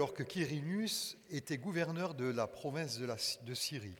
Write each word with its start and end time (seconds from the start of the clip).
alors 0.00 0.14
que 0.14 0.22
Quirinius 0.22 1.18
était 1.28 1.58
gouverneur 1.58 2.14
de 2.14 2.24
la 2.24 2.46
province 2.46 2.98
de 2.98 3.54
Syrie. 3.54 3.98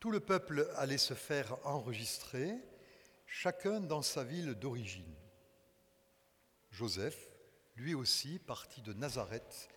Tout 0.00 0.10
le 0.10 0.20
peuple 0.20 0.70
allait 0.76 0.98
se 0.98 1.14
faire 1.14 1.56
enregistrer, 1.64 2.58
chacun 3.24 3.80
dans 3.80 4.02
sa 4.02 4.22
ville 4.22 4.52
d'origine. 4.52 5.14
Joseph, 6.70 7.30
lui 7.74 7.94
aussi, 7.94 8.38
partit 8.38 8.82
de 8.82 8.92
Nazareth, 8.92 9.70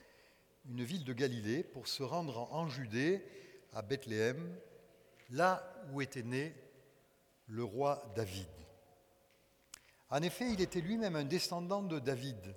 une 0.65 0.84
ville 0.84 1.05
de 1.05 1.13
Galilée, 1.13 1.63
pour 1.63 1.88
se 1.88 2.04
rendre 2.04 2.54
en 2.54 2.68
Judée, 2.68 3.23
à 3.71 3.84
Bethléem, 3.84 4.54
là 5.29 5.63
où 5.93 6.02
était 6.02 6.23
né 6.23 6.54
le 7.47 7.63
roi 7.63 8.11
David. 8.18 8.50
En 10.09 10.21
effet, 10.23 10.52
il 10.52 10.59
était 10.59 10.81
lui-même 10.81 11.15
un 11.15 11.23
descendant 11.23 11.84
de 11.84 12.00
David. 12.00 12.54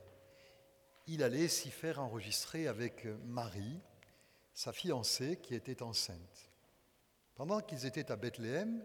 Il 1.09 1.23
allait 1.23 1.49
s'y 1.49 1.71
faire 1.71 2.01
enregistrer 2.01 2.67
avec 2.67 3.07
Marie, 3.27 3.81
sa 4.55 4.73
fiancée, 4.73 5.39
qui 5.41 5.55
était 5.55 5.83
enceinte. 5.83 6.51
Pendant 7.37 7.61
qu'ils 7.61 7.87
étaient 7.87 8.11
à 8.11 8.17
Bethléem, 8.17 8.85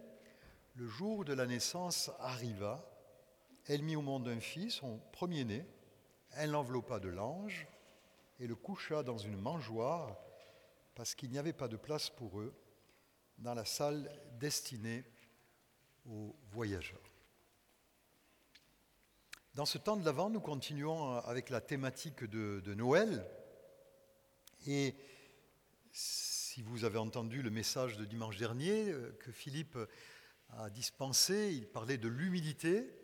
le 0.76 0.86
jour 0.86 1.24
de 1.24 1.32
la 1.32 1.46
naissance 1.46 2.10
arriva. 2.20 2.88
Elle 3.66 3.82
mit 3.82 3.96
au 3.96 4.02
monde 4.02 4.28
un 4.28 4.40
fils, 4.40 4.74
son 4.74 4.98
premier-né. 5.12 5.66
Elle 6.30 6.50
l'enveloppa 6.50 7.00
de 7.00 7.08
l'ange 7.08 7.66
et 8.38 8.46
le 8.46 8.54
coucha 8.54 9.02
dans 9.02 9.18
une 9.18 9.36
mangeoire 9.36 10.16
parce 10.94 11.14
qu'il 11.14 11.30
n'y 11.30 11.38
avait 11.38 11.52
pas 11.52 11.68
de 11.68 11.76
place 11.76 12.08
pour 12.10 12.40
eux 12.40 12.54
dans 13.38 13.54
la 13.54 13.64
salle 13.64 14.10
destinée 14.38 15.04
aux 16.06 16.36
voyageurs. 16.50 17.11
Dans 19.54 19.66
ce 19.66 19.76
temps 19.76 19.98
de 19.98 20.04
l'Avent, 20.06 20.30
nous 20.30 20.40
continuons 20.40 21.18
avec 21.18 21.50
la 21.50 21.60
thématique 21.60 22.24
de, 22.24 22.62
de 22.64 22.72
Noël. 22.72 23.22
Et 24.66 24.94
si 25.90 26.62
vous 26.62 26.84
avez 26.84 26.96
entendu 26.96 27.42
le 27.42 27.50
message 27.50 27.98
de 27.98 28.06
dimanche 28.06 28.38
dernier 28.38 28.88
euh, 28.88 29.12
que 29.20 29.30
Philippe 29.30 29.76
a 30.56 30.70
dispensé, 30.70 31.52
il 31.52 31.68
parlait 31.68 31.98
de 31.98 32.08
l'humilité. 32.08 32.98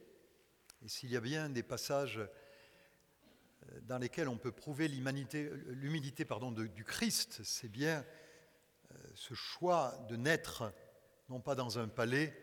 Et 0.83 0.89
s'il 0.89 1.11
y 1.11 1.19
a 1.19 1.21
bien 1.21 1.51
des 1.51 1.63
passages 1.63 2.17
euh, 2.17 3.81
dans 3.83 3.99
lesquels 3.99 4.29
on 4.29 4.39
peut 4.39 4.51
prouver 4.51 4.89
l'humilité 4.89 6.25
du 6.75 6.85
Christ, 6.87 7.43
c'est 7.45 7.69
bien 7.69 8.07
euh, 8.91 8.95
ce 9.15 9.35
choix 9.35 9.99
de 10.09 10.17
naître, 10.17 10.73
non 11.29 11.43
pas 11.43 11.55
dans 11.55 11.79
un 11.79 11.89
palais, 11.89 12.35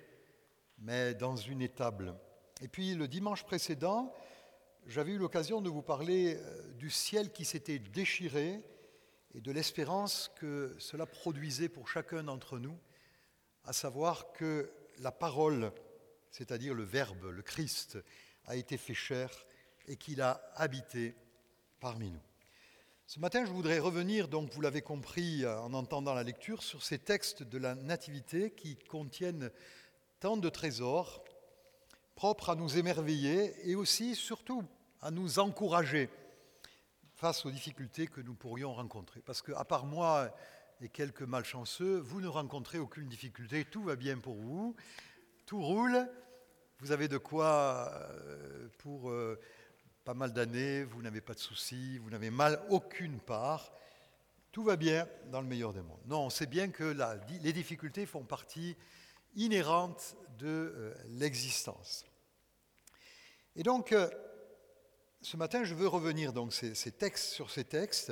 mais 0.78 1.16
dans 1.16 1.36
une 1.36 1.64
étable. 1.64 2.16
Et 2.62 2.70
puis 2.70 2.96
le 2.96 3.10
dimanche 3.10 3.44
précédent, 3.44 4.14
j'avais 4.88 5.12
eu 5.12 5.18
l'occasion 5.18 5.62
de 5.62 5.70
vous 5.70 5.82
parler 5.82 6.36
euh, 6.38 6.72
du 6.74 6.90
ciel 6.90 7.34
qui 7.34 7.44
s'était 7.44 7.80
déchiré 7.80 8.62
et 9.34 9.42
de 9.42 9.52
l'espérance 9.52 10.32
que 10.38 10.74
cela 10.80 11.06
produisait 11.06 11.68
pour 11.68 11.90
chacun 11.90 12.24
d'entre 12.24 12.58
nous, 12.58 12.78
à 13.66 13.74
savoir 13.74 14.32
que 14.32 14.72
la 15.00 15.12
parole, 15.12 15.74
c'est-à-dire 16.32 16.74
le 16.74 16.84
Verbe, 16.84 17.26
le 17.26 17.42
Christ, 17.42 17.98
a 18.46 18.56
été 18.56 18.78
fait 18.78 18.94
chair 18.94 19.30
et 19.90 19.98
qu'il 19.98 20.22
a 20.22 20.50
habité 20.56 21.14
parmi 21.82 22.10
nous. 22.10 22.22
Ce 23.06 23.20
matin, 23.20 23.44
je 23.46 23.52
voudrais 23.52 23.80
revenir, 23.80 24.30
donc 24.30 24.50
vous 24.52 24.62
l'avez 24.62 24.82
compris 24.82 25.44
euh, 25.44 25.60
en 25.60 25.74
entendant 25.74 26.14
la 26.14 26.24
lecture, 26.24 26.64
sur 26.64 26.84
ces 26.84 27.00
textes 27.00 27.44
de 27.44 27.58
la 27.58 27.76
Nativité 27.76 28.52
qui 28.52 28.78
contiennent 28.78 29.52
tant 30.22 30.38
de 30.38 30.48
trésors 30.48 31.25
propres 32.16 32.50
à 32.50 32.56
nous 32.56 32.78
émerveiller 32.78 33.54
et 33.70 33.76
aussi, 33.76 34.16
surtout, 34.16 34.64
à 35.02 35.12
nous 35.12 35.40
encourager 35.40 36.10
face 37.16 37.46
aux 37.46 37.52
difficultés 37.52 38.08
que 38.08 38.22
nous 38.22 38.34
pourrions 38.34 38.74
rencontrer. 38.74 39.22
Parce 39.22 39.42
qu'à 39.42 39.64
part 39.64 39.86
moi 39.86 40.36
et 40.82 40.90
quelques 40.90 41.22
malchanceux, 41.22 42.00
vous 42.00 42.22
ne 42.22 42.28
rencontrez 42.28 42.80
aucune 42.80 43.08
difficulté, 43.08 43.66
tout 43.66 43.84
va 43.84 43.96
bien 43.96 44.18
pour 44.18 44.36
vous, 44.36 44.76
tout 45.46 45.62
roule, 45.62 46.08
vous 46.80 46.92
avez 46.92 47.08
de 47.08 47.18
quoi 47.18 47.92
euh, 47.94 48.68
pour 48.80 49.10
euh, 49.10 49.40
pas 50.04 50.14
mal 50.14 50.34
d'années, 50.34 50.84
vous 50.84 51.02
n'avez 51.02 51.22
pas 51.22 51.34
de 51.34 51.40
soucis, 51.40 51.98
vous 52.00 52.10
n'avez 52.10 52.30
mal 52.30 52.62
aucune 52.70 53.20
part, 53.20 53.72
tout 54.52 54.64
va 54.64 54.76
bien 54.76 55.08
dans 55.32 55.42
le 55.42 55.48
meilleur 55.48 55.74
des 55.74 55.82
mondes. 55.82 56.02
Non, 56.06 56.26
on 56.26 56.30
sait 56.30 56.46
bien 56.46 56.70
que 56.70 56.96
les 57.44 57.54
difficultés 57.54 58.06
font 58.06 58.24
partie 58.24 58.76
inhérente 59.36 60.16
de 60.40 60.48
euh, 60.48 60.94
l'existence. 61.08 62.06
Et 63.58 63.64
donc, 63.64 63.94
euh, 63.94 64.10
ce 65.22 65.38
matin, 65.38 65.64
je 65.64 65.74
veux 65.74 65.88
revenir 65.88 66.34
donc 66.34 66.54
ces, 66.54 66.92
textes 66.92 67.32
sur 67.32 67.50
ces 67.50 67.64
textes 67.64 68.12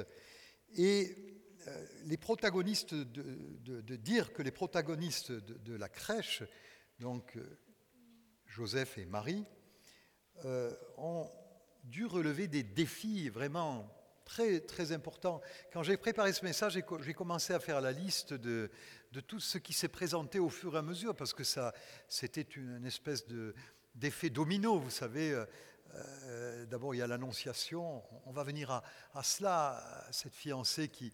et 0.78 1.18
euh, 1.68 1.86
les 2.06 2.16
protagonistes 2.16 2.94
de, 2.94 3.96
dire 3.98 4.32
que 4.32 4.42
les 4.42 4.52
protagonistes 4.52 5.34
de, 5.34 5.76
la 5.76 5.90
crèche, 5.90 6.44
donc 7.00 7.36
euh, 7.36 7.60
Joseph 8.46 8.98
et 8.98 9.06
Marie, 9.06 9.46
ont 10.98 11.30
dû 11.84 12.06
relever 12.06 12.48
des 12.48 12.64
défis 12.64 13.30
vraiment 13.30 13.88
très 14.26 14.62
très 14.62 14.92
importants. 14.92 15.42
Quand 15.72 15.84
j'ai 15.84 15.96
préparé 15.96 16.34
ce 16.34 16.44
message, 16.44 16.74
j'ai 16.74 16.82
co- 16.82 17.02
j'ai 17.02 17.14
commencé 17.14 17.54
à 17.54 17.60
faire 17.60 17.82
la 17.82 17.92
liste 17.92 18.34
de, 18.34 18.72
de 19.12 19.20
tout 19.20 19.40
ce 19.40 19.58
qui 19.60 19.74
s'est 19.74 19.90
présenté 19.90 20.40
au 20.40 20.50
fur 20.50 20.76
et 20.76 20.80
à 20.80 20.82
mesure, 20.82 21.16
parce 21.16 21.34
que 21.34 21.44
ça, 21.44 21.74
c'était 22.08 22.42
une 22.42 22.86
espèce 22.86 23.28
de 23.28 23.54
d'effet 23.96 24.30
domino, 24.30 24.80
vous 24.80 24.90
savez. 24.90 25.32
euh, 25.32 25.46
euh, 25.96 26.66
D'abord, 26.66 26.96
il 26.96 27.00
y 27.00 27.02
a 27.02 27.08
l'annonciation. 27.08 28.04
On 28.26 28.32
va 28.32 28.44
venir 28.44 28.72
à, 28.72 29.24
cela, 29.24 30.08
cette 30.12 30.36
fiancée 30.36 30.90
qui, 30.90 31.12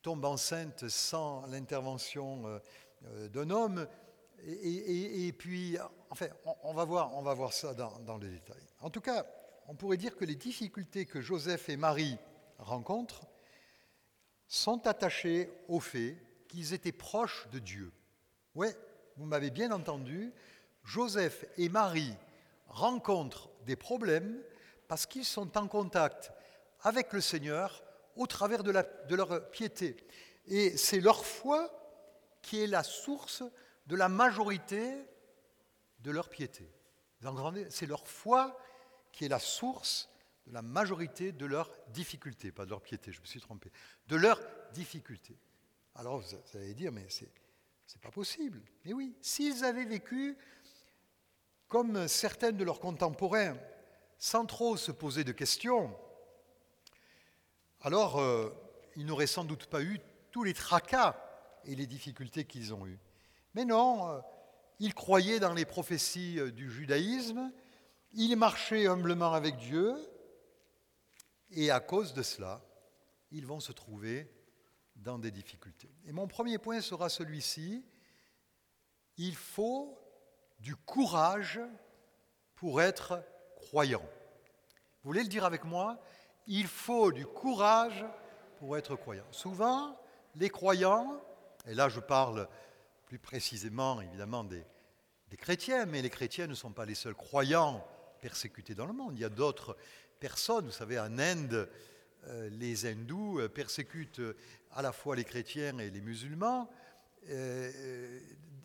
tombe 0.00 0.24
enceinte 0.24 0.88
sans 0.88 1.44
l'intervention 1.48 2.60
euh, 3.04 3.28
d'un 3.28 3.50
homme. 3.50 3.86
Et, 4.42 5.32
puis, 5.38 5.76
enfin, 6.08 6.28
on, 6.46 6.54
on 6.62 6.72
va 6.72 6.84
voir, 6.84 7.14
on 7.14 7.22
va 7.22 7.34
voir 7.34 7.52
ça 7.52 7.74
dans, 7.74 7.98
dans 8.00 8.16
les 8.16 8.30
détails. 8.30 8.66
En 8.80 8.88
tout 8.88 9.02
cas, 9.02 9.26
on 9.68 9.74
pourrait 9.74 9.98
dire 9.98 10.16
que 10.16 10.24
les 10.24 10.34
difficultés 10.34 11.04
que 11.04 11.20
Joseph 11.20 11.68
et 11.68 11.76
Marie 11.76 12.16
rencontrent 12.58 13.26
sont 14.46 14.86
attachées 14.86 15.50
au 15.68 15.78
fait 15.78 16.16
qu'ils 16.48 16.74
étaient 16.74 16.92
proches 16.92 17.48
de 17.52 17.58
Dieu. 17.58 17.92
Oui, 18.54 18.68
vous 19.16 19.24
m'avez 19.26 19.50
bien 19.50 19.72
entendu, 19.72 20.32
Joseph 20.84 21.44
et 21.56 21.68
Marie 21.68 22.14
rencontrent 22.66 23.50
des 23.66 23.76
problèmes 23.76 24.42
parce 24.88 25.06
qu'ils 25.06 25.24
sont 25.24 25.56
en 25.56 25.68
contact 25.68 26.32
avec 26.80 27.12
le 27.12 27.20
Seigneur 27.20 27.82
au 28.16 28.26
travers 28.26 28.62
de, 28.62 28.72
leur 29.14 29.50
piété. 29.50 29.96
Et 30.46 30.76
c'est 30.76 31.00
leur 31.00 31.24
foi 31.24 31.70
qui 32.42 32.62
est 32.62 32.66
la 32.66 32.82
source 32.82 33.42
de 33.86 33.96
la 33.96 34.08
majorité 34.08 34.92
de 36.00 36.10
leur 36.10 36.28
piété. 36.28 36.68
C'est 37.70 37.86
leur 37.86 38.06
foi 38.06 38.58
qui 39.12 39.24
est 39.24 39.28
la 39.28 39.38
source 39.38 40.08
de 40.46 40.52
la 40.52 40.62
majorité 40.62 41.30
de 41.30 41.46
leurs 41.46 41.70
difficultés, 41.88 42.50
pas 42.50 42.64
de 42.64 42.70
leur 42.70 42.82
piété, 42.82 43.12
je 43.12 43.20
me 43.20 43.26
suis 43.26 43.40
trompé, 43.40 43.70
de 44.08 44.16
leurs 44.16 44.40
difficultés. 44.72 45.38
Alors 45.94 46.18
vous 46.18 46.36
allez 46.54 46.74
dire, 46.74 46.90
mais 46.90 47.06
c'est 47.08 47.30
c'est 47.92 48.00
pas 48.00 48.10
possible. 48.10 48.62
Mais 48.84 48.94
oui, 48.94 49.14
s'ils 49.20 49.64
avaient 49.64 49.84
vécu 49.84 50.36
comme 51.72 52.06
certains 52.06 52.52
de 52.52 52.64
leurs 52.64 52.80
contemporains, 52.80 53.56
sans 54.18 54.44
trop 54.44 54.76
se 54.76 54.92
poser 54.92 55.24
de 55.24 55.32
questions, 55.32 55.96
alors 57.80 58.20
euh, 58.20 58.50
ils 58.94 59.06
n'auraient 59.06 59.26
sans 59.26 59.44
doute 59.44 59.68
pas 59.68 59.80
eu 59.80 59.98
tous 60.32 60.44
les 60.44 60.52
tracas 60.52 61.16
et 61.64 61.74
les 61.74 61.86
difficultés 61.86 62.44
qu'ils 62.44 62.74
ont 62.74 62.86
eus. 62.86 63.00
Mais 63.54 63.64
non, 63.64 64.06
euh, 64.06 64.20
ils 64.80 64.92
croyaient 64.92 65.40
dans 65.40 65.54
les 65.54 65.64
prophéties 65.64 66.38
euh, 66.38 66.52
du 66.52 66.70
judaïsme, 66.70 67.50
ils 68.12 68.36
marchaient 68.36 68.86
humblement 68.86 69.32
avec 69.32 69.56
Dieu, 69.56 69.96
et 71.52 71.70
à 71.70 71.80
cause 71.80 72.12
de 72.12 72.22
cela, 72.22 72.62
ils 73.30 73.46
vont 73.46 73.60
se 73.60 73.72
trouver 73.72 74.30
dans 74.94 75.18
des 75.18 75.30
difficultés. 75.30 75.90
Et 76.04 76.12
mon 76.12 76.28
premier 76.28 76.58
point 76.58 76.82
sera 76.82 77.08
celui-ci. 77.08 77.82
Il 79.16 79.34
faut 79.34 80.01
du 80.62 80.76
courage 80.76 81.60
pour 82.54 82.80
être 82.80 83.22
croyant. 83.56 84.02
Vous 85.02 85.08
voulez 85.10 85.24
le 85.24 85.28
dire 85.28 85.44
avec 85.44 85.64
moi? 85.64 86.00
Il 86.46 86.68
faut 86.68 87.10
du 87.10 87.26
courage 87.26 88.04
pour 88.58 88.76
être 88.76 88.94
croyant. 88.94 89.26
Souvent, 89.32 89.98
les 90.36 90.48
croyants, 90.48 91.20
et 91.66 91.74
là 91.74 91.88
je 91.88 92.00
parle 92.00 92.48
plus 93.06 93.18
précisément 93.18 94.00
évidemment 94.00 94.44
des, 94.44 94.64
des 95.28 95.36
chrétiens, 95.36 95.84
mais 95.84 96.00
les 96.00 96.10
chrétiens 96.10 96.46
ne 96.46 96.54
sont 96.54 96.72
pas 96.72 96.86
les 96.86 96.94
seuls 96.94 97.16
croyants 97.16 97.84
persécutés 98.20 98.76
dans 98.76 98.86
le 98.86 98.92
monde. 98.92 99.14
Il 99.16 99.20
y 99.20 99.24
a 99.24 99.28
d'autres 99.28 99.76
personnes, 100.20 100.66
vous 100.66 100.70
savez, 100.70 100.98
en 100.98 101.18
Inde, 101.18 101.68
euh, 102.28 102.48
les 102.50 102.86
hindous 102.86 103.40
euh, 103.40 103.48
persécutent 103.48 104.20
euh, 104.20 104.36
à 104.70 104.80
la 104.80 104.92
fois 104.92 105.16
les 105.16 105.24
chrétiens 105.24 105.76
et 105.78 105.90
les 105.90 106.00
musulmans, 106.00 106.70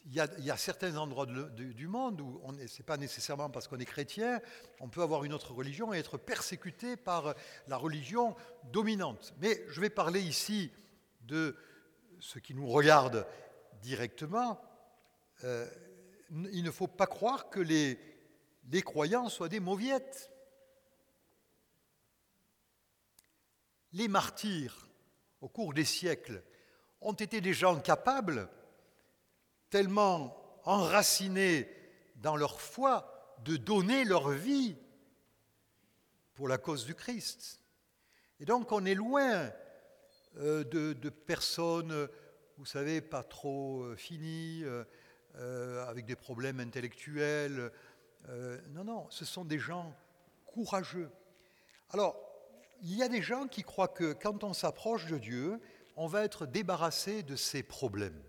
il 0.09 0.13
y, 0.13 0.51
a, 0.51 0.57
certains 0.57 0.95
endroits 0.95 1.25
du 1.25 1.87
monde 1.87 2.21
où 2.21 2.41
ce 2.65 2.77
n'est 2.77 2.85
pas 2.85 2.95
nécessairement 2.95 3.49
parce 3.49 3.67
qu'on 3.67 3.77
est 3.77 3.85
chrétien, 3.85 4.39
on 4.79 4.87
peut 4.87 5.01
avoir 5.01 5.25
une 5.25 5.33
autre 5.33 5.53
religion 5.53 5.93
et 5.93 5.97
être 5.97 6.17
persécuté 6.17 6.95
par 6.95 7.35
la 7.67 7.75
religion 7.75 8.33
dominante. 8.71 9.33
Mais 9.41 9.65
je 9.67 9.81
vais 9.81 9.89
parler 9.89 10.21
ici 10.21 10.71
de 11.23 11.57
ce 12.21 12.39
qui 12.39 12.55
nous 12.55 12.67
regarde 12.67 13.27
directement. 13.81 14.61
Euh, 15.43 15.67
il 16.53 16.63
ne 16.63 16.71
faut 16.71 16.87
pas 16.87 17.07
croire 17.07 17.49
que 17.49 17.59
les, 17.59 17.99
les 18.71 18.81
croyants 18.81 19.27
soient 19.27 19.49
des 19.49 19.59
mauviettes. 19.59 20.31
Les 23.91 24.07
martyrs, 24.07 24.87
au 25.41 25.49
cours 25.49 25.73
des 25.73 25.85
siècles, 25.85 26.41
ont 27.01 27.13
été 27.13 27.41
des 27.41 27.53
gens 27.53 27.77
capables 27.81 28.49
tellement 29.69 30.35
enracinés 30.63 31.69
dans 32.17 32.35
leur 32.35 32.59
foi 32.59 33.35
de 33.43 33.57
donner 33.57 34.03
leur 34.03 34.29
vie 34.29 34.75
pour 36.33 36.47
la 36.47 36.57
cause 36.57 36.85
du 36.85 36.95
Christ. 36.95 37.61
Et 38.39 38.45
donc 38.45 38.71
on 38.71 38.85
est 38.85 38.95
loin 38.95 39.51
euh, 40.37 40.63
de, 40.63 41.09
personnes, 41.09 42.07
vous 42.57 42.65
savez, 42.65 43.01
pas 43.01 43.23
trop 43.23 43.81
euh, 43.81 43.95
finies, 43.95 44.63
euh, 44.63 45.87
avec 45.87 46.05
des 46.05 46.15
problèmes 46.15 46.59
intellectuels. 46.59 47.71
non, 48.69 48.83
non, 48.83 49.07
ce 49.09 49.25
sont 49.25 49.45
des 49.45 49.59
gens 49.59 49.95
courageux. 50.45 51.09
Alors, 51.91 52.19
il 52.81 52.95
y 52.95 53.03
a 53.03 53.07
des 53.07 53.21
gens 53.21 53.47
qui 53.47 53.63
croient 53.63 53.87
que 53.87 54.13
quand 54.13 54.43
on 54.43 54.53
s'approche 54.53 55.05
de 55.07 55.17
Dieu, 55.17 55.59
on 55.95 56.07
va 56.07 56.23
être 56.23 56.45
débarrassé 56.45 57.23
de 57.23 57.35
ses 57.35 57.63
problèmes. 57.63 58.21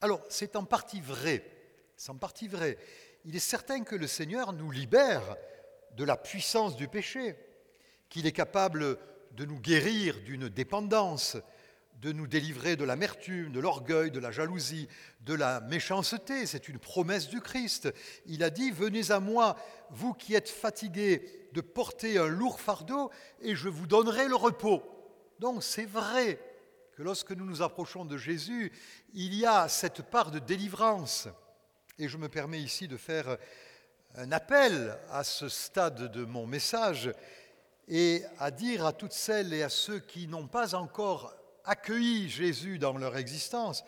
Alors, 0.00 0.22
c'est 0.28 0.56
en 0.56 0.64
partie 0.64 1.00
vrai. 1.00 1.44
C'est 1.96 2.10
en 2.10 2.16
partie 2.16 2.48
vrai. 2.48 2.78
Il 3.24 3.34
est 3.34 3.40
certain 3.40 3.82
que 3.82 3.96
le 3.96 4.06
Seigneur 4.06 4.52
nous 4.52 4.70
libère 4.70 5.36
de 5.96 6.04
la 6.04 6.16
puissance 6.16 6.76
du 6.76 6.88
péché, 6.88 7.36
qu'il 8.08 8.26
est 8.26 8.32
capable 8.32 8.98
de 9.32 9.44
nous 9.44 9.58
guérir 9.58 10.20
d'une 10.20 10.48
dépendance, 10.48 11.36
de 12.00 12.12
nous 12.12 12.26
délivrer 12.26 12.76
de 12.76 12.84
l'amertume, 12.84 13.52
de 13.52 13.60
l'orgueil, 13.60 14.10
de 14.10 14.20
la 14.20 14.30
jalousie, 14.30 14.88
de 15.20 15.34
la 15.34 15.60
méchanceté. 15.62 16.44
C'est 16.44 16.68
une 16.68 16.78
promesse 16.78 17.28
du 17.28 17.40
Christ. 17.40 17.88
Il 18.26 18.42
a 18.42 18.50
dit, 18.50 18.70
venez 18.70 19.10
à 19.10 19.20
moi, 19.20 19.56
vous 19.90 20.12
qui 20.12 20.34
êtes 20.34 20.50
fatigués 20.50 21.48
de 21.52 21.60
porter 21.62 22.18
un 22.18 22.26
lourd 22.26 22.60
fardeau, 22.60 23.10
et 23.40 23.54
je 23.54 23.70
vous 23.70 23.86
donnerai 23.86 24.28
le 24.28 24.36
repos. 24.36 24.82
Donc 25.38 25.62
c'est 25.62 25.86
vrai 25.86 26.38
que 26.96 27.02
lorsque 27.02 27.32
nous 27.32 27.44
nous 27.44 27.60
approchons 27.60 28.06
de 28.06 28.16
Jésus, 28.16 28.72
il 29.12 29.34
y 29.34 29.44
a 29.44 29.68
cette 29.68 30.00
part 30.00 30.30
de 30.30 30.38
délivrance. 30.38 31.28
Et 31.98 32.08
je 32.08 32.16
me 32.16 32.30
permets 32.30 32.62
ici 32.62 32.88
de 32.88 32.96
faire 32.96 33.36
un 34.14 34.32
appel 34.32 34.96
à 35.10 35.22
ce 35.22 35.50
stade 35.50 36.10
de 36.10 36.24
mon 36.24 36.46
message 36.46 37.12
et 37.86 38.22
à 38.38 38.50
dire 38.50 38.86
à 38.86 38.94
toutes 38.94 39.12
celles 39.12 39.52
et 39.52 39.62
à 39.62 39.68
ceux 39.68 39.98
qui 39.98 40.26
n'ont 40.26 40.46
pas 40.46 40.74
encore 40.74 41.34
accueilli 41.66 42.30
Jésus 42.30 42.78
dans 42.78 42.96
leur 42.96 43.18
existence, 43.18 43.84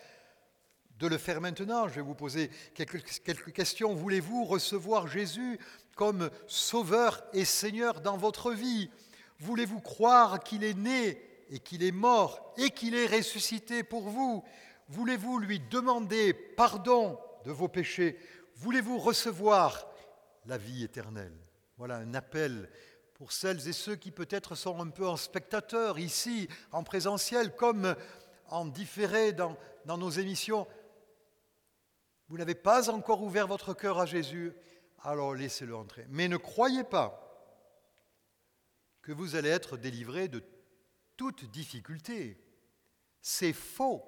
de 0.98 1.06
le 1.06 1.16
faire 1.16 1.40
maintenant. 1.40 1.88
Je 1.88 1.94
vais 1.94 2.02
vous 2.02 2.14
poser 2.14 2.50
quelques, 2.74 3.02
quelques 3.20 3.52
questions. 3.54 3.94
Voulez-vous 3.94 4.44
recevoir 4.44 5.08
Jésus 5.08 5.58
comme 5.96 6.28
Sauveur 6.46 7.24
et 7.32 7.46
Seigneur 7.46 8.02
dans 8.02 8.18
votre 8.18 8.52
vie? 8.52 8.90
Voulez-vous 9.38 9.80
croire 9.80 10.40
qu'il 10.40 10.62
est 10.62 10.76
né 10.76 11.27
et 11.50 11.58
qu'il 11.58 11.82
est 11.82 11.92
mort 11.92 12.52
et 12.56 12.70
qu'il 12.70 12.94
est 12.94 13.06
ressuscité 13.06 13.82
pour 13.82 14.08
vous, 14.08 14.44
voulez-vous 14.88 15.38
lui 15.38 15.60
demander 15.60 16.34
pardon 16.34 17.18
de 17.44 17.52
vos 17.52 17.68
péchés? 17.68 18.18
Voulez-vous 18.56 18.98
recevoir 18.98 19.88
la 20.46 20.58
vie 20.58 20.84
éternelle? 20.84 21.36
Voilà 21.76 21.96
un 21.96 22.14
appel 22.14 22.68
pour 23.14 23.32
celles 23.32 23.68
et 23.68 23.72
ceux 23.72 23.96
qui 23.96 24.10
peut-être 24.10 24.54
sont 24.54 24.80
un 24.80 24.90
peu 24.90 25.06
en 25.06 25.16
spectateur 25.16 25.98
ici, 25.98 26.48
en 26.70 26.84
présentiel, 26.84 27.54
comme 27.54 27.96
en 28.48 28.64
différé 28.64 29.32
dans, 29.32 29.56
nos 29.86 30.10
émissions. 30.10 30.66
Vous 32.28 32.38
n'avez 32.38 32.54
pas 32.54 32.90
encore 32.90 33.22
ouvert 33.22 33.46
votre 33.46 33.74
cœur 33.74 33.98
à 33.98 34.06
Jésus, 34.06 34.52
alors 35.02 35.34
laissez-le 35.34 35.74
entrer. 35.74 36.06
Mais 36.10 36.28
ne 36.28 36.36
croyez 36.36 36.84
pas 36.84 37.24
que 39.02 39.12
vous 39.12 39.34
allez 39.34 39.48
être 39.48 39.76
délivré 39.76 40.28
de 40.28 40.42
toute 41.18 41.44
difficulté. 41.50 42.38
C'est 43.20 43.52
faux. 43.52 44.02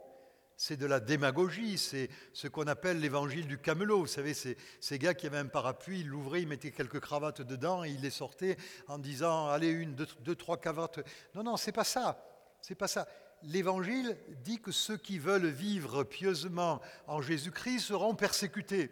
C'est 0.56 0.76
de 0.76 0.84
la 0.84 1.00
démagogie, 1.00 1.78
c'est 1.78 2.10
ce 2.34 2.46
qu'on 2.46 2.66
appelle 2.66 3.00
l'évangile 3.00 3.46
du 3.46 3.56
camelot. 3.56 4.00
Vous 4.00 4.06
savez, 4.06 4.34
c'est 4.34 4.58
ces 4.78 4.98
gars 4.98 5.14
qui 5.14 5.26
avaient 5.26 5.38
un 5.38 5.46
parapluie, 5.46 6.00
ils 6.00 6.06
l'ouvraient, 6.06 6.42
ils 6.42 6.48
mettaient 6.48 6.70
quelques 6.70 7.00
cravates 7.00 7.40
dedans 7.40 7.82
et 7.82 7.88
ils 7.88 8.02
les 8.02 8.10
sortaient 8.10 8.58
en 8.86 8.98
disant 8.98 9.48
Allez, 9.48 9.70
une, 9.70 9.94
deux, 9.94 10.34
trois 10.34 10.58
cravates. 10.58 11.00
Non, 11.34 11.42
non, 11.42 11.56
c'est 11.56 11.72
pas 11.72 11.84
ça. 11.84 12.22
C'est 12.60 12.74
pas 12.74 12.88
ça. 12.88 13.08
L'évangile 13.42 14.18
dit 14.44 14.60
que 14.60 14.70
ceux 14.70 14.98
qui 14.98 15.18
veulent 15.18 15.46
vivre 15.46 16.04
pieusement 16.04 16.82
en 17.06 17.22
Jésus-Christ 17.22 17.80
seront 17.80 18.14
persécutés. 18.14 18.90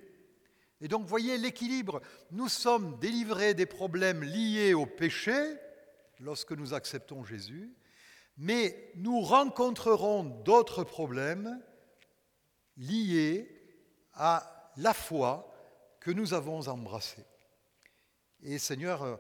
Et 0.80 0.88
donc, 0.88 1.04
voyez 1.06 1.36
l'équilibre. 1.36 2.00
Nous 2.30 2.48
sommes 2.48 2.98
délivrés 2.98 3.52
des 3.52 3.66
problèmes 3.66 4.22
liés 4.22 4.72
au 4.72 4.86
péché 4.86 5.34
lorsque 6.18 6.52
nous 6.52 6.72
acceptons 6.72 7.24
Jésus 7.24 7.74
mais 8.38 8.92
nous 8.94 9.20
rencontrerons 9.20 10.22
d'autres 10.44 10.84
problèmes 10.84 11.60
liés 12.76 13.50
à 14.14 14.72
la 14.76 14.94
foi 14.94 15.52
que 16.00 16.12
nous 16.12 16.32
avons 16.32 16.68
embrassée. 16.68 17.24
Et 18.42 18.58
Seigneur, 18.58 19.02
euh, 19.02 19.16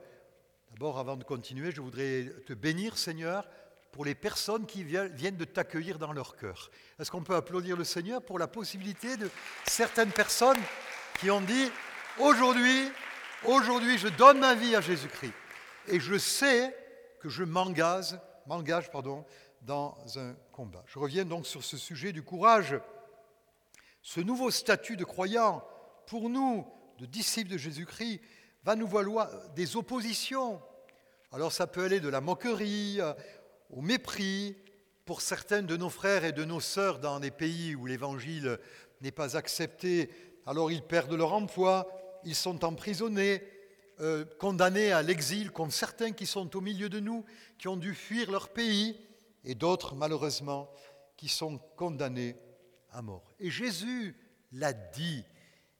d'abord 0.70 0.98
avant 0.98 1.16
de 1.16 1.24
continuer, 1.24 1.72
je 1.72 1.80
voudrais 1.80 2.26
te 2.46 2.52
bénir, 2.52 2.96
Seigneur, 2.96 3.48
pour 3.90 4.04
les 4.04 4.14
personnes 4.14 4.66
qui 4.66 4.84
viennent 4.84 5.36
de 5.36 5.44
t'accueillir 5.44 5.98
dans 5.98 6.12
leur 6.12 6.36
cœur. 6.36 6.70
Est-ce 7.00 7.10
qu'on 7.10 7.24
peut 7.24 7.34
applaudir 7.34 7.76
le 7.76 7.84
Seigneur 7.84 8.22
pour 8.22 8.38
la 8.38 8.46
possibilité 8.46 9.16
de 9.16 9.28
certaines 9.66 10.12
personnes 10.12 10.58
qui 11.18 11.30
ont 11.30 11.40
dit, 11.40 11.70
aujourd'hui, 12.20 12.92
aujourd'hui, 13.44 13.98
je 13.98 14.08
donne 14.08 14.38
ma 14.38 14.54
vie 14.54 14.76
à 14.76 14.80
Jésus-Christ. 14.80 15.32
Et 15.88 15.98
je 15.98 16.16
sais 16.16 16.76
que 17.20 17.28
je 17.28 17.42
m'engage 17.42 18.14
m'engage 18.48 18.90
dans 19.60 19.96
un 20.16 20.34
combat. 20.52 20.82
Je 20.86 20.98
reviens 20.98 21.26
donc 21.26 21.46
sur 21.46 21.62
ce 21.62 21.76
sujet 21.76 22.12
du 22.12 22.22
courage. 22.22 22.80
Ce 24.00 24.20
nouveau 24.20 24.50
statut 24.50 24.96
de 24.96 25.04
croyant, 25.04 25.62
pour 26.06 26.30
nous, 26.30 26.66
de 26.98 27.04
disciples 27.04 27.50
de 27.50 27.58
Jésus-Christ, 27.58 28.22
va 28.64 28.74
nous 28.74 28.88
valoir 28.88 29.28
des 29.50 29.76
oppositions. 29.76 30.62
Alors 31.30 31.52
ça 31.52 31.66
peut 31.66 31.84
aller 31.84 32.00
de 32.00 32.08
la 32.08 32.22
moquerie 32.22 32.96
euh, 33.00 33.12
au 33.68 33.82
mépris 33.82 34.56
pour 35.04 35.20
certains 35.20 35.62
de 35.62 35.76
nos 35.76 35.90
frères 35.90 36.24
et 36.24 36.32
de 36.32 36.44
nos 36.44 36.60
sœurs 36.60 37.00
dans 37.00 37.20
des 37.20 37.30
pays 37.30 37.74
où 37.74 37.84
l'évangile 37.84 38.58
n'est 39.02 39.10
pas 39.10 39.36
accepté. 39.36 40.10
Alors 40.46 40.72
ils 40.72 40.82
perdent 40.82 41.12
leur 41.12 41.34
emploi, 41.34 41.86
ils 42.24 42.34
sont 42.34 42.64
emprisonnés, 42.64 43.42
euh, 44.00 44.24
condamnés 44.38 44.92
à 44.92 45.02
l'exil, 45.02 45.50
comme 45.50 45.70
certains 45.70 46.12
qui 46.12 46.26
sont 46.26 46.56
au 46.56 46.60
milieu 46.60 46.88
de 46.88 47.00
nous, 47.00 47.24
qui 47.58 47.68
ont 47.68 47.76
dû 47.76 47.94
fuir 47.94 48.30
leur 48.30 48.48
pays, 48.48 48.96
et 49.44 49.54
d'autres, 49.54 49.94
malheureusement, 49.94 50.70
qui 51.16 51.28
sont 51.28 51.58
condamnés 51.76 52.36
à 52.90 53.02
mort. 53.02 53.34
Et 53.40 53.50
Jésus 53.50 54.16
l'a 54.52 54.72
dit. 54.72 55.24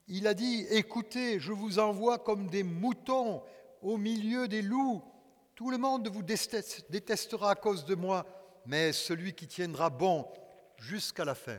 Il 0.09 0.27
a 0.27 0.35
dit, 0.35 0.67
écoutez, 0.71 1.39
je 1.39 1.53
vous 1.53 1.79
envoie 1.79 2.19
comme 2.19 2.49
des 2.49 2.63
moutons 2.63 3.43
au 3.83 3.97
milieu 3.97 4.49
des 4.49 4.63
loups. 4.63 5.03
Tout 5.55 5.71
le 5.71 5.79
monde 5.79 6.09
vous 6.09 6.23
détestera 6.23 7.51
à 7.51 7.55
cause 7.55 7.85
de 7.85 7.95
moi, 7.95 8.27
mais 8.67 8.93
celui 8.93 9.35
qui 9.35 9.47
tiendra 9.47 9.91
bon 9.91 10.27
jusqu'à 10.79 11.25
la 11.25 11.35
fin, 11.35 11.59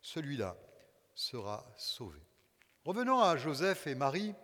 celui-là 0.00 0.56
sera 1.14 1.66
sauvé. 1.76 2.20
Revenons 2.84 3.20
à 3.20 3.36
Joseph 3.36 3.86
et 3.86 3.94
Marie 3.94 4.34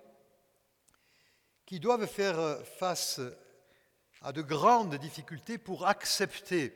qui 1.73 1.81
doivent 1.81 2.07
faire 2.07 2.67
face 2.67 3.19
à 4.21 4.31
de 4.31 4.43
grandes 4.43 4.97
difficultés 4.97 5.57
pour 5.57 5.87
accepter, 5.87 6.75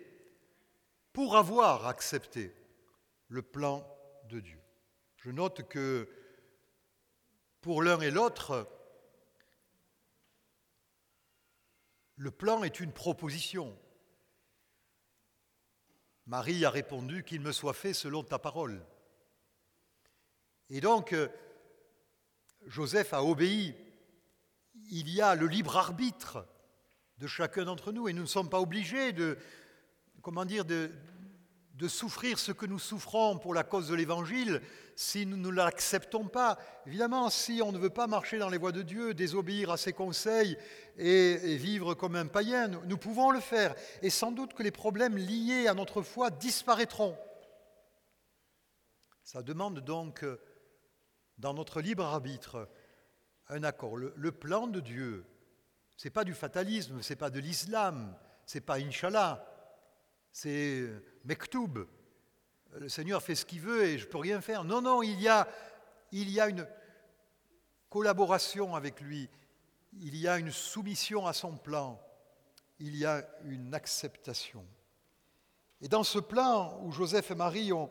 pour 1.13 1.37
avoir 1.37 1.87
accepté 1.87 2.57
le 3.29 3.43
plan 3.43 3.87
de 4.31 4.41
Dieu. 4.41 4.59
Je 5.19 5.31
note 5.31 5.69
que 5.69 6.09
pour 7.61 7.83
l'un 7.83 8.01
et 8.01 8.11
l'autre, 8.11 8.67
le 12.15 12.31
plan 12.31 12.65
est 12.65 12.81
une 12.81 12.95
proposition. 12.95 13.79
Marie 16.25 16.65
a 16.65 16.71
répondu 16.71 17.23
qu'il 17.23 17.43
me 17.43 17.53
soit 17.53 17.75
fait 17.75 17.93
selon 17.93 18.25
ta 18.25 18.39
parole. 18.39 18.83
Et 20.71 20.81
donc, 20.81 21.15
Joseph 22.65 23.13
a 23.13 23.23
obéi 23.23 23.86
il 24.91 25.09
y 25.11 25.21
a 25.21 25.35
le 25.35 25.47
libre 25.47 25.77
arbitre 25.77 26.47
de 27.19 27.27
chacun 27.27 27.65
d'entre 27.65 27.93
nous 27.93 28.09
et 28.09 28.13
nous 28.13 28.23
ne 28.23 28.27
sommes 28.27 28.51
pas 28.51 28.61
obligés 28.61 29.13
de, 29.13 29.39
souffrir 31.89 32.39
ce 32.39 32.53
que 32.53 32.67
nous 32.67 32.79
souffrons 32.79 33.39
pour 33.39 33.55
la 33.55 33.65
cause 33.65 33.89
de 33.89 33.95
l'Évangile 33.95 34.61
si 34.95 35.27
nous 35.27 35.37
ne 35.37 35.51
l'acceptons 35.51 36.27
pas. 36.27 36.59
Évidemment, 36.87 37.29
si 37.31 37.61
on 37.63 37.73
ne 37.73 37.79
veut 37.79 37.91
pas 37.91 38.07
marcher 38.07 38.39
dans 38.39 38.49
les 38.49 38.59
voies 38.59 38.73
de 38.73 38.83
Dieu, 38.83 39.13
désobéir 39.13 39.71
à 39.71 39.77
ses 39.77 39.93
conseils 39.93 40.57
et, 40.97 41.57
vivre 41.57 41.95
comme 41.95 42.17
un 42.17 42.27
païen, 42.27 42.69
nous 42.69 42.97
pouvons 42.97 43.31
le 43.31 43.41
faire. 43.41 43.75
Et 44.03 44.11
sans 44.11 44.33
doute 44.33 44.55
que 44.55 44.63
les 44.63 44.71
problèmes 44.71 45.17
liés 45.17 45.69
à 45.69 45.75
notre 45.75 46.03
foi 46.03 46.31
disparaîtront. 46.31 47.17
Ça 49.23 49.43
demande 49.43 49.81
donc, 49.81 50.25
dans 51.37 51.53
notre 51.53 51.83
libre 51.83 52.05
arbitre, 52.05 52.69
un 53.49 53.63
accord. 53.63 53.97
Le, 53.97 54.33
plan 54.33 54.67
de 54.67 54.81
Dieu, 54.81 55.25
ce 55.97 56.07
n'est 56.07 56.13
pas 56.13 56.25
du 56.25 56.35
fatalisme, 56.35 57.03
ce 57.03 57.13
n'est 57.13 57.19
pas 57.19 57.31
de 57.31 57.41
l'islam, 57.41 58.17
ce 58.45 58.59
n'est 58.59 58.63
pas 58.63 58.79
Inch'Allah, 58.79 59.47
c'est 60.33 60.89
Mektoub. 61.25 61.87
Le 62.79 62.89
Seigneur 62.89 63.23
fait 63.23 63.35
ce 63.35 63.47
qu'il 63.47 63.61
veut 63.61 63.85
et 63.85 63.99
je 63.99 64.07
ne 64.07 64.11
peux 64.11 64.19
rien 64.19 64.41
faire. 64.41 64.65
Non, 64.65 64.83
non, 64.83 65.03
il 65.03 65.21
y, 65.21 65.29
a, 65.29 65.49
il 66.13 66.31
y 66.31 66.41
a 66.41 66.49
une 66.49 66.67
collaboration 67.89 68.75
avec 68.75 69.01
lui, 69.01 69.31
il 70.01 70.17
y 70.17 70.29
a 70.29 70.39
une 70.39 70.51
soumission 70.51 71.27
à 71.27 71.33
son 71.33 71.57
plan, 71.57 72.01
il 72.79 72.97
y 72.97 73.07
a 73.07 73.27
une 73.45 73.75
acceptation. 73.75 74.67
Et 75.81 75.89
dans 75.89 76.05
ce 76.05 76.19
plan 76.19 76.81
où 76.83 76.93
Joseph 76.93 77.31
et 77.31 77.35
Marie 77.35 77.73
ont, 77.73 77.91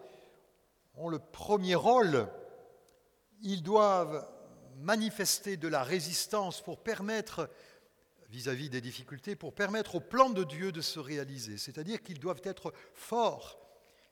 ont 0.95 1.09
le 1.09 1.19
premier 1.19 1.75
rôle, 1.75 2.27
ils 3.41 3.63
doivent 3.63 4.27
manifester 4.75 5.57
de 5.57 5.67
la 5.67 5.83
résistance 5.83 6.61
pour 6.61 6.79
permettre 6.79 7.49
vis-à-vis 8.29 8.69
des 8.69 8.81
difficultés 8.81 9.35
pour 9.35 9.53
permettre 9.53 9.95
au 9.95 9.99
plan 9.99 10.29
de 10.29 10.43
Dieu 10.43 10.71
de 10.71 10.81
se 10.81 10.99
réaliser. 10.99 11.57
C'est-à-dire 11.57 12.01
qu'ils 12.01 12.19
doivent 12.19 12.41
être 12.43 12.73
forts, 12.93 13.59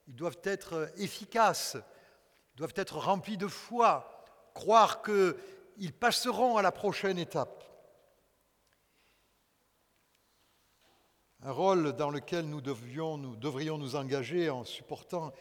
ils 0.08 0.16
doivent 0.16 0.40
être 0.44 0.92
efficaces, 0.98 1.76
ils 1.76 2.58
doivent 2.58 2.74
être 2.76 2.98
remplis 2.98 3.38
de 3.38 3.48
foi, 3.48 4.26
croire 4.54 5.02
qu'ils 5.02 5.94
passeront 5.94 6.58
à 6.58 6.62
la 6.62 6.72
prochaine 6.72 7.18
étape. 7.18 7.64
Un 11.42 11.52
rôle 11.52 11.94
dans 11.94 12.10
lequel 12.10 12.46
nous, 12.46 12.62
nous 12.62 13.36
devrions 13.36 13.78
nous 13.78 13.96
engager 13.96 14.50
en 14.50 14.64
supportant 14.64 15.34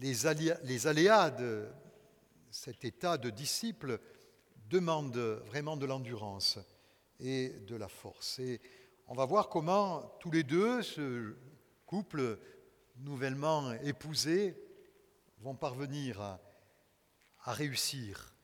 les 0.00 0.26
aléas 0.26 1.30
de 1.30 1.68
cet 2.50 2.84
état 2.84 3.16
de 3.16 3.30
disciple 3.30 4.00
demande 4.68 5.16
vraiment 5.16 5.76
de 5.76 5.86
l'endurance 5.86 6.58
et 7.20 7.50
de 7.50 7.76
la 7.76 7.88
force. 7.88 8.38
Et 8.38 8.60
on 9.06 9.14
va 9.14 9.24
voir 9.24 9.48
comment 9.48 10.16
tous 10.20 10.30
les 10.30 10.42
deux, 10.42 10.82
ce 10.82 11.34
couple 11.86 12.38
nouvellement 12.98 13.72
épousé, 13.82 14.56
vont 15.40 15.54
parvenir 15.54 16.20
à, 16.20 16.40
réussir 17.46 18.34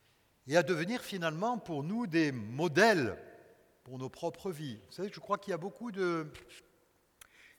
et 0.46 0.56
à 0.56 0.62
devenir 0.62 1.02
finalement 1.02 1.58
pour 1.58 1.82
nous 1.82 2.06
des 2.06 2.32
modèles 2.32 3.18
pour 3.84 3.98
nos 3.98 4.08
propres 4.08 4.50
vies. 4.50 4.80
Vous 4.86 4.92
savez, 4.92 5.10
je 5.12 5.20
crois 5.20 5.38
qu'il 5.38 5.50
y 5.50 5.54
a 5.54 5.58
beaucoup 5.58 5.92
de... 5.92 6.26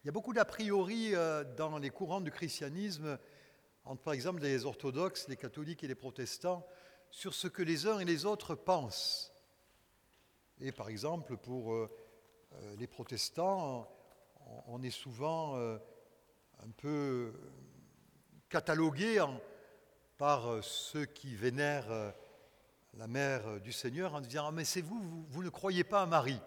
Il 0.04 0.08
y 0.08 0.10
a 0.10 0.12
beaucoup 0.12 0.34
d'a 0.34 0.46
priori 0.46 1.14
euh, 1.14 1.44
dans 1.56 1.78
les 1.78 1.90
courants 1.90 2.22
du 2.22 2.32
christianisme, 2.32 3.18
entre 3.88 4.02
par 4.02 4.14
exemple 4.14 4.42
les 4.42 4.66
orthodoxes, 4.66 5.28
les 5.28 5.38
catholiques 5.38 5.84
et 5.84 5.88
les 5.88 5.96
protestants, 5.96 6.68
sur 7.10 7.34
ce 7.34 7.48
que 7.48 7.64
les 7.64 7.88
uns 7.88 8.00
et 8.00 8.06
les 8.06 8.26
autres 8.26 8.54
pensent. 8.56 9.34
Et 10.60 10.72
par 10.72 10.90
exemple, 10.90 11.38
pour 11.38 11.74
euh, 11.74 11.90
euh, 12.54 12.76
les 12.78 12.88
protestants, 12.88 13.90
on 14.68 14.82
est 14.82 14.92
souvent 14.92 15.56
euh, 15.56 15.78
un 16.60 16.70
peu 16.72 17.34
catalogué 18.50 19.24
par 20.18 20.64
ceux 20.64 21.06
qui 21.06 21.36
vénèrent 21.36 22.14
la 22.94 23.08
mère 23.08 23.60
du 23.60 23.72
Seigneur 23.72 24.16
en 24.16 24.22
disant 24.22 24.48
ah, 24.48 24.52
Mais 24.52 24.66
c'est 24.66 24.82
vous, 24.82 25.26
vous, 25.30 25.44
ne 25.44 25.50
croyez 25.50 25.84
pas 25.84 26.02
à 26.02 26.06
Marie. 26.06 26.40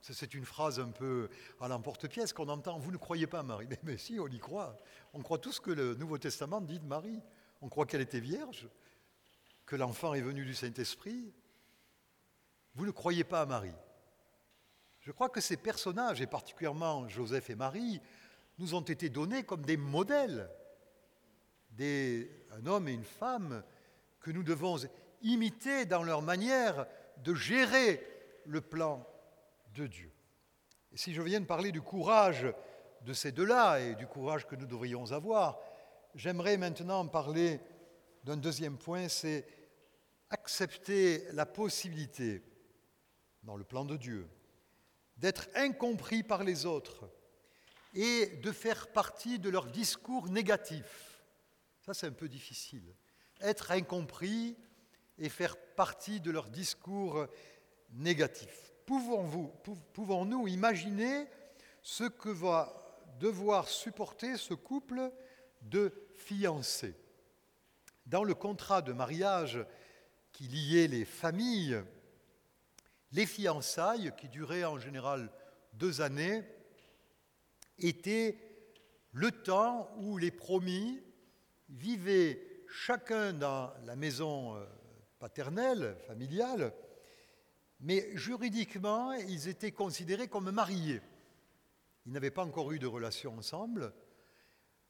C'est 0.00 0.34
une 0.34 0.44
phrase 0.44 0.80
un 0.80 0.90
peu 0.90 1.28
à 1.60 1.68
l'emporte-pièce 1.68 2.32
qu'on 2.32 2.48
entend 2.48 2.78
Vous 2.78 2.92
ne 2.92 2.96
croyez 2.96 3.26
pas 3.26 3.40
à 3.40 3.42
Marie. 3.42 3.68
Mais, 3.82 3.98
si, 3.98 4.18
on 4.20 4.28
y 4.28 4.38
croit. 4.38 4.76
On 5.12 5.20
croit 5.20 5.38
tout 5.38 5.52
ce 5.52 5.60
que 5.60 5.70
le 5.70 5.94
Nouveau 5.94 6.18
Testament 6.18 6.60
dit 6.60 6.78
de 6.78 6.86
Marie. 6.86 7.20
On 7.60 7.68
croit 7.68 7.86
qu'elle 7.86 8.00
était 8.00 8.20
vierge, 8.20 8.68
que 9.66 9.76
l'enfant 9.76 10.14
est 10.14 10.20
venu 10.20 10.44
du 10.44 10.54
Saint-Esprit, 10.54 11.32
vous 12.74 12.86
ne 12.86 12.92
croyez 12.92 13.24
pas 13.24 13.40
à 13.42 13.46
Marie. 13.46 13.74
Je 15.00 15.10
crois 15.10 15.28
que 15.28 15.40
ces 15.40 15.56
personnages, 15.56 16.20
et 16.20 16.28
particulièrement 16.28 17.08
Joseph 17.08 17.50
et 17.50 17.56
Marie, 17.56 18.00
nous 18.58 18.74
ont 18.74 18.82
été 18.82 19.08
donnés 19.08 19.42
comme 19.42 19.64
des 19.64 19.76
modèles, 19.76 20.48
un 21.80 22.66
homme 22.66 22.88
et 22.88 22.92
une 22.92 23.04
femme 23.04 23.62
que 24.20 24.30
nous 24.30 24.42
devons 24.42 24.76
imiter 25.22 25.86
dans 25.86 26.02
leur 26.02 26.22
manière 26.22 26.86
de 27.24 27.34
gérer 27.34 28.04
le 28.46 28.60
plan 28.60 29.06
Et 29.84 30.96
si 30.96 31.14
je 31.14 31.22
viens 31.22 31.40
de 31.40 31.46
parler 31.46 31.70
du 31.72 31.80
courage 31.80 32.46
de 33.02 33.12
ces 33.12 33.32
deux-là 33.32 33.80
et 33.80 33.94
du 33.94 34.06
courage 34.06 34.46
que 34.46 34.56
nous 34.56 34.66
devrions 34.66 35.12
avoir, 35.12 35.58
j'aimerais 36.14 36.56
maintenant 36.56 37.06
parler 37.06 37.60
d'un 38.24 38.36
deuxième 38.36 38.76
point, 38.76 39.08
c'est 39.08 39.46
accepter 40.30 41.24
la 41.32 41.46
possibilité 41.46 42.42
dans 43.44 43.56
le 43.56 43.64
plan 43.64 43.84
de 43.84 43.96
Dieu, 43.96 44.28
d'être 45.16 45.48
incompris 45.54 46.22
par 46.22 46.44
les 46.44 46.66
autres 46.66 47.08
et 47.94 48.26
de 48.26 48.52
faire 48.52 48.88
partie 48.88 49.38
de 49.38 49.48
leur 49.48 49.66
discours 49.66 50.28
négatif. 50.28 51.22
Ça, 51.80 51.94
c'est 51.94 52.06
un 52.06 52.12
peu 52.12 52.28
difficile. 52.28 52.94
Être 53.40 53.70
incompris 53.70 54.56
et 55.18 55.28
faire 55.28 55.56
partie 55.76 56.20
de 56.20 56.30
leur 56.30 56.48
discours 56.48 57.26
négatif. 57.92 58.67
Pouvons-nous 58.88 60.48
imaginer 60.48 61.26
ce 61.82 62.04
que 62.04 62.30
va 62.30 62.74
devoir 63.20 63.68
supporter 63.68 64.36
ce 64.38 64.54
couple 64.54 65.12
de 65.60 65.92
fiancés? 66.16 66.94
Dans 68.06 68.24
le 68.24 68.34
contrat 68.34 68.80
de 68.80 68.94
mariage 68.94 69.58
qui 70.32 70.44
liait 70.44 70.88
les 70.88 71.04
familles, 71.04 71.82
les 73.12 73.26
fiançailles, 73.26 74.12
qui 74.16 74.28
duraient 74.28 74.64
en 74.64 74.78
général 74.78 75.30
deux 75.74 76.00
années, 76.00 76.42
étaient 77.78 78.38
le 79.12 79.30
temps 79.30 79.90
où 79.98 80.16
les 80.16 80.30
promis 80.30 81.02
vivaient 81.68 82.64
chacun 82.68 83.34
dans 83.34 83.70
la 83.84 83.96
maison 83.96 84.56
euh, 84.56 84.64
paternelle, 85.18 85.94
familiale, 86.06 86.72
mais 87.80 88.16
juridiquement, 88.16 89.12
ils 89.12 89.48
étaient 89.48 89.72
considérés 89.72 90.28
comme 90.28 90.50
mariés. 90.50 91.00
Ils 92.06 92.12
n'avaient 92.12 92.30
pas 92.30 92.44
encore 92.44 92.72
eu 92.72 92.78
de 92.78 92.86
relation 92.86 93.36
ensemble. 93.36 93.92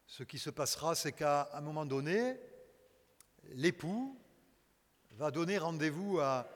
Ce 0.06 0.22
qui 0.22 0.38
se 0.38 0.50
passera, 0.50 0.94
c'est 0.94 1.12
qu'à 1.12 1.50
un 1.52 1.60
moment 1.60 1.84
donné, 1.84 2.38
l'époux 3.50 4.18
va 5.12 5.30
donner 5.30 5.58
rendez-vous 5.58 6.20
à 6.20 6.46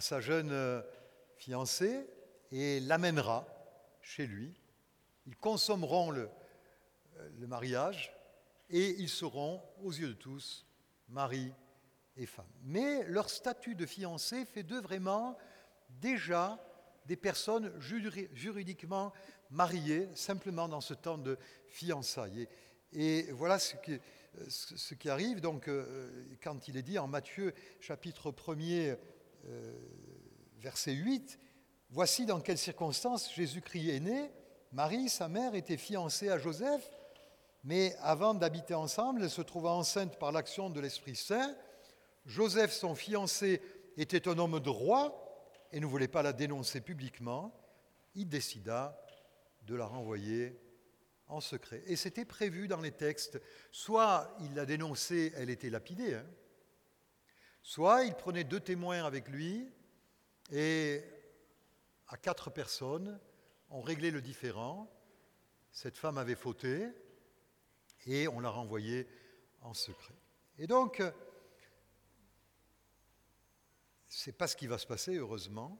sa 0.00 0.20
jeune 0.20 0.52
euh, 0.52 0.82
fiancée 1.36 2.06
et 2.52 2.80
l'amènera 2.80 3.46
chez 4.00 4.26
lui. 4.26 4.54
Ils 5.26 5.36
consommeront 5.36 6.10
le, 6.10 6.28
euh, 7.18 7.28
le 7.38 7.46
mariage 7.46 8.14
et 8.70 8.90
ils 8.98 9.08
seront, 9.08 9.62
aux 9.82 9.92
yeux 9.92 10.08
de 10.08 10.12
tous, 10.14 10.66
mari 11.08 11.52
et 12.16 12.26
femme. 12.26 12.46
Mais 12.62 13.04
leur 13.04 13.30
statut 13.30 13.74
de 13.74 13.86
fiancé 13.86 14.44
fait 14.44 14.62
d'eux 14.62 14.80
vraiment 14.80 15.36
déjà 16.00 16.58
des 17.06 17.16
personnes 17.16 17.72
juridiquement 17.78 19.12
mariées, 19.50 20.08
simplement 20.14 20.68
dans 20.68 20.80
ce 20.80 20.94
temps 20.94 21.18
de 21.18 21.38
fiançailles. 21.68 22.48
Et, 22.92 23.30
voilà 23.32 23.58
ce 23.58 23.76
qui, 23.76 23.98
ce 24.48 24.94
qui, 24.94 25.08
arrive 25.08 25.40
donc 25.40 25.68
euh, 25.68 26.36
quand 26.42 26.68
il 26.68 26.76
est 26.76 26.82
dit 26.82 26.98
en 26.98 27.06
Matthieu 27.06 27.54
chapitre 27.80 28.32
1er 28.32 28.96
euh, 29.48 29.72
verset 30.58 30.92
8, 30.92 31.38
Voici 31.90 32.26
dans 32.26 32.40
quelles 32.40 32.58
circonstances 32.58 33.32
Jésus-Christ 33.32 33.90
est 33.90 34.00
né. 34.00 34.30
Marie, 34.72 35.08
sa 35.08 35.28
mère, 35.28 35.54
était 35.54 35.76
fiancée 35.76 36.28
à 36.28 36.36
Joseph, 36.36 36.90
mais 37.62 37.94
avant 38.00 38.34
d'habiter 38.34 38.74
ensemble, 38.74 39.22
elle 39.22 39.30
se 39.30 39.40
trouva 39.40 39.70
enceinte 39.70 40.18
par 40.18 40.32
l'action 40.32 40.68
de 40.68 40.80
l'Esprit 40.80 41.14
Saint. 41.14 41.54
Joseph, 42.26 42.72
son 42.72 42.96
fiancé, 42.96 43.62
était 43.96 44.28
un 44.28 44.36
homme 44.38 44.58
droit 44.58 45.25
et 45.72 45.80
ne 45.80 45.86
voulait 45.86 46.08
pas 46.08 46.22
la 46.22 46.32
dénoncer 46.32 46.80
publiquement. 46.80 47.58
Il 48.14 48.28
décida 48.28 49.00
de 49.62 49.74
la 49.74 49.86
renvoyer 49.86 50.58
en 51.28 51.40
secret. 51.40 51.82
Et 51.86 51.96
c'était 51.96 52.24
prévu 52.24 52.68
dans 52.68 52.80
les 52.80 52.92
textes. 52.92 53.40
Soit 53.72 54.36
il 54.40 54.54
l'a 54.54 54.66
dénoncée, 54.66 55.32
elle 55.36 55.50
était 55.50 55.70
lapidée, 55.70 56.14
hein, 56.14 56.26
Soit 57.62 58.04
il 58.04 58.14
prenait 58.14 58.44
deux 58.44 58.60
témoins 58.60 59.04
avec 59.04 59.26
lui 59.26 59.68
et 60.52 61.02
à 62.06 62.16
quatre 62.16 62.48
personnes, 62.48 63.18
on 63.70 63.80
réglait 63.80 64.12
le 64.12 64.20
différend. 64.20 64.88
Cette 65.72 65.98
femme 65.98 66.16
avait 66.16 66.36
fauté, 66.36 66.86
et 68.06 68.28
on 68.28 68.38
l'a 68.38 68.50
renvoyé 68.50 69.08
en 69.62 69.74
secret. 69.74 70.14
Et 70.58 70.68
donc, 70.68 71.02
c'est 74.16 74.32
pas 74.32 74.46
ce 74.46 74.56
qui 74.56 74.66
va 74.66 74.78
se 74.78 74.86
passer, 74.86 75.16
heureusement, 75.16 75.78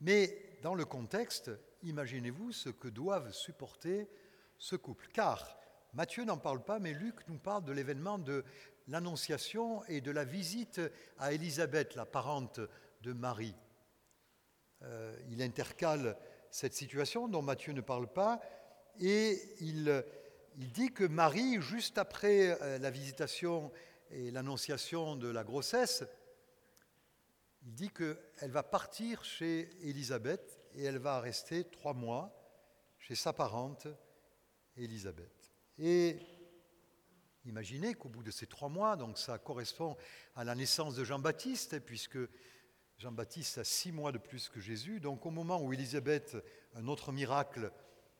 mais 0.00 0.56
dans 0.62 0.74
le 0.74 0.86
contexte, 0.86 1.50
imaginez-vous 1.82 2.52
ce 2.52 2.70
que 2.70 2.88
doivent 2.88 3.32
supporter 3.32 4.08
ce 4.56 4.76
couple. 4.76 5.08
Car 5.12 5.58
Matthieu 5.92 6.24
n'en 6.24 6.38
parle 6.38 6.64
pas, 6.64 6.78
mais 6.78 6.94
Luc 6.94 7.16
nous 7.28 7.36
parle 7.36 7.64
de 7.64 7.72
l'événement 7.72 8.18
de 8.18 8.44
l'Annonciation 8.88 9.84
et 9.88 10.00
de 10.00 10.10
la 10.10 10.24
visite 10.24 10.80
à 11.18 11.34
Élisabeth, 11.34 11.96
la 11.96 12.06
parente 12.06 12.60
de 13.02 13.12
Marie. 13.12 13.54
Euh, 14.82 15.14
il 15.28 15.42
intercale 15.42 16.16
cette 16.50 16.72
situation 16.72 17.28
dont 17.28 17.42
Matthieu 17.42 17.74
ne 17.74 17.82
parle 17.82 18.10
pas 18.10 18.40
et 18.98 19.38
il, 19.60 20.02
il 20.56 20.72
dit 20.72 20.94
que 20.94 21.04
Marie, 21.04 21.60
juste 21.60 21.98
après 21.98 22.58
euh, 22.62 22.78
la 22.78 22.90
visitation 22.90 23.70
et 24.10 24.30
l'annonciation 24.30 25.14
de 25.14 25.28
la 25.28 25.44
grossesse, 25.44 26.04
il 27.62 27.74
dit 27.74 27.90
qu'elle 27.90 28.50
va 28.50 28.62
partir 28.62 29.24
chez 29.24 29.70
Élisabeth 29.86 30.60
et 30.74 30.84
elle 30.84 30.98
va 30.98 31.20
rester 31.20 31.64
trois 31.64 31.94
mois 31.94 32.34
chez 32.98 33.14
sa 33.14 33.32
parente 33.32 33.86
Élisabeth. 34.76 35.52
Et 35.78 36.18
imaginez 37.44 37.94
qu'au 37.94 38.08
bout 38.08 38.22
de 38.22 38.30
ces 38.30 38.46
trois 38.46 38.68
mois, 38.68 38.96
donc 38.96 39.18
ça 39.18 39.38
correspond 39.38 39.96
à 40.36 40.44
la 40.44 40.54
naissance 40.54 40.94
de 40.94 41.04
Jean-Baptiste, 41.04 41.80
puisque 41.80 42.18
Jean-Baptiste 42.98 43.58
a 43.58 43.64
six 43.64 43.92
mois 43.92 44.12
de 44.12 44.18
plus 44.18 44.48
que 44.48 44.60
Jésus, 44.60 45.00
donc 45.00 45.26
au 45.26 45.30
moment 45.30 45.62
où 45.62 45.72
Élisabeth, 45.72 46.36
un 46.74 46.86
autre 46.86 47.12
miracle 47.12 47.72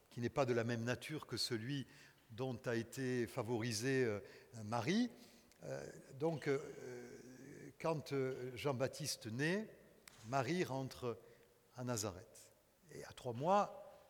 qui 0.09 0.21
n'est 0.21 0.29
pas 0.29 0.45
de 0.45 0.53
la 0.53 0.63
même 0.63 0.83
nature 0.83 1.25
que 1.25 1.37
celui 1.37 1.87
dont 2.31 2.59
a 2.65 2.75
été 2.75 3.27
favorisé 3.27 4.03
euh, 4.03 4.19
Marie, 4.63 5.09
euh, 5.63 5.85
donc 6.19 6.47
euh, 6.47 6.59
quand 7.81 8.13
Jean-Baptiste 8.53 9.25
naît, 9.27 9.67
Marie 10.25 10.63
rentre 10.63 11.19
à 11.75 11.83
Nazareth. 11.83 12.51
Et 12.91 13.03
à 13.05 13.13
trois 13.13 13.33
mois, 13.33 14.07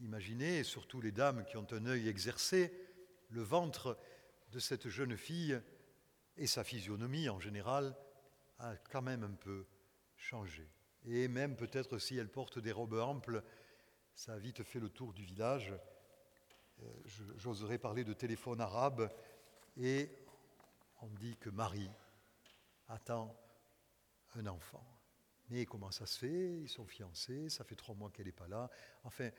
imaginez, 0.00 0.62
surtout 0.64 1.00
les 1.00 1.12
dames 1.12 1.44
qui 1.46 1.56
ont 1.56 1.66
un 1.72 1.86
œil 1.86 2.08
exercé, 2.08 2.72
le 3.30 3.42
ventre 3.42 3.98
de 4.52 4.58
cette 4.58 4.88
jeune 4.88 5.16
fille 5.16 5.58
et 6.36 6.46
sa 6.46 6.62
physionomie 6.62 7.28
en 7.28 7.40
général 7.40 7.96
a 8.58 8.76
quand 8.76 9.02
même 9.02 9.22
un 9.22 9.34
peu 9.34 9.66
changé. 10.16 10.68
Et 11.06 11.26
même 11.28 11.56
peut-être 11.56 11.98
si 11.98 12.18
elle 12.18 12.28
porte 12.28 12.58
des 12.58 12.72
robes 12.72 12.94
amples, 12.94 13.42
ça 14.14 14.34
a 14.34 14.38
vite 14.38 14.62
fait 14.62 14.80
le 14.80 14.90
tour 14.90 15.14
du 15.14 15.24
village. 15.24 15.72
Euh, 16.82 16.92
j'oserais 17.36 17.78
parler 17.78 18.04
de 18.04 18.12
téléphone 18.12 18.60
arabe 18.60 19.10
et 19.76 20.10
on 21.00 21.08
dit 21.08 21.36
que 21.36 21.50
Marie 21.50 21.90
attend 22.88 23.36
un 24.34 24.46
enfant. 24.46 24.84
Mais 25.50 25.64
comment 25.64 25.90
ça 25.90 26.06
se 26.06 26.18
fait? 26.18 26.60
Ils 26.60 26.68
sont 26.68 26.86
fiancés, 26.86 27.48
ça 27.48 27.64
fait 27.64 27.76
trois 27.76 27.94
mois 27.94 28.10
qu'elle 28.10 28.26
n'est 28.26 28.32
pas 28.32 28.48
là. 28.48 28.70
Enfin, 29.04 29.30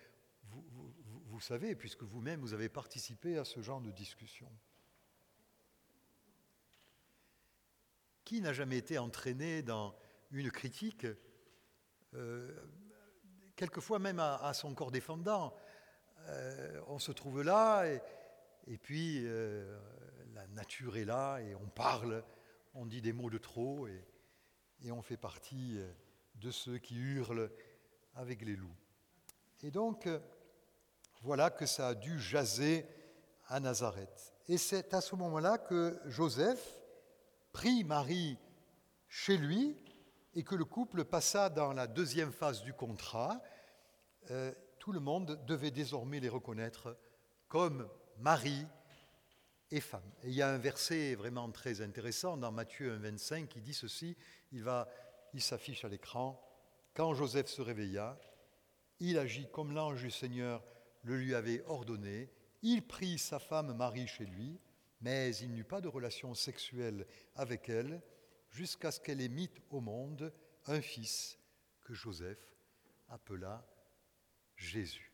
vous, 1.27 1.39
savez, 1.39 1.75
puisque 1.75 2.03
vous-même, 2.03 2.41
vous 2.41 2.53
avez 2.53 2.70
participé 2.70 3.38
à 3.38 3.46
ce 3.46 3.62
genre 3.62 3.82
de 3.82 3.91
discussion. 3.91 4.51
Qui 8.24 8.41
n'a 8.41 8.53
jamais 8.53 8.77
été 8.77 8.98
entraîné 8.98 9.62
dans 9.62 9.96
une 10.32 10.51
critique, 10.51 11.06
euh, 12.15 12.56
quelquefois 13.56 14.00
même 14.00 14.20
à, 14.20 14.51
son 14.53 14.74
corps 14.74 14.91
défendant? 14.91 15.56
Euh, 16.27 16.82
On 16.88 17.00
se 17.00 17.12
trouve 17.12 17.44
là, 17.44 17.86
et, 18.68 18.77
puis 18.77 19.22
euh, 19.24 19.79
la 20.34 20.48
nature 20.48 20.98
est 20.98 21.06
là, 21.06 21.39
et 21.39 21.53
on 21.56 21.68
parle, 21.70 22.24
on 22.74 22.86
dit 22.86 23.02
des 23.02 23.14
mots 23.14 23.30
de 23.30 23.38
trop, 23.38 23.88
et, 23.88 24.92
on 24.92 25.02
fait 25.02 25.18
partie 25.18 25.78
euh, 25.78 25.92
de 26.36 26.52
ceux 26.52 26.78
qui 26.78 26.96
hurlent 26.96 27.52
avec 28.16 28.42
les 28.42 28.56
loups. 28.56 28.76
Et 29.62 29.72
donc, 29.72 30.08
euh, 30.08 30.20
voilà 31.22 31.50
que 31.50 31.66
ça 31.66 31.90
a 31.90 31.96
dû 31.96 32.20
jaser 32.20 32.86
à 33.48 33.60
Nazareth. 33.60 34.34
Et 34.48 34.58
c'est 34.58 34.94
à 34.94 35.02
ce 35.02 35.15
moment-là 35.15 35.58
que 35.58 36.00
Joseph 36.06 36.82
prit 37.52 37.84
Marie 37.84 38.38
chez 39.08 39.38
lui 39.38 39.76
et 40.34 40.43
que 40.43 40.56
le 40.56 40.65
couple 40.65 41.04
passa 41.04 41.50
dans 41.50 41.74
la 41.74 41.88
deuxième 41.88 42.32
phase 42.32 42.62
du 42.62 42.74
contrat. 42.74 43.41
Euh, 44.32 44.54
tout 44.80 44.91
le 44.91 45.00
monde 45.00 45.43
devait 45.46 45.72
désormais 45.72 46.20
les 46.20 46.30
reconnaître 46.30 46.98
comme 47.48 47.89
Marie 48.17 48.65
et 49.71 49.84
il 50.23 50.34
y 50.34 50.41
a 50.41 50.49
un 50.49 50.58
verset 50.58 51.13
vraiment 51.13 51.51
très 51.51 51.82
intéressant 51.82 52.38
dans 52.38 52.51
Matthieu 52.51 52.97
1,25 52.97 53.47
qui 53.47 53.62
dit 53.62 53.75
ceci 53.75 54.17
il, 54.51 54.63
va, 54.63 54.89
il 55.34 55.41
s'affiche 55.41 55.86
à 55.86 55.89
l'écran. 55.89 56.43
Quand 56.95 57.13
Joseph 57.13 57.47
se 57.47 57.62
réveilla, 57.62 58.19
il 58.99 59.19
agit 59.19 59.47
comme 59.51 59.73
l'ange 59.73 60.01
du 60.01 60.10
Seigneur 60.10 60.63
le 61.03 61.17
lui 61.17 61.36
avait 61.36 61.63
ordonné. 61.67 62.32
Il 62.63 62.86
prit 62.86 63.19
sa 63.19 63.38
femme 63.38 63.73
Marie 63.75 64.08
chez 64.08 64.25
lui, 64.25 64.60
mais 65.01 65.36
il 65.36 65.53
n'eut 65.53 65.63
pas 65.63 65.82
de 65.82 65.88
relation 65.88 66.34
sexuelle 66.34 67.05
avec 67.36 67.69
elle 67.69 68.01
jusqu'à 68.49 68.91
ce 68.91 68.99
qu'elle 68.99 69.21
mis 69.29 69.51
au 69.69 69.82
monde 69.82 70.34
un 70.65 70.82
fils 70.82 71.38
que 71.82 71.93
Joseph 71.93 72.39
appela 73.08 73.65
Jésus. 74.55 75.09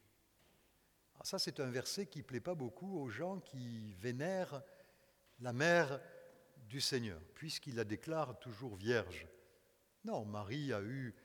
Ça, 1.25 1.39
c'est 1.39 1.59
un 1.59 1.71
verset 1.71 2.05
qui 2.05 2.19
ne 2.19 2.23
plaît 2.23 2.39
pas 2.39 2.53
beaucoup 2.53 2.99
aux 2.99 3.09
gens 3.09 3.39
qui 3.39 3.95
vénèrent 3.95 4.61
la 5.39 5.53
mère 5.53 5.99
du 6.69 6.79
Seigneur, 6.79 7.19
puisqu'il 7.33 7.73
la 7.73 7.83
déclare 7.83 8.37
toujours 8.37 8.75
vierge. 8.75 9.27
Non, 10.03 10.23
Marie 10.23 10.71
a 10.71 10.83
eu 10.83 11.15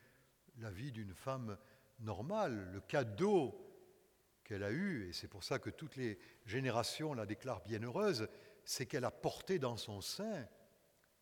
la 0.57 0.71
vie 0.71 0.91
d'une 0.91 1.13
femme 1.13 1.55
normale, 1.99 2.71
le 2.73 2.81
cadeau 2.81 3.55
qu'elle 4.43 4.63
a 4.63 4.71
eu, 4.71 5.07
et 5.07 5.13
c'est 5.13 5.27
pour 5.27 5.43
ça 5.43 5.59
que 5.59 5.69
toutes 5.69 5.97
les 5.97 6.17
générations 6.47 7.13
la 7.13 7.27
déclarent 7.27 7.61
bienheureuse, 7.61 8.27
c'est 8.65 8.87
qu'elle 8.87 9.05
a 9.05 9.11
porté 9.11 9.59
dans 9.59 9.77
son 9.77 10.01
sein 10.01 10.47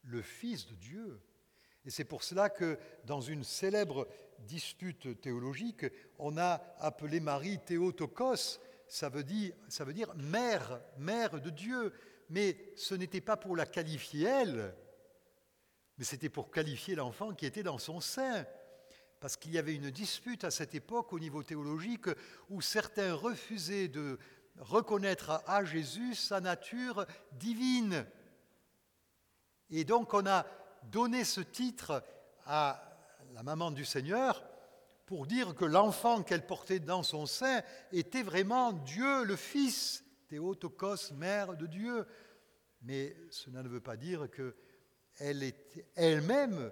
le 0.04 0.22
Fils 0.22 0.68
de 0.68 0.76
Dieu. 0.76 1.22
Et 1.84 1.90
c'est 1.90 2.06
pour 2.06 2.24
cela 2.24 2.50
que 2.50 2.80
dans 3.04 3.20
une 3.20 3.44
célèbre 3.44 4.08
dispute 4.40 5.20
théologique, 5.20 5.86
on 6.18 6.38
a 6.38 6.62
appelé 6.80 7.20
Marie 7.20 7.60
Théotokos, 7.60 8.62
ça 8.90 9.10
veut 9.10 9.24
dire, 9.24 10.14
mère, 10.16 10.82
mère 10.98 11.40
de 11.40 11.50
Dieu 11.50 11.94
mais 12.30 12.74
ce 12.76 12.96
n'était 12.96 13.22
pas 13.22 13.38
pour 13.38 13.56
la 13.56 13.66
qualifier 13.66 14.26
elle, 14.26 14.76
mais 15.98 16.06
c'était 16.06 16.30
pour 16.30 16.52
qualifier 16.52 16.96
l'enfant 16.96 17.34
qui 17.34 17.46
était 17.46 17.64
dans 17.64 17.80
son 17.80 18.00
sein. 18.00 18.46
Parce 19.20 19.36
qu'il 19.36 19.52
y 19.52 19.58
avait 19.58 19.76
une 19.76 19.92
dispute 19.92 20.46
à 20.46 20.52
cette 20.52 20.76
époque 20.76 21.12
au 21.12 21.20
niveau 21.20 21.44
théologique 21.44 22.08
où 22.50 22.62
certains 22.62 23.14
refusaient 23.14 23.90
de 23.90 24.18
reconnaître 24.60 25.44
à 25.46 25.66
Jésus 25.66 26.16
sa 26.16 26.40
nature 26.40 27.06
divine. 27.34 28.06
Et 29.70 29.84
donc 29.84 30.14
on 30.14 30.26
a 30.26 30.46
donné 30.84 31.26
ce 31.26 31.42
titre 31.42 32.02
à 32.46 32.82
la 33.34 33.44
maman 33.44 33.72
du 33.72 33.84
Seigneur 33.84 34.49
pour 35.10 35.26
dire 35.26 35.56
que 35.56 35.66
l'enfant 35.66 36.22
qu'elle 36.22 36.46
portait 36.46 36.80
dans 36.80 37.02
son 37.02 37.26
sein 37.26 37.64
était 37.92 38.22
vraiment 38.22 38.74
Dieu 38.74 39.24
le 39.24 39.36
Fils. 39.36 40.06
Théotokos, 40.28 41.14
mère 41.16 41.58
de 41.58 41.66
Dieu. 41.66 42.06
Mais 42.84 43.16
cela 43.32 43.64
ne 43.64 43.70
veut 43.70 43.82
pas 43.82 43.98
dire 43.98 44.28
qu'elle 44.30 45.42
est 45.42 45.84
elle-même 45.96 46.72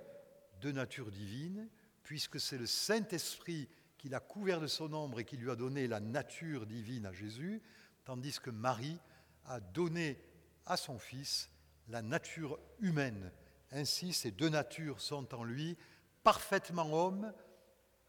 de 0.62 0.72
nature 0.72 1.10
divine, 1.10 1.68
puisque 2.04 2.40
c'est 2.40 2.60
le 2.60 2.68
Saint-Esprit 2.68 3.68
qui 3.98 4.08
l'a 4.08 4.20
couvert 4.20 4.62
de 4.62 4.68
son 4.68 4.94
ombre 4.94 5.20
et 5.20 5.26
qui 5.26 5.38
lui 5.38 5.50
a 5.50 5.56
donné 5.56 5.88
la 5.88 6.00
nature 6.00 6.68
divine 6.68 7.08
à 7.08 7.14
Jésus, 7.14 7.64
tandis 8.06 8.38
que 8.40 8.52
Marie 8.52 9.00
a 9.46 9.60
donné 9.60 10.24
à 10.68 10.78
son 10.78 11.00
Fils 11.00 11.50
la 11.88 12.04
nature 12.04 12.60
humaine. 12.82 13.32
Ainsi, 13.72 14.14
ces 14.14 14.30
deux 14.30 14.50
natures 14.50 15.02
sont 15.02 15.34
en 15.34 15.44
lui, 15.44 15.76
parfaitement 16.22 16.94
homme, 16.94 17.34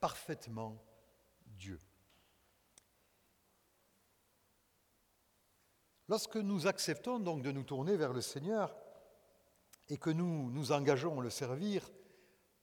parfaitement 0.01 0.83
Dieu. 1.47 1.81
Lorsque 6.09 6.37
nous 6.37 6.67
acceptons 6.67 7.21
donc 7.21 7.43
de 7.43 7.53
nous 7.53 7.65
tourner 7.65 7.97
vers 7.97 8.13
le 8.13 8.23
Seigneur 8.23 8.75
et 9.89 9.99
que 9.99 10.11
nous 10.11 10.51
nous 10.51 10.73
engageons 10.73 11.21
à 11.21 11.23
le 11.23 11.31
servir, 11.31 11.91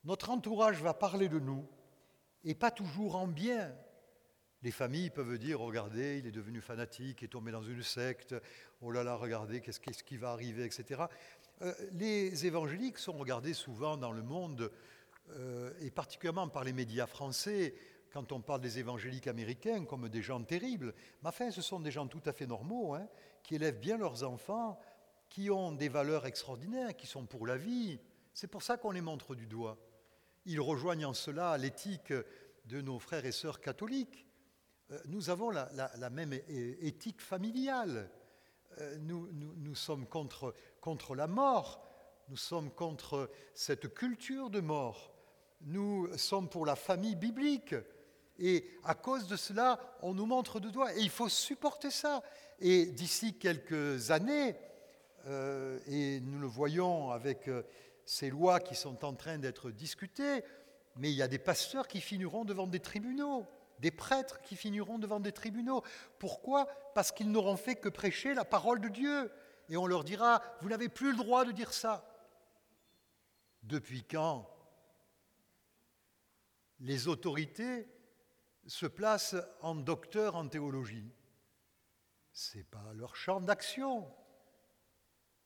notre 0.04 0.30
entourage 0.32 0.82
va 0.82 0.94
parler 0.94 1.30
de 1.30 1.40
nous 1.40 1.68
et 2.44 2.56
pas 2.56 2.72
toujours 2.72 3.16
en 3.16 3.28
bien. 3.28 3.76
Les 4.62 4.72
familles 4.72 5.12
peuvent 5.12 5.38
dire, 5.38 5.60
regardez, 5.60 6.18
il 6.20 6.26
est 6.26 6.32
devenu 6.32 6.60
fanatique, 6.60 7.22
il 7.22 7.26
est 7.26 7.30
tombé 7.30 7.52
dans 7.52 7.62
une 7.62 7.84
secte, 7.84 8.36
oh 8.82 8.90
là 8.90 9.04
là, 9.04 9.16
regardez, 9.16 9.62
qu'est-ce, 9.62 9.80
qui 9.80 10.18
va 10.18 10.32
arriver, 10.32 10.66
etc. 10.66 11.04
Euh, 11.62 11.74
les 11.92 12.48
évangéliques 12.48 12.98
sont 12.98 13.14
regardés 13.14 13.54
souvent 13.54 13.96
dans 13.96 14.12
le 14.12 14.24
monde, 14.24 14.72
euh, 15.32 15.74
et 15.82 15.92
particulièrement 15.92 16.48
par 16.48 16.64
les 16.64 16.74
médias 16.74 17.08
français, 17.08 17.76
quand 18.12 18.32
on 18.32 18.42
parle 18.42 18.62
des 18.62 18.80
évangéliques 18.80 19.28
américains 19.28 19.86
comme 19.86 20.08
des 20.08 20.22
gens 20.22 20.42
terribles. 20.42 20.94
Mais 21.22 21.30
enfin, 21.30 21.52
ce 21.52 21.62
sont 21.62 21.80
des 21.80 21.92
gens 21.92 22.08
tout 22.08 22.22
à 22.26 22.34
fait 22.34 22.48
normaux, 22.48 22.94
hein, 22.94 23.08
qui 23.44 23.56
élèvent 23.56 23.80
bien 23.80 23.98
leurs 23.98 24.24
enfants, 24.24 24.80
qui 25.30 25.50
ont 25.50 25.72
des 25.72 25.90
valeurs 25.90 26.26
extraordinaires, 26.26 26.96
qui 26.96 27.08
sont 27.08 27.26
pour 27.26 27.46
la 27.46 27.58
vie. 27.58 28.00
C'est 28.34 28.48
pour 28.48 28.64
ça 28.64 28.78
qu'on 28.78 28.92
les 28.92 29.02
montre 29.02 29.36
du 29.36 29.48
doigt. 29.48 29.78
Ils 30.46 30.62
rejoignent 30.62 31.06
en 31.06 31.14
cela 31.14 31.58
l'éthique 31.58 32.14
de 32.66 32.82
nos 32.82 33.00
frères 33.00 33.26
et 33.26 33.32
sœurs 33.32 33.60
catholiques. 33.60 34.26
Euh, 34.92 35.00
nous 35.08 35.30
avons 35.30 35.50
la, 35.50 36.10
même 36.10 36.34
éthique 36.34 37.22
familiale. 37.22 38.10
Euh, 38.80 38.98
nous, 39.00 39.30
nous, 39.34 39.76
sommes 39.76 40.06
contre, 40.06 40.54
contre 40.82 41.16
la 41.16 41.28
mort, 41.28 41.86
nous 42.30 42.38
sommes 42.38 42.72
contre 42.72 43.30
cette 43.54 43.94
culture 43.94 44.50
de 44.50 44.60
mort, 44.60 45.15
nous 45.62 46.16
sommes 46.18 46.50
pour 46.50 46.66
la 46.66 46.76
famille 46.76 47.16
biblique. 47.16 47.76
Et 48.38 48.70
à 48.84 48.96
cause 48.96 49.28
de 49.28 49.36
cela, 49.36 49.80
on 50.02 50.14
nous 50.14 50.26
montre 50.26 50.60
du 50.60 50.72
doigt. 50.72 50.94
Et 50.94 51.02
il 51.02 51.10
faut 51.10 51.30
supporter 51.30 51.90
ça. 51.90 52.22
Et 52.60 52.88
d'ici 52.88 53.38
quelques 53.38 54.12
années, 54.12 54.56
euh, 55.28 55.80
et 55.88 56.20
nous 56.20 56.40
le 56.40 56.48
voyons 56.48 57.12
avec 57.12 57.50
ces 58.06 58.30
lois 58.30 58.60
qui 58.60 58.76
sont 58.76 59.04
en 59.04 59.14
train 59.14 59.38
d'être 59.38 59.72
discutées, 59.72 60.44
mais 60.96 61.12
il 61.12 61.16
y 61.16 61.22
a 61.22 61.28
des 61.28 61.40
pasteurs 61.40 61.88
qui 61.88 62.00
finiront 62.00 62.46
devant 62.46 62.68
des 62.68 62.80
tribunaux, 62.80 63.48
des 63.80 63.92
prêtres 63.92 64.42
qui 64.42 64.56
finiront 64.56 65.00
devant 65.00 65.20
des 65.20 65.32
tribunaux. 65.32 65.84
Pourquoi? 66.20 66.68
Parce 66.94 67.12
qu'ils 67.12 67.32
n'auront 67.32 67.58
fait 67.58 67.76
que 67.76 67.90
prêcher 67.90 68.34
la 68.34 68.46
parole 68.46 68.80
de 68.80 68.88
Dieu. 68.88 69.32
Et 69.68 69.78
on 69.78 69.88
leur 69.88 70.04
dira, 70.04 70.42
vous 70.62 70.70
n'avez 70.70 70.90
plus 70.90 71.12
le 71.12 71.18
droit 71.18 71.44
de 71.44 71.52
dire 71.52 71.74
ça. 71.74 72.06
Depuis 73.64 74.04
quand? 74.04 74.48
Les 76.80 77.08
autorités 77.08 77.88
se 78.68 78.86
placent 78.86 79.36
en 79.62 79.76
docteurs 79.76 80.36
en 80.36 80.48
théologie 80.48 81.12
Ce 82.32 82.58
n'est 82.58 82.64
pas 82.64 82.94
leur 82.94 83.16
champ 83.16 83.42
d'action, 83.42 84.12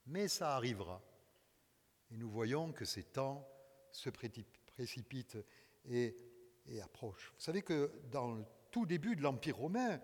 mais 0.06 0.28
ça 0.28 0.56
arrivera. 0.56 1.02
Et 2.12 2.18
nous 2.18 2.30
voyons 2.30 2.72
que 2.72 2.86
ces 2.86 3.04
temps 3.04 3.48
se 3.92 4.10
précipitent 4.10 5.38
et, 5.86 6.16
approchent. 6.82 7.34
Vous 7.36 7.42
savez 7.42 7.62
que 7.62 7.92
dans 8.12 8.36
le 8.36 8.46
tout 8.72 8.86
début 8.86 9.16
de 9.16 9.22
l'Empire 9.22 9.58
romain 9.58 10.00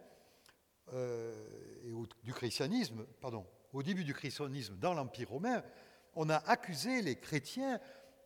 euh, 0.94 1.84
et 1.84 1.92
du 2.24 2.34
christianisme, 2.34 3.06
pardon, 3.22 3.48
au 3.72 3.84
début 3.84 4.04
du 4.04 4.14
christianisme 4.14 4.76
dans 4.78 4.94
l'Empire 4.94 5.30
romain, 5.30 5.64
on 6.16 6.30
a 6.30 6.38
accusé 6.38 7.02
les 7.02 7.20
chrétiens 7.20 7.80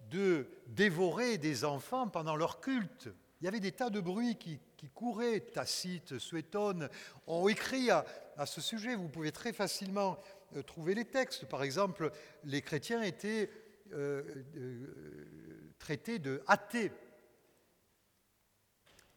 de 0.10 0.48
dévorer 0.68 1.38
des 1.38 1.66
enfants 1.66 2.08
pendant 2.08 2.36
leur 2.36 2.60
culte. 2.60 3.10
Il 3.42 3.46
y 3.46 3.48
avait 3.48 3.60
des 3.60 3.72
tas 3.72 3.90
de 3.90 4.02
bruits 4.02 4.36
qui, 4.38 4.60
couraient. 4.94 5.40
Tacite, 5.40 6.18
Suétone 6.20 6.90
ont 7.28 7.48
écrit 7.48 7.90
à, 7.90 8.06
ce 8.46 8.62
sujet. 8.62 8.96
Vous 8.96 9.08
pouvez 9.08 9.32
très 9.32 9.54
facilement 9.54 10.18
euh, 10.56 10.64
trouver 10.64 10.94
les 10.94 11.06
textes. 11.06 11.46
Par 11.46 11.64
exemple, 11.64 12.12
les 12.44 12.62
chrétiens 12.62 13.02
étaient 13.02 13.50
euh, 13.94 14.24
euh, 14.58 15.74
traités 15.80 16.20
de 16.20 16.44
athées, 16.48 16.92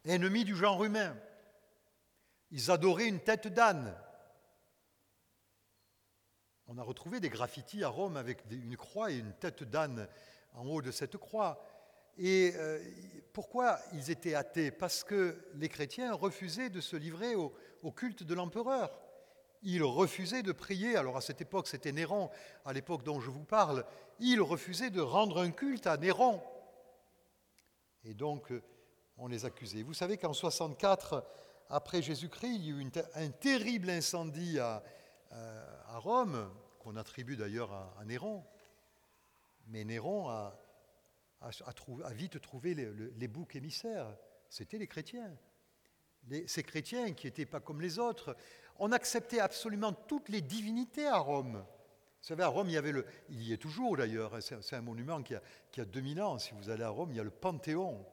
ennemis 0.04 0.44
du 0.44 0.54
genre 0.54 0.84
humain. 0.84 1.16
Ils 2.50 2.70
adoraient 2.70 3.08
une 3.08 3.20
tête 3.20 3.48
d'âne. 3.48 3.94
On 6.66 6.78
a 6.78 6.82
retrouvé 6.82 7.18
des 7.18 7.28
graffitis 7.28 7.82
à 7.82 7.88
Rome 7.88 8.16
avec 8.16 8.44
une 8.50 8.76
croix 8.76 9.10
et 9.10 9.16
une 9.18 9.34
tête 9.34 9.64
d'âne 9.64 10.08
en 10.54 10.66
haut 10.66 10.82
de 10.82 10.90
cette 10.90 11.16
croix. 11.16 11.62
Et 12.18 12.52
euh, 12.56 12.78
pourquoi 13.32 13.78
ils 13.92 14.10
étaient 14.10 14.34
athées? 14.34 14.70
Parce 14.70 15.04
que 15.04 15.36
les 15.54 15.68
chrétiens 15.68 16.12
refusaient 16.12 16.70
de 16.70 16.80
se 16.80 16.96
livrer 16.96 17.34
au 17.34 17.92
culte 17.92 18.22
de 18.22 18.34
l'empereur. 18.34 18.90
Il 19.62 19.84
refusait 19.84 20.42
de 20.42 20.52
prier, 20.52 20.96
alors 20.96 21.16
à 21.16 21.20
cette 21.20 21.40
époque 21.40 21.68
c'était 21.68 21.92
Néron, 21.92 22.30
à 22.64 22.72
l'époque 22.72 23.04
dont 23.04 23.20
je 23.20 23.30
vous 23.30 23.44
parle, 23.44 23.84
il 24.18 24.40
refusait 24.40 24.90
de 24.90 25.00
rendre 25.00 25.40
un 25.40 25.52
culte 25.52 25.86
à 25.86 25.96
Néron. 25.96 26.42
Et 28.04 28.14
donc 28.14 28.52
on 29.16 29.28
les 29.28 29.44
accusait. 29.44 29.82
Vous 29.82 29.94
savez 29.94 30.16
qu'en 30.16 30.32
64, 30.32 31.24
après 31.68 32.02
Jésus-Christ, 32.02 32.56
il 32.56 32.66
y 32.66 32.72
a 32.72 32.82
eu 32.82 32.90
un 33.14 33.30
terrible 33.30 33.88
incendie 33.90 34.58
à, 34.58 34.82
Rome, 35.94 36.50
qu'on 36.80 36.96
attribue 36.96 37.36
d'ailleurs 37.36 37.72
à, 37.72 38.04
Néron. 38.04 38.44
Mais 39.72 39.84
Néron 39.84 40.28
a, 40.28 40.54
vite 42.10 42.40
trouvé 42.40 42.74
les, 42.74 43.28
boucs 43.28 43.56
émissaires. 43.56 44.14
C'était 44.50 44.76
les 44.76 44.86
chrétiens. 44.86 45.34
ces 46.46 46.62
chrétiens 46.62 47.12
qui 47.14 47.26
n'étaient 47.26 47.46
pas 47.46 47.60
comme 47.60 47.80
les 47.80 47.98
autres, 47.98 48.36
on 48.78 48.92
acceptait 48.92 49.40
absolument 49.40 49.94
toutes 49.94 50.28
les 50.28 50.42
divinités 50.42 51.06
à 51.06 51.16
Rome. 51.16 51.64
Vous 52.22 52.28
savez, 52.28 52.42
à 52.42 52.48
Rome, 52.48 52.68
il 52.68 52.74
y 52.74 52.76
avait 52.76 52.92
le. 52.92 53.06
Il 53.30 53.42
y 53.42 53.52
est 53.52 53.56
toujours 53.56 53.96
d'ailleurs, 53.96 54.34
hein, 54.34 54.40
c'est 54.40 54.76
un 54.76 54.82
monument 54.82 55.22
qui 55.22 55.34
a, 55.34 55.42
qui 55.72 55.80
2000 55.80 56.20
ans. 56.20 56.38
Si 56.38 56.52
vous 56.52 56.68
allez 56.68 56.84
à 56.84 56.90
Rome, 56.90 57.10
il 57.10 57.16
y 57.16 57.20
a 57.20 57.24
le 57.24 57.30
Panthéon. 57.30 58.06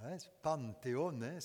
Hein, 0.00 0.16
Panthéon, 0.42 1.20
hein, 1.22 1.38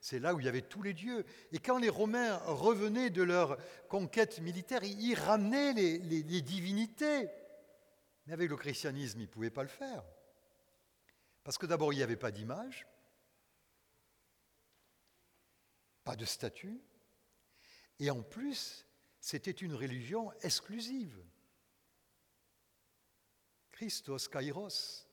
c'est 0.00 0.18
là 0.18 0.34
où 0.34 0.40
il 0.40 0.46
y 0.46 0.48
avait 0.48 0.62
tous 0.62 0.82
les 0.82 0.94
dieux. 0.94 1.24
Et 1.52 1.58
quand 1.58 1.78
les 1.78 1.90
Romains 1.90 2.38
revenaient 2.46 3.10
de 3.10 3.22
leur 3.22 3.58
conquête 3.88 4.40
militaire, 4.40 4.82
ils, 4.82 5.14
ramenaient 5.14 5.74
les, 5.74 6.22
divinités. 6.42 7.28
Mais 8.26 8.32
avec 8.32 8.50
le 8.50 8.56
christianisme, 8.56 9.20
ils 9.20 9.26
ne 9.26 9.30
pouvaient 9.30 9.50
pas 9.50 9.62
le 9.62 9.68
faire. 9.68 10.04
Parce 11.44 11.58
que 11.58 11.66
d'abord, 11.66 11.92
il 11.92 11.96
n'y 11.96 12.02
avait 12.02 12.16
pas 12.16 12.32
d'image, 12.32 12.86
pas 16.02 16.16
de 16.16 16.24
statue, 16.24 16.80
et 17.98 18.10
en 18.10 18.22
plus, 18.22 18.86
c'était 19.20 19.50
une 19.50 19.74
religion 19.74 20.32
exclusive. 20.42 21.18
Christos, 23.70 24.28
Kairos. 24.28 25.06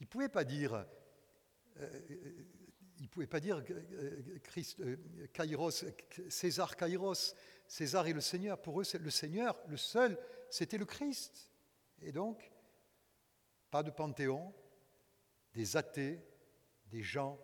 Il 0.00 0.04
ne 0.04 0.08
pouvait 0.08 0.28
pas 0.28 0.44
dire, 0.44 0.86
euh, 1.76 2.00
il 2.98 3.08
pouvait 3.08 3.26
pas 3.26 3.40
dire 3.40 3.62
euh, 3.70 4.38
Christ, 4.42 4.80
euh, 4.80 4.96
Kairos, 5.32 5.84
César 6.28 6.76
Kairos, 6.76 7.34
César 7.68 8.06
est 8.06 8.12
le 8.12 8.20
Seigneur. 8.20 8.60
Pour 8.60 8.80
eux, 8.80 8.84
c'est 8.84 8.98
le 8.98 9.10
Seigneur, 9.10 9.60
le 9.68 9.76
seul, 9.76 10.18
c'était 10.48 10.78
le 10.78 10.86
Christ. 10.86 11.49
Et 12.02 12.12
donc, 12.12 12.50
pas 13.70 13.82
de 13.82 13.90
panthéon, 13.90 14.52
des 15.54 15.76
athées, 15.76 16.20
des 16.86 17.02
gens 17.02 17.38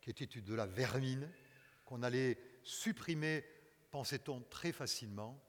qui 0.00 0.10
étaient 0.10 0.40
de 0.40 0.54
la 0.54 0.66
vermine, 0.66 1.30
qu'on 1.84 2.02
allait 2.02 2.38
supprimer 2.62 3.44
pensait-on 3.90 4.40
très 4.50 4.72
facilement, 4.72 5.40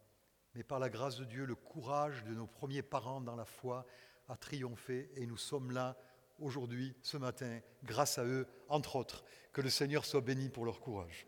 mais 0.54 0.64
par 0.64 0.80
la 0.80 0.90
grâce 0.90 1.18
de 1.18 1.26
Dieu, 1.26 1.46
le 1.46 1.56
courage 1.56 2.24
de 2.26 2.34
nos 2.34 2.48
premiers 2.48 2.84
parents 2.84 3.20
dans 3.20 3.36
la 3.36 3.46
foi 3.46 3.86
a 4.30 4.38
triomphé 4.38 5.10
et 5.16 5.26
nous 5.26 5.38
sommes 5.38 5.72
là 5.72 5.98
aujourd'hui, 6.40 6.96
ce 7.02 7.18
matin, 7.18 7.60
grâce 7.84 8.18
à 8.18 8.26
eux, 8.26 8.48
entre 8.68 8.96
autres. 8.96 9.24
Que 9.52 9.62
le 9.62 9.70
Seigneur 9.70 10.06
soit 10.06 10.22
béni 10.22 10.50
pour 10.50 10.66
leur 10.66 10.80
courage. 10.80 11.26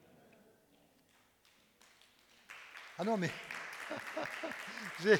Ah 2.98 3.04
non, 3.04 3.18
mais 3.18 3.32
j'ai 5.00 5.18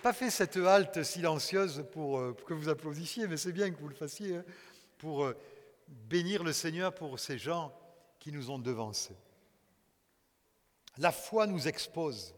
pas 0.00 0.12
fait 0.12 0.30
cette 0.30 0.56
halte 0.56 1.02
silencieuse 1.02 1.84
pour, 1.92 2.18
euh, 2.18 2.36
que 2.46 2.54
vous 2.54 2.68
applaudissiez, 2.68 3.26
mais 3.26 3.36
c'est 3.36 3.52
bien 3.52 3.70
que 3.70 3.80
vous 3.80 3.88
le 3.88 3.94
fassiez, 3.94 4.36
hein, 4.36 4.44
pour 4.98 5.24
euh, 5.24 5.36
bénir 5.88 6.42
le 6.44 6.52
Seigneur 6.52 6.94
pour 6.94 7.18
ces 7.18 7.38
gens 7.38 7.72
qui 8.18 8.32
nous 8.32 8.50
ont 8.50 8.58
devancés. 8.58 9.16
La 10.98 11.10
foi 11.10 11.46
nous 11.46 11.68
expose. 11.68 12.34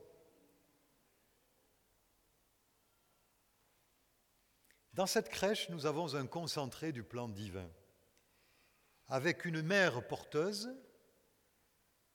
Dans 4.92 5.06
cette 5.06 5.28
crèche, 5.28 5.68
nous 5.70 5.86
avons 5.86 6.14
un 6.14 6.26
concentré 6.26 6.92
du 6.92 7.02
plan 7.02 7.28
divin, 7.28 7.68
avec 9.08 9.44
une 9.44 9.60
mère 9.60 10.06
porteuse, 10.06 10.72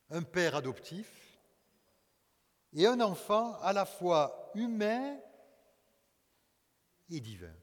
un 0.10 0.24
père 0.24 0.56
adoptif 0.56 1.38
et 2.74 2.88
un 2.88 3.02
enfant 3.02 3.60
à 3.60 3.74
la 3.74 3.86
fois 3.86 4.39
humain 4.56 5.20
et 7.10 7.20
divin. 7.20 7.54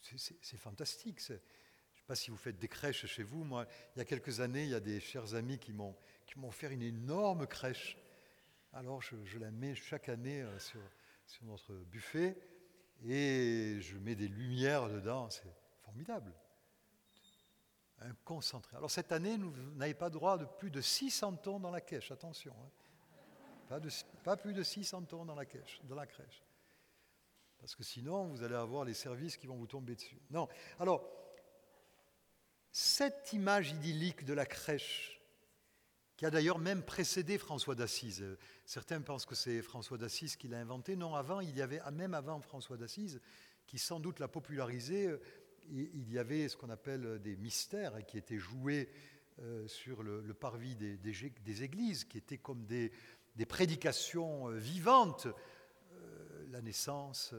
C'est 0.00 0.56
fantastique. 0.56 1.20
Je 1.20 1.34
ne 1.34 1.38
sais 1.38 2.04
pas 2.06 2.14
si 2.14 2.30
vous 2.30 2.36
faites 2.36 2.58
des 2.58 2.68
crèches 2.68 3.06
chez 3.06 3.22
vous. 3.22 3.44
Moi, 3.44 3.66
il 3.94 3.98
y 3.98 4.02
a 4.02 4.04
quelques 4.04 4.40
années, 4.40 4.64
il 4.64 4.70
y 4.70 4.74
a 4.74 4.80
des 4.80 5.00
chers 5.00 5.34
amis 5.34 5.58
qui 5.58 5.72
m'ont 5.72 6.50
fait 6.50 6.72
une 6.72 6.82
énorme 6.82 7.46
crèche. 7.46 7.96
Alors 8.72 9.02
je, 9.02 9.38
la 9.38 9.50
mets 9.50 9.74
chaque 9.74 10.08
année 10.08 10.42
euh, 10.42 10.58
sur, 10.60 10.80
sur, 11.26 11.44
notre 11.44 11.72
buffet 11.72 12.40
et 13.04 13.78
je 13.80 13.98
mets 13.98 14.14
des 14.14 14.28
lumières 14.28 14.88
dedans. 14.88 15.28
C'est 15.28 15.52
formidable. 15.82 16.32
Un 17.98 18.14
concentré. 18.24 18.76
Alors 18.76 18.90
cette 18.90 19.10
année, 19.12 19.36
vous 19.36 19.52
n'avez 19.74 19.94
pas 19.94 20.08
droit 20.08 20.38
de 20.38 20.44
plus 20.44 20.70
de 20.70 20.80
600 20.80 21.36
tonnes 21.36 21.62
dans 21.62 21.70
la 21.70 21.80
crèche. 21.80 22.12
Attention. 22.12 22.54
Hein. 22.58 22.70
Pas, 24.24 24.36
plus 24.36 24.52
de 24.52 24.64
600 24.64 25.02
tonnes 25.02 25.26
dans 25.28 25.34
la 25.36 25.44
crèche. 26.06 26.42
Parce 27.60 27.76
que 27.76 27.84
sinon, 27.84 28.26
vous 28.26 28.42
allez 28.42 28.56
avoir 28.56 28.84
les 28.84 28.94
services 28.94 29.36
qui 29.36 29.46
vont 29.46 29.56
vous 29.56 29.68
tomber 29.68 29.94
dessus. 29.94 30.20
Non. 30.30 30.48
Alors, 30.80 31.08
cette 32.72 33.32
image 33.32 33.70
idyllique 33.70 34.24
de 34.24 34.32
la 34.32 34.44
crèche, 34.44 35.20
qui 36.16 36.26
a 36.26 36.30
d'ailleurs 36.30 36.58
même 36.58 36.82
précédé 36.82 37.38
François 37.38 37.76
d'Assise. 37.76 38.24
Certains 38.66 39.00
pensent 39.02 39.24
que 39.24 39.36
c'est 39.36 39.62
François 39.62 39.98
d'Assise 39.98 40.36
qui 40.36 40.48
l'a 40.48 40.58
inventé. 40.58 40.96
Non, 40.96 41.14
avant, 41.14 41.40
il 41.40 41.56
y 41.56 41.62
avait, 41.62 41.80
même 41.92 42.14
avant 42.14 42.40
François 42.40 42.76
d'Assise, 42.76 43.20
qui 43.66 43.78
sans 43.78 44.00
doute 44.00 44.18
l'a 44.18 44.28
popularisé, 44.28 45.08
il 45.68 46.10
y 46.10 46.18
avait 46.18 46.48
ce 46.48 46.56
qu'on 46.56 46.70
appelle 46.70 47.20
des 47.20 47.36
mystères 47.36 48.04
qui 48.04 48.18
étaient 48.18 48.38
joués 48.38 48.90
euh, 49.42 49.66
sur 49.68 50.02
le, 50.02 50.34
parvis 50.34 50.76
des, 50.76 51.64
églises, 51.64 52.04
qui 52.04 52.18
étaient 52.18 52.36
comme 52.36 52.66
des, 52.66 52.92
prédications 53.46 54.48
euh, 54.48 54.56
vivantes, 54.56 55.26
euh, 55.26 56.46
la 56.50 56.60
naissance, 56.60 57.34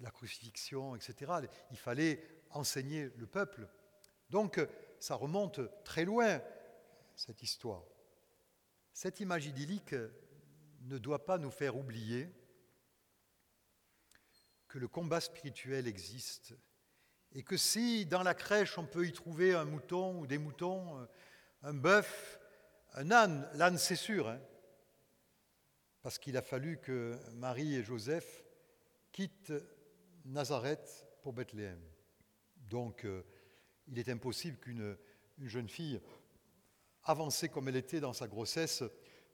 la 0.00 0.10
crucifixion, 0.10 0.96
etc. 0.96 1.32
Il 1.70 1.78
fallait 1.78 2.22
enseigner 2.50 3.10
le 3.16 3.26
peuple. 3.26 3.68
Donc, 4.30 4.60
ça 4.98 5.14
remonte 5.14 5.60
très 5.84 6.04
loin, 6.04 6.40
cette 7.14 7.42
histoire. 7.42 7.84
Cette 8.92 9.20
image 9.20 9.46
idyllique 9.46 9.94
ne 10.82 10.98
doit 10.98 11.24
pas 11.24 11.38
nous 11.38 11.50
faire 11.50 11.76
oublier 11.76 12.28
que 14.68 14.78
le 14.78 14.88
combat 14.88 15.20
spirituel 15.20 15.86
existe 15.86 16.54
et 17.32 17.42
que 17.42 17.56
si 17.56 18.06
dans 18.06 18.22
la 18.22 18.34
crèche 18.34 18.78
on 18.78 18.86
peut 18.86 19.06
y 19.06 19.12
trouver 19.12 19.54
un 19.54 19.64
mouton 19.64 20.18
ou 20.20 20.26
des 20.26 20.38
moutons, 20.38 20.98
euh, 20.98 21.06
un 21.62 21.74
bœuf, 21.74 22.40
un 22.94 23.10
âne, 23.10 23.48
l'âne 23.54 23.78
c'est 23.78 23.96
sûr, 23.96 24.28
hein, 24.28 24.40
parce 26.06 26.20
qu'il 26.20 26.36
a 26.36 26.42
fallu 26.42 26.78
que 26.78 27.18
Marie 27.32 27.74
et 27.74 27.82
Joseph 27.82 28.44
quittent 29.10 29.52
Nazareth 30.24 31.04
pour 31.20 31.32
Bethléem. 31.32 31.82
Donc 32.58 33.04
euh, 33.04 33.24
il 33.88 33.98
est 33.98 34.08
impossible 34.08 34.56
qu'une 34.58 34.96
jeune 35.40 35.68
fille, 35.68 36.00
avancée 37.02 37.48
comme 37.48 37.66
elle 37.66 37.74
était 37.74 37.98
dans 37.98 38.12
sa 38.12 38.28
grossesse, 38.28 38.84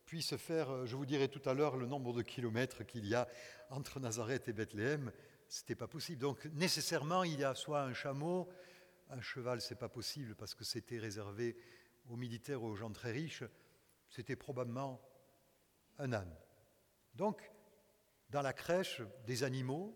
puisse 0.06 0.34
faire, 0.38 0.70
euh, 0.70 0.86
je 0.86 0.96
vous 0.96 1.04
dirai 1.04 1.28
tout 1.28 1.46
à 1.46 1.52
l'heure, 1.52 1.76
le 1.76 1.84
nombre 1.84 2.14
de 2.14 2.22
kilomètres 2.22 2.84
qu'il 2.84 3.06
y 3.06 3.14
a 3.14 3.28
entre 3.68 4.00
Nazareth 4.00 4.48
et 4.48 4.54
Bethléem. 4.54 5.12
Ce 5.50 5.60
n'était 5.60 5.76
pas 5.76 5.88
possible. 5.88 6.22
Donc 6.22 6.46
nécessairement, 6.54 7.22
il 7.22 7.38
y 7.38 7.44
a 7.44 7.54
soit 7.54 7.82
un 7.82 7.92
chameau, 7.92 8.48
un 9.10 9.20
cheval, 9.20 9.60
c'est 9.60 9.78
pas 9.78 9.90
possible 9.90 10.34
parce 10.36 10.54
que 10.54 10.64
c'était 10.64 10.98
réservé 10.98 11.54
aux 12.08 12.16
militaires 12.16 12.62
aux 12.62 12.76
gens 12.76 12.92
très 12.92 13.12
riches. 13.12 13.44
C'était 14.08 14.36
probablement 14.36 15.02
un 15.98 16.14
âne. 16.14 16.34
Donc, 17.14 17.50
dans 18.30 18.42
la 18.42 18.52
crèche, 18.52 19.02
des 19.26 19.44
animaux, 19.44 19.94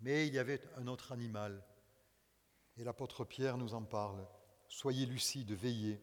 mais 0.00 0.26
il 0.26 0.34
y 0.34 0.38
avait 0.38 0.60
un 0.76 0.86
autre 0.86 1.12
animal. 1.12 1.64
Et 2.76 2.84
l'apôtre 2.84 3.24
Pierre 3.24 3.58
nous 3.58 3.74
en 3.74 3.82
parle. 3.82 4.26
Soyez 4.68 5.06
lucides, 5.06 5.52
veillez, 5.52 6.00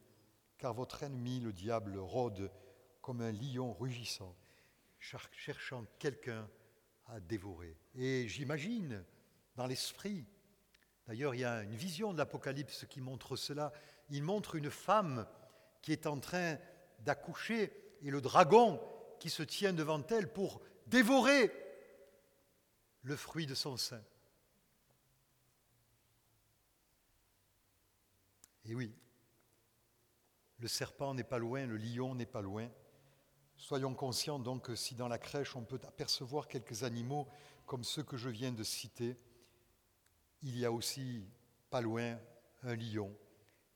car 0.58 0.74
votre 0.74 1.04
ennemi, 1.04 1.40
le 1.40 1.54
diable, 1.54 1.98
rôde 1.98 2.52
comme 3.02 3.22
un 3.22 3.32
lion 3.32 3.74
rugissant, 3.74 4.36
cherchant 5.00 5.86
quelqu'un 5.98 6.48
à 7.08 7.20
dévorer. 7.20 7.76
Et 7.96 8.28
j'imagine 8.28 9.04
dans 9.56 9.66
l'esprit, 9.66 10.26
d'ailleurs 11.08 11.34
il 11.34 11.42
y 11.42 11.46
a 11.46 11.64
une 11.64 11.76
vision 11.76 12.14
de 12.14 12.18
l'Apocalypse 12.18 12.86
qui 12.88 13.02
montre 13.02 13.36
cela, 13.36 13.74
il 14.10 14.22
montre 14.22 14.56
une 14.56 14.70
femme 14.70 15.26
qui 15.82 15.92
est 15.92 16.06
en 16.06 16.20
train 16.20 16.58
d'accoucher 17.00 17.74
et 18.02 18.12
le 18.12 18.22
dragon 18.22 18.80
qui 19.20 19.30
se 19.30 19.44
tient 19.44 19.74
devant 19.74 20.06
elle 20.08 20.32
pour 20.32 20.62
dévorer 20.88 21.52
le 23.04 23.16
fruit 23.16 23.46
de 23.46 23.56
son 23.56 23.78
sein. 23.78 24.02
Et 28.66 28.76
oui, 28.76 28.94
le 30.60 30.68
serpent 30.68 31.14
n'est 31.14 31.24
pas 31.24 31.40
loin, 31.40 31.66
le 31.66 31.78
lion 31.78 32.16
n'est 32.16 32.26
pas 32.26 32.42
loin. 32.42 32.70
Soyons 33.58 33.94
conscients 33.94 34.40
donc 34.40 34.66
que 34.66 34.76
si 34.76 34.96
dans 34.96 35.08
la 35.08 35.18
crèche 35.18 35.56
on 35.56 35.64
peut 35.64 35.80
apercevoir 35.88 36.48
quelques 36.48 36.84
animaux 36.84 37.28
comme 37.66 37.84
ceux 37.84 38.04
que 38.04 38.18
je 38.18 38.30
viens 38.30 38.52
de 38.52 38.64
citer, 38.64 39.18
il 40.42 40.58
y 40.58 40.66
a 40.66 40.72
aussi 40.72 41.26
pas 41.70 41.82
loin 41.82 42.18
un 42.64 42.76
lion. 42.76 43.16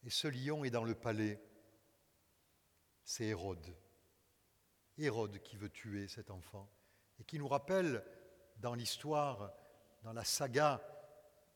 Et 0.04 0.10
ce 0.10 0.28
lion 0.28 0.64
est 0.64 0.70
dans 0.70 0.84
le 0.84 0.96
palais. 0.96 1.42
C'est 3.04 3.26
Hérode. 3.26 3.76
Hérode 4.98 5.40
qui 5.40 5.58
veut 5.58 5.70
tuer 5.70 6.08
cet 6.08 6.30
enfant 6.30 6.70
et 7.20 7.24
qui 7.24 7.40
nous 7.40 7.48
rappelle 7.48 8.04
dans 8.58 8.76
l'histoire, 8.76 9.52
dans 10.04 10.14
la 10.14 10.24
saga 10.24 10.82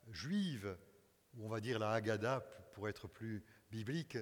juive, 0.10 0.78
ou 1.36 1.46
on 1.46 1.50
va 1.50 1.60
dire 1.60 1.80
la 1.80 1.92
Haggadah 1.92 2.40
pour 2.74 2.90
être 2.90 3.08
plus 3.08 3.44
biblique, 3.70 4.18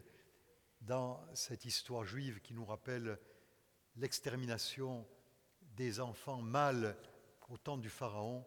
dans 0.82 1.26
cette 1.34 1.66
histoire 1.66 2.06
juive 2.06 2.42
qui 2.42 2.54
nous 2.54 2.66
rappelle 2.66 3.20
l'extermination 3.96 5.08
des 5.62 6.00
enfants 6.00 6.42
mâles 6.42 6.98
au 7.50 7.58
temps 7.58 7.78
du 7.78 7.90
Pharaon, 7.90 8.46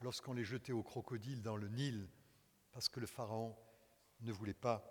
lorsqu'on 0.00 0.32
les 0.32 0.44
jetait 0.44 0.72
au 0.72 0.82
crocodile 0.82 1.42
dans 1.42 1.56
le 1.56 1.68
Nil, 1.68 2.08
parce 2.72 2.88
que 2.88 3.00
le 3.00 3.06
Pharaon 3.06 3.56
ne 4.20 4.32
voulait 4.32 4.54
pas 4.54 4.84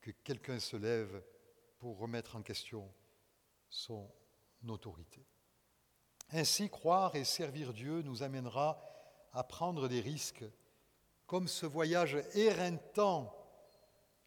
que 0.00 0.10
quelqu'un 0.10 0.58
se 0.58 0.76
lève 0.76 1.22
pour 1.78 1.98
remettre 1.98 2.36
en 2.36 2.42
question 2.42 2.92
son 3.68 4.10
Ainsi, 6.30 6.68
croire 6.68 7.14
et 7.14 7.24
servir 7.24 7.72
Dieu 7.72 8.02
nous 8.02 8.22
amènera 8.22 8.82
à 9.32 9.44
prendre 9.44 9.88
des 9.88 10.00
risques, 10.00 10.44
comme 11.26 11.48
ce 11.48 11.66
voyage 11.66 12.16
éreintant 12.34 13.32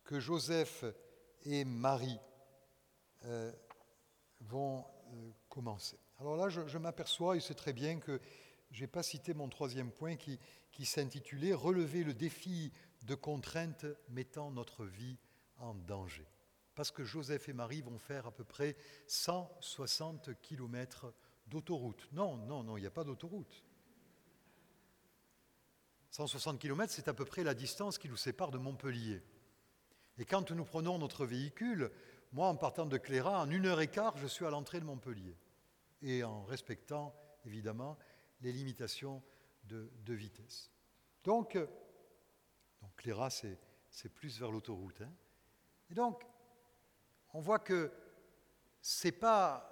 que 0.03 0.19
Joseph 0.19 0.85
et 1.43 1.65
Marie 1.65 2.19
euh, 3.25 3.51
vont 4.41 4.85
euh, 5.13 5.31
commencer. 5.49 5.99
Alors 6.19 6.35
là, 6.35 6.49
je, 6.49 6.77
m'aperçois, 6.77 7.37
et 7.37 7.39
c'est 7.39 7.55
très 7.55 7.73
bien 7.73 7.99
que 7.99 8.19
je 8.71 8.81
n'ai 8.81 8.87
pas 8.87 9.03
cité 9.03 9.33
mon 9.33 9.49
troisième 9.49 9.91
point 9.91 10.15
qui, 10.15 10.39
qui 10.71 10.85
s'intitulait 10.85 11.53
Relever 11.53 12.03
le 12.03 12.13
défi 12.13 12.71
de 13.03 13.15
contraintes 13.15 13.85
mettant 14.09 14.51
notre 14.51 14.85
vie 14.85 15.17
en 15.57 15.73
danger. 15.73 16.27
Parce 16.75 16.91
que 16.91 17.03
Joseph 17.03 17.49
et 17.49 17.53
Marie 17.53 17.81
vont 17.81 17.97
faire 17.97 18.27
à 18.27 18.31
peu 18.31 18.43
près 18.43 18.75
160 19.07 20.39
kilomètres 20.41 21.13
d'autoroute. 21.47 22.07
Non, 22.11 22.37
non, 22.37 22.63
non, 22.63 22.77
il 22.77 22.81
n'y 22.81 22.87
a 22.87 22.91
pas 22.91 23.03
d'autoroute. 23.03 23.63
160 26.11 26.59
km, 26.59 26.91
c'est 26.91 27.07
à 27.07 27.13
peu 27.13 27.25
près 27.25 27.43
la 27.43 27.53
distance 27.53 27.97
qui 27.97 28.09
nous 28.09 28.17
sépare 28.17 28.51
de 28.51 28.57
Montpellier. 28.57 29.21
Et 30.17 30.25
quand 30.25 30.51
nous 30.51 30.65
prenons 30.65 30.97
notre 30.97 31.25
véhicule, 31.25 31.91
moi, 32.31 32.47
en 32.47 32.55
partant 32.55 32.85
de 32.85 32.97
Cléra, 32.97 33.41
en 33.41 33.49
une 33.49 33.65
heure 33.65 33.81
et 33.81 33.87
quart, 33.87 34.17
je 34.17 34.27
suis 34.27 34.45
à 34.45 34.49
l'entrée 34.49 34.79
de 34.79 34.85
Montpellier. 34.85 35.37
Et 36.01 36.23
en 36.23 36.43
respectant, 36.43 37.15
évidemment, 37.45 37.97
les 38.41 38.51
limitations 38.51 39.23
de, 39.63 40.13
vitesse. 40.13 40.71
Donc, 41.23 41.55
euh, 41.55 41.67
donc 42.81 42.95
Cléra, 42.97 43.29
c'est 43.29 44.09
plus 44.13 44.39
vers 44.39 44.51
l'autoroute. 44.51 45.01
Hein. 45.01 45.11
Et 45.91 45.93
donc, 45.93 46.23
on 47.33 47.41
voit 47.41 47.59
que 47.59 47.91
ce 48.81 49.07
n'est 49.07 49.11
pas 49.11 49.65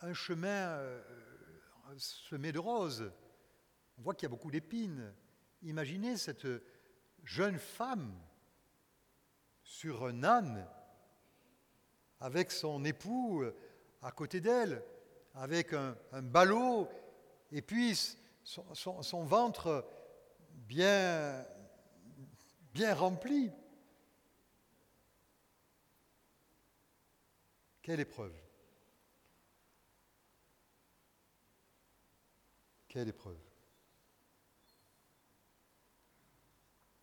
un 0.00 0.12
chemin 0.12 0.68
euh, 0.78 1.02
semé 1.96 2.52
de 2.52 2.58
roses. 2.58 3.10
On 3.98 4.02
voit 4.02 4.14
qu'il 4.14 4.24
y 4.24 4.26
a 4.26 4.30
beaucoup 4.30 4.50
d'épines. 4.50 5.12
Imaginez 5.62 6.16
cette 6.16 6.46
jeune 7.24 7.58
femme 7.58 8.14
sur 9.62 10.06
un 10.06 10.22
âne 10.22 10.66
avec 12.20 12.50
son 12.50 12.84
époux 12.84 13.42
euh, 13.42 13.54
à 14.02 14.10
côté 14.10 14.40
d'elle, 14.40 14.82
avec 15.34 15.72
un, 15.72 15.96
ballot, 16.22 16.88
et 17.50 17.60
puis 17.60 17.98
son, 18.44 19.24
ventre 19.24 19.84
bien, 20.50 21.44
bien 22.72 22.94
rempli. 22.94 23.50
Quelle 27.86 28.00
épreuve 28.00 28.34
Quelle 32.88 33.06
épreuve 33.06 33.38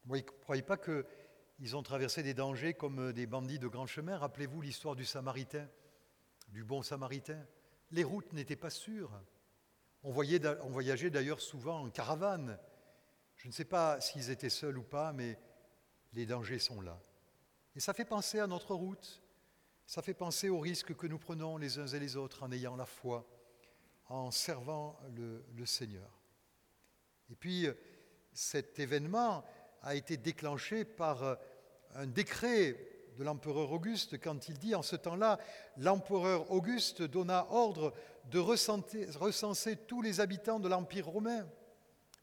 Vous 0.03 0.17
ne 0.17 0.21
croyez 0.21 0.61
pas 0.61 0.75
que 0.75 1.05
ils 1.59 1.77
ont 1.77 1.83
traversé 1.83 2.21
des 2.21 2.33
dangers 2.33 2.73
comme 2.73 2.99
euh, 2.99 3.13
des 3.13 3.27
bandits 3.27 3.59
de 3.59 3.69
grand 3.69 3.87
chemin. 3.87 4.17
Rappelez-vous 4.17 4.59
l'histoire 4.59 4.97
du 4.97 5.05
Samaritain, 5.05 5.69
du 6.49 6.65
bon 6.65 6.81
Samaritain. 6.81 7.47
Les 7.91 8.03
routes 8.03 8.33
n'étaient 8.33 8.57
pas 8.57 8.69
sûres. 8.69 9.13
On, 10.03 10.11
voyageait 10.11 11.09
d'ailleurs 11.09 11.39
souvent 11.39 11.79
en 11.79 11.89
caravane. 11.91 12.59
Je 13.37 13.47
ne 13.47 13.53
sais 13.53 13.63
pas 13.63 14.01
s'ils 14.01 14.31
étaient 14.31 14.49
seuls 14.49 14.77
ou 14.77 14.83
pas, 14.83 15.13
mais 15.13 15.39
les 16.11 16.25
dangers 16.25 16.59
sont 16.59 16.81
là. 16.81 17.01
Et 17.73 17.79
ça 17.79 17.93
fait 17.93 18.03
penser 18.03 18.39
à 18.39 18.47
notre 18.47 18.75
route. 18.75 19.22
Ça 19.93 20.01
fait 20.01 20.15
penser 20.15 20.49
aux 20.49 20.57
risques 20.57 20.95
que 20.95 21.05
nous 21.05 21.19
prenons 21.19 21.55
les 21.57 21.77
uns 21.77 21.85
et 21.85 21.99
les 21.99 22.17
autres 22.17 22.41
en 22.41 22.51
ayant 22.51 22.75
la 22.75 22.87
foi, 22.87 23.27
en 24.07 24.31
servant 24.31 24.97
le, 25.15 25.65
Seigneur. 25.67 26.09
Et 27.29 27.35
puis, 27.35 27.67
cet 28.33 28.79
événement 28.79 29.45
a 29.83 29.93
été 29.93 30.17
déclenché 30.17 30.83
par 30.83 31.21
euh, 31.21 31.35
un 31.93 32.07
décret 32.07 32.75
de 33.19 33.23
l'empereur 33.23 33.71
Auguste 33.71 34.19
quand 34.19 34.49
il 34.49 34.57
dit 34.57 34.73
en 34.73 34.81
ce 34.81 34.95
temps-là, 34.95 35.37
l'empereur 35.77 36.51
Auguste 36.51 37.03
donna 37.03 37.45
ordre 37.51 37.93
de 38.31 38.39
recenser, 38.39 39.75
tous 39.85 40.01
les 40.01 40.19
habitants 40.21 40.59
de 40.59 40.69
l'Empire 40.69 41.05
romain. 41.05 41.47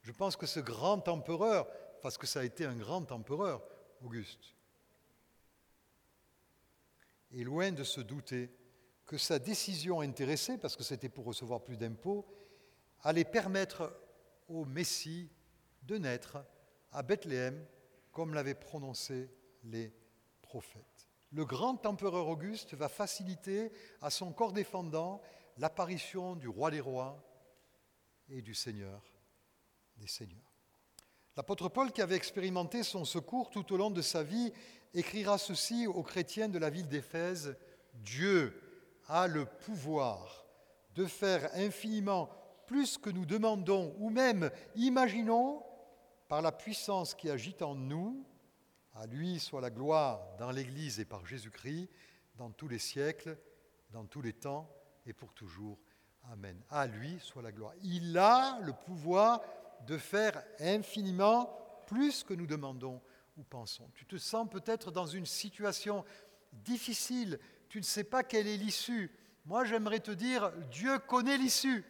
Je 0.03 0.11
pense 0.11 0.35
que 0.35 0.47
ce 0.47 0.59
grand 0.59 1.07
empereur, 1.07 1.69
parce 2.03 2.19
que 2.19 2.27
ça 2.27 2.41
a 2.41 2.45
été 2.45 2.65
un 2.65 2.75
grand 2.75 3.13
empereur, 3.13 3.63
Auguste, 4.03 4.57
est 7.33 7.45
loin 7.45 7.73
de 7.73 7.85
se 7.85 8.01
douter 8.01 8.51
que 9.07 9.19
sa 9.19 9.39
décision 9.39 10.01
intéressée, 10.01 10.59
parce 10.59 10.77
que 10.77 10.85
c'était 10.85 11.09
pour 11.09 11.25
recevoir 11.25 11.63
plus 11.63 11.77
d'impôts, 11.77 12.27
allait 13.03 13.25
permettre 13.25 13.93
au 14.49 14.65
Messie 14.65 15.31
de 15.83 15.99
naître 15.99 16.39
à 16.93 17.03
Bethléem, 17.03 17.67
comme 18.13 18.35
l'avaient 18.35 18.55
prononcé 18.55 19.31
les 19.65 19.93
prophètes. 20.43 21.09
Le 21.33 21.45
grand 21.45 21.87
empereur 21.87 22.29
Auguste 22.29 22.75
va 22.75 22.89
faciliter 22.89 23.73
à 24.01 24.11
son 24.11 24.33
corps 24.33 24.53
défendant 24.53 25.23
l'apparition 25.59 26.35
du 26.35 26.49
roi 26.49 26.71
des 26.71 26.81
rois 26.81 27.23
et 28.29 28.43
du 28.43 28.55
Seigneur 28.55 29.03
des 29.97 30.09
seigneurs. 30.09 30.50
L'apôtre 31.37 31.69
Paul, 31.69 31.93
qui 31.93 32.03
avait 32.03 32.17
expérimenté 32.17 32.83
son 32.83 33.05
secours 33.05 33.51
tout 33.51 33.73
au 33.73 33.77
long 33.77 33.91
de 33.91 34.03
sa 34.03 34.23
vie, 34.23 34.53
écrira 34.95 35.39
ceci 35.39 35.87
aux 35.87 36.03
chrétiens 36.03 36.49
de 36.49 36.59
la 36.59 36.71
ville 36.71 36.89
d'Éphèse, 36.89 37.57
Dieu 37.95 38.61
a 39.07 39.27
le 39.27 39.45
pouvoir 39.45 40.45
de 40.95 41.07
faire 41.07 41.49
infiniment 41.55 42.29
plus 42.67 42.99
que 42.99 43.11
nous 43.11 43.27
demandons 43.27 43.95
ou 43.99 44.11
même 44.11 44.51
imaginons 44.77 45.63
par 46.29 46.43
la 46.43 46.53
puissance 46.53 47.15
qui 47.15 47.31
agit 47.31 47.57
en 47.61 47.75
nous. 47.75 48.25
À 48.95 49.07
lui 49.07 49.39
soit 49.39 49.61
la 49.61 49.71
gloire 49.71 50.21
dans 50.39 50.51
l'Église 50.51 51.01
et 51.01 51.05
par 51.05 51.25
Jésus-Christ, 51.25 51.89
dans 52.37 52.51
tous 52.51 52.69
les 52.69 52.79
siècles, 52.79 53.39
dans 53.91 54.05
tous 54.05 54.23
les 54.23 54.33
temps 54.33 54.69
et 55.07 55.13
pour 55.13 55.33
toujours. 55.33 55.79
Amen. 56.33 56.61
À 56.71 56.87
lui 56.87 57.19
soit 57.21 57.43
la 57.43 57.53
gloire. 57.53 57.73
Il 57.83 58.17
a 58.19 58.61
le 58.61 58.73
pouvoir 58.73 59.41
de 59.87 59.99
faire 59.99 60.43
infiniment 60.59 61.57
plus 61.87 62.23
que 62.23 62.35
nous 62.35 62.47
demandons 62.47 63.01
ou 63.37 63.43
pensons. 63.43 63.91
Tu 63.95 64.07
te 64.07 64.17
sens 64.17 64.49
peut-être 64.49 64.91
dans 64.91 65.07
une 65.07 65.27
situation 65.27 66.05
difficile, 66.53 67.39
tu 67.69 67.79
ne 67.79 67.85
sais 67.85 68.05
pas 68.05 68.23
quelle 68.23 68.47
est 68.47 68.57
l'issue. 68.57 69.11
Moi, 69.45 69.65
j'aimerais 69.65 70.01
te 70.01 70.11
dire, 70.11 70.53
Dieu 70.71 70.99
connaît 70.99 71.39
l'issue. 71.39 71.85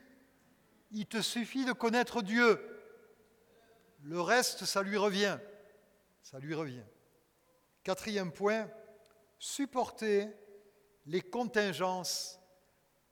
Il 0.93 1.07
te 1.07 1.21
suffit 1.21 1.65
de 1.65 1.73
connaître 1.73 2.23
Dieu. 2.23 2.61
Le 4.03 4.21
reste, 4.21 4.65
ça 4.65 4.83
lui 4.83 4.97
revient. 4.97 5.39
Ça 6.23 6.39
lui 6.39 6.55
revient. 6.55 6.85
Quatrième 7.83 8.33
point, 8.33 8.71
supporter 9.39 10.29
les 11.07 11.23
contingences 11.23 12.39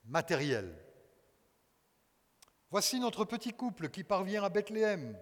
matérielles. 0.04 0.74
Voici 2.70 3.00
notre 3.00 3.24
petit 3.24 3.52
couple 3.52 3.88
qui 3.88 4.04
parvient 4.04 4.44
à 4.44 4.50
Bethléem. 4.50 5.18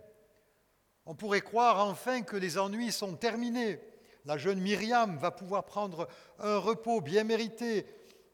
On 1.04 1.14
pourrait 1.14 1.42
croire 1.42 1.86
enfin 1.86 2.22
que 2.22 2.36
les 2.36 2.58
ennuis 2.58 2.90
sont 2.90 3.14
terminés. 3.14 3.80
La 4.24 4.36
jeune 4.36 4.60
Myriam 4.60 5.16
va 5.18 5.30
pouvoir 5.30 5.64
prendre 5.64 6.08
un 6.40 6.58
repos 6.58 7.00
bien 7.00 7.22
mérité 7.22 7.86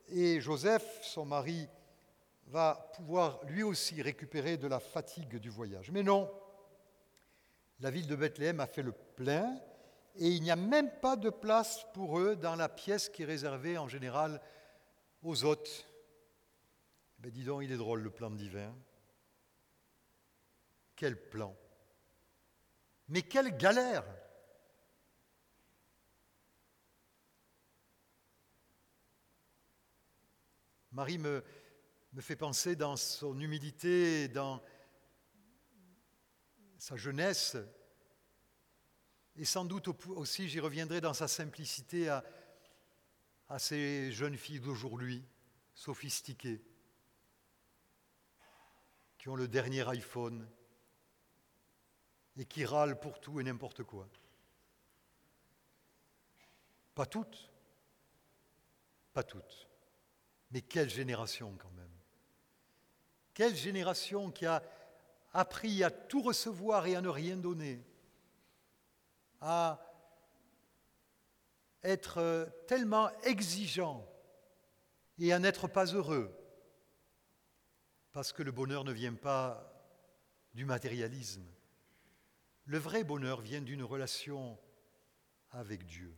et 0.09 0.40
Joseph, 0.40 1.01
son 1.03 1.27
mari, 1.27 1.68
va 2.46 2.90
pouvoir 2.94 3.40
lui 3.44 3.62
aussi 3.62 4.01
récupérer 4.01 4.57
de 4.57 4.66
la 4.66 4.81
fatigue 4.81 5.37
du 5.37 5.51
voyage. 5.51 5.90
Mais 5.90 6.03
non, 6.03 6.31
la 7.81 7.90
ville 7.90 8.07
de 8.07 8.16
Bethléem 8.16 8.61
a 8.61 8.66
fait 8.66 8.83
le 8.83 8.92
plein 8.92 9.61
et 10.16 10.29
il 10.29 10.42
n'y 10.42 10.51
a 10.51 10.57
même 10.57 10.90
pas 11.01 11.16
de 11.16 11.29
place 11.29 11.87
pour 11.92 12.18
eux 12.18 12.37
dans 12.37 12.57
la 12.57 12.70
pièce 12.70 13.11
qui 13.11 13.22
est 13.22 13.27
réservée 13.27 13.77
en 13.77 13.88
général 13.88 14.40
aux 15.22 15.44
hôtes. 15.44 15.87
Dis 17.18 17.44
donc, 17.44 17.62
il 17.62 17.72
est 17.72 17.77
drôle 17.77 18.01
le 18.01 18.11
plan 18.11 18.31
divin. 18.31 18.75
Quel 21.03 21.17
plan. 21.17 21.59
Mais 23.09 23.23
quelle 23.23 23.57
galère. 23.57 24.05
Marie 30.93 31.19
me, 31.19 31.43
fait 32.21 32.37
penser 32.37 32.77
dans 32.77 32.95
son 32.95 33.37
humilité, 33.41 34.29
dans 34.29 34.62
sa 36.79 36.95
jeunesse, 36.97 37.57
et 39.35 39.45
sans 39.45 39.65
doute 39.65 39.88
aussi, 40.11 40.49
j'y 40.49 40.61
reviendrai 40.61 41.01
dans 41.01 41.15
sa 41.15 41.27
simplicité 41.27 42.11
à 42.11 43.59
ces 43.59 44.12
jeunes 44.12 44.37
filles 44.37 44.61
d'aujourd'hui, 44.61 45.25
sophistiquées, 45.75 46.62
qui 49.19 49.29
ont 49.29 49.35
le 49.35 49.49
dernier 49.49 49.88
iPhone, 49.88 50.49
et 52.37 52.45
qui 52.45 52.64
râlent 52.64 52.99
pour 52.99 53.21
tout 53.21 53.40
et 53.40 53.45
n'importe 53.45 53.83
quoi. 53.83 54.09
Pas 56.95 57.07
toutes, 57.07 57.51
pas 59.12 59.23
toutes, 59.23 59.68
mais 60.51 60.62
quelle 60.62 60.90
génération 60.90 61.55
quand 61.59 61.71
même. 61.71 61.88
Quelle 63.35 63.57
génération 63.57 64.31
qui 64.31 64.45
a 64.45 64.62
appris 65.33 65.83
à 65.83 65.90
tout 65.90 66.23
recevoir 66.23 66.87
et 66.87 66.97
à 66.97 67.01
ne 67.01 67.09
rien 67.09 67.37
donner, 67.37 67.83
à 69.40 69.81
être 71.83 72.49
tellement 72.66 73.11
exigeant 73.23 74.07
et 75.18 75.33
à 75.33 75.38
n'être 75.38 75.68
pas 75.68 75.87
heureux, 75.87 76.31
parce 78.12 78.33
que 78.33 78.42
le 78.42 78.53
bonheur 78.53 78.85
ne 78.85 78.92
vient 78.92 79.14
pas 79.14 79.73
du 80.55 80.64
matérialisme, 80.64 81.45
le 82.64 82.79
vrai 82.79 83.05
bonheur 83.05 83.40
vient 83.40 83.62
d'une 83.62 83.83
relation 83.83 84.59
avec 85.51 85.85
Dieu. 85.87 86.14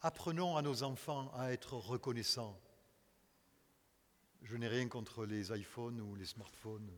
Apprenons 0.00 0.56
à 0.56 0.62
nos 0.62 0.82
enfants 0.82 1.32
à 1.34 1.52
être 1.52 1.74
reconnaissants. 1.74 2.60
Je 4.42 4.56
n'ai 4.56 4.68
rien 4.68 4.88
contre 4.88 5.24
les 5.24 5.58
iPhones 5.58 6.00
ou 6.00 6.14
les 6.14 6.26
smartphones, 6.26 6.90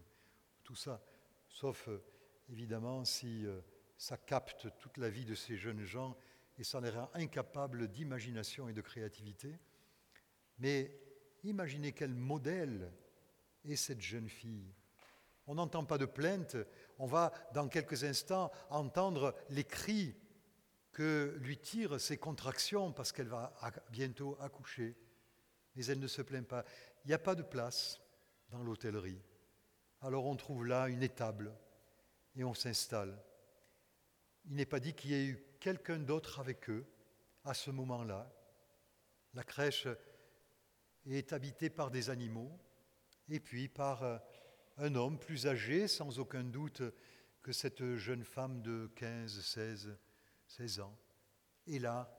tout 0.65 0.75
ça, 0.75 1.01
sauf 1.49 1.89
euh, 1.89 2.03
évidemment 2.51 3.05
si 3.05 3.47
euh, 3.47 3.61
ça 3.97 4.17
capte 4.17 4.67
toute 4.81 4.97
la 4.99 5.09
vie 5.09 5.25
de 5.25 5.37
ces 5.37 5.57
jeunes 5.57 5.85
gens 5.85 6.17
et 6.59 6.65
ça 6.65 6.81
les 6.81 6.91
rend 6.91 7.09
incapables 7.15 7.89
d'imagination 7.89 8.69
et 8.69 8.73
de 8.73 8.81
créativité. 8.81 9.57
Mais 10.59 10.99
imaginez 11.45 11.93
quel 11.93 12.15
modèle 12.15 12.93
est 13.65 13.77
cette 13.77 14.01
jeune 14.01 14.29
fille. 14.29 14.75
On 15.47 15.55
n'entend 15.55 15.85
pas 15.85 15.99
de 15.99 16.07
plainte, 16.07 16.57
on 16.99 17.07
va 17.07 17.33
dans 17.53 17.69
quelques 17.69 18.05
instants 18.05 18.51
entendre 18.71 19.35
les 19.51 19.65
cris 19.65 20.17
que 20.93 21.37
lui 21.41 21.59
tirent 21.59 22.01
ses 22.01 22.17
contractions 22.17 22.93
parce 22.93 23.13
qu'elle 23.13 23.29
va 23.29 23.53
bientôt 23.91 24.37
accoucher. 24.41 24.97
Mais 25.75 25.85
elle 25.87 26.01
ne 26.01 26.07
se 26.07 26.23
plaint 26.23 26.47
pas. 26.47 26.65
Il 27.05 27.09
n'y 27.09 27.15
a 27.15 27.19
pas 27.19 27.35
de 27.35 27.43
place 27.43 28.01
dans 28.49 28.63
l'hôtellerie. 28.63 29.21
Alors 30.01 30.27
on 30.27 30.37
trouve 30.37 30.65
là 30.65 30.89
une 30.89 31.03
étable 31.03 31.55
et 32.35 32.45
on 32.45 32.55
s'installe. 32.55 33.23
Il 34.47 34.57
n'est 34.57 34.67
pas 34.67 34.81
dit 34.81 34.95
qu'il 34.95 35.11
y 35.11 35.15
ait 35.15 35.27
eu 35.27 35.45
quelqu'un 35.61 35.99
d'autre 35.99 36.41
avec 36.41 36.71
eux 36.71 36.87
à 37.45 37.53
ce 37.55 37.71
moment-là. 37.71 38.33
La 39.35 39.43
crèche 39.43 39.89
est 41.05 41.33
habitée 41.33 41.71
par 41.71 41.91
des 41.91 42.09
animaux 42.11 42.59
et 43.29 43.41
puis 43.41 43.69
par 43.69 44.03
euh, 44.03 44.19
un 44.79 44.95
homme 44.95 45.19
plus 45.19 45.47
âgé, 45.47 45.89
sans 45.89 46.19
aucun 46.19 46.45
doute, 46.45 46.83
que 47.43 47.53
cette 47.53 47.95
jeune 47.97 48.25
femme 48.25 48.61
de 48.63 48.91
15, 48.97 49.41
16, 49.41 49.99
16 50.49 50.81
ans. 50.81 50.99
Et 51.67 51.79
là, 51.79 52.13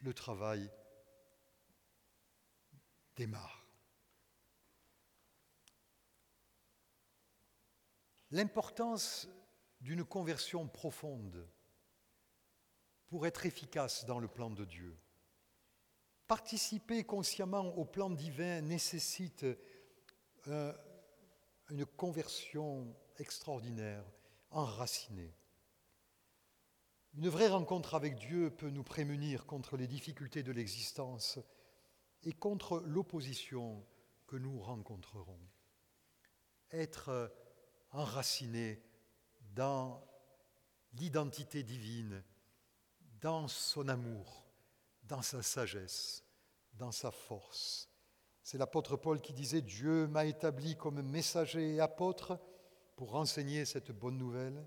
le 0.00 0.14
travail 0.14 0.70
démarre. 3.16 3.66
L'importance 8.30 9.28
d'une 9.80 10.04
conversion 10.04 10.66
profonde 10.66 11.48
pour 13.06 13.26
être 13.26 13.46
efficace 13.46 14.04
dans 14.06 14.18
le 14.18 14.28
plan 14.28 14.50
de 14.50 14.64
Dieu. 14.64 14.96
Participer 16.26 17.04
consciemment 17.04 17.76
au 17.76 17.84
plan 17.84 18.10
divin 18.10 18.60
nécessite 18.62 19.46
un, 20.46 20.74
une 21.70 21.86
conversion 21.86 22.94
extraordinaire, 23.18 24.04
enracinée. 24.50 25.34
Une 27.14 27.28
vraie 27.28 27.48
rencontre 27.48 27.94
avec 27.94 28.16
Dieu 28.16 28.50
peut 28.50 28.70
nous 28.70 28.82
prémunir 28.82 29.46
contre 29.46 29.76
les 29.76 29.86
difficultés 29.86 30.42
de 30.42 30.52
l'existence 30.52 31.38
et 32.24 32.32
contre 32.32 32.80
l'opposition 32.80 33.86
que 34.26 34.36
nous 34.36 34.60
rencontrerons. 34.60 35.40
Être 36.72 37.32
enraciné 37.92 38.82
dans 39.54 40.04
l'identité 40.94 41.62
divine 41.62 42.24
dans 43.20 43.48
son 43.48 43.88
amour, 43.88 44.44
dans 45.04 45.22
sa 45.22 45.42
sagesse, 45.42 46.24
dans 46.74 46.92
sa 46.92 47.10
force. 47.10 47.88
C'est 48.44 48.58
l'apôtre 48.58 48.98
Paul 48.98 49.22
qui 49.22 49.32
disait 49.32 49.62
Dieu 49.62 50.06
m'a 50.06 50.26
établi 50.26 50.76
comme 50.76 51.00
messager 51.00 51.76
et 51.76 51.80
apôtre 51.80 52.38
pour 52.94 53.12
renseigner 53.12 53.64
cette 53.64 53.90
bonne 53.90 54.18
nouvelle, 54.18 54.66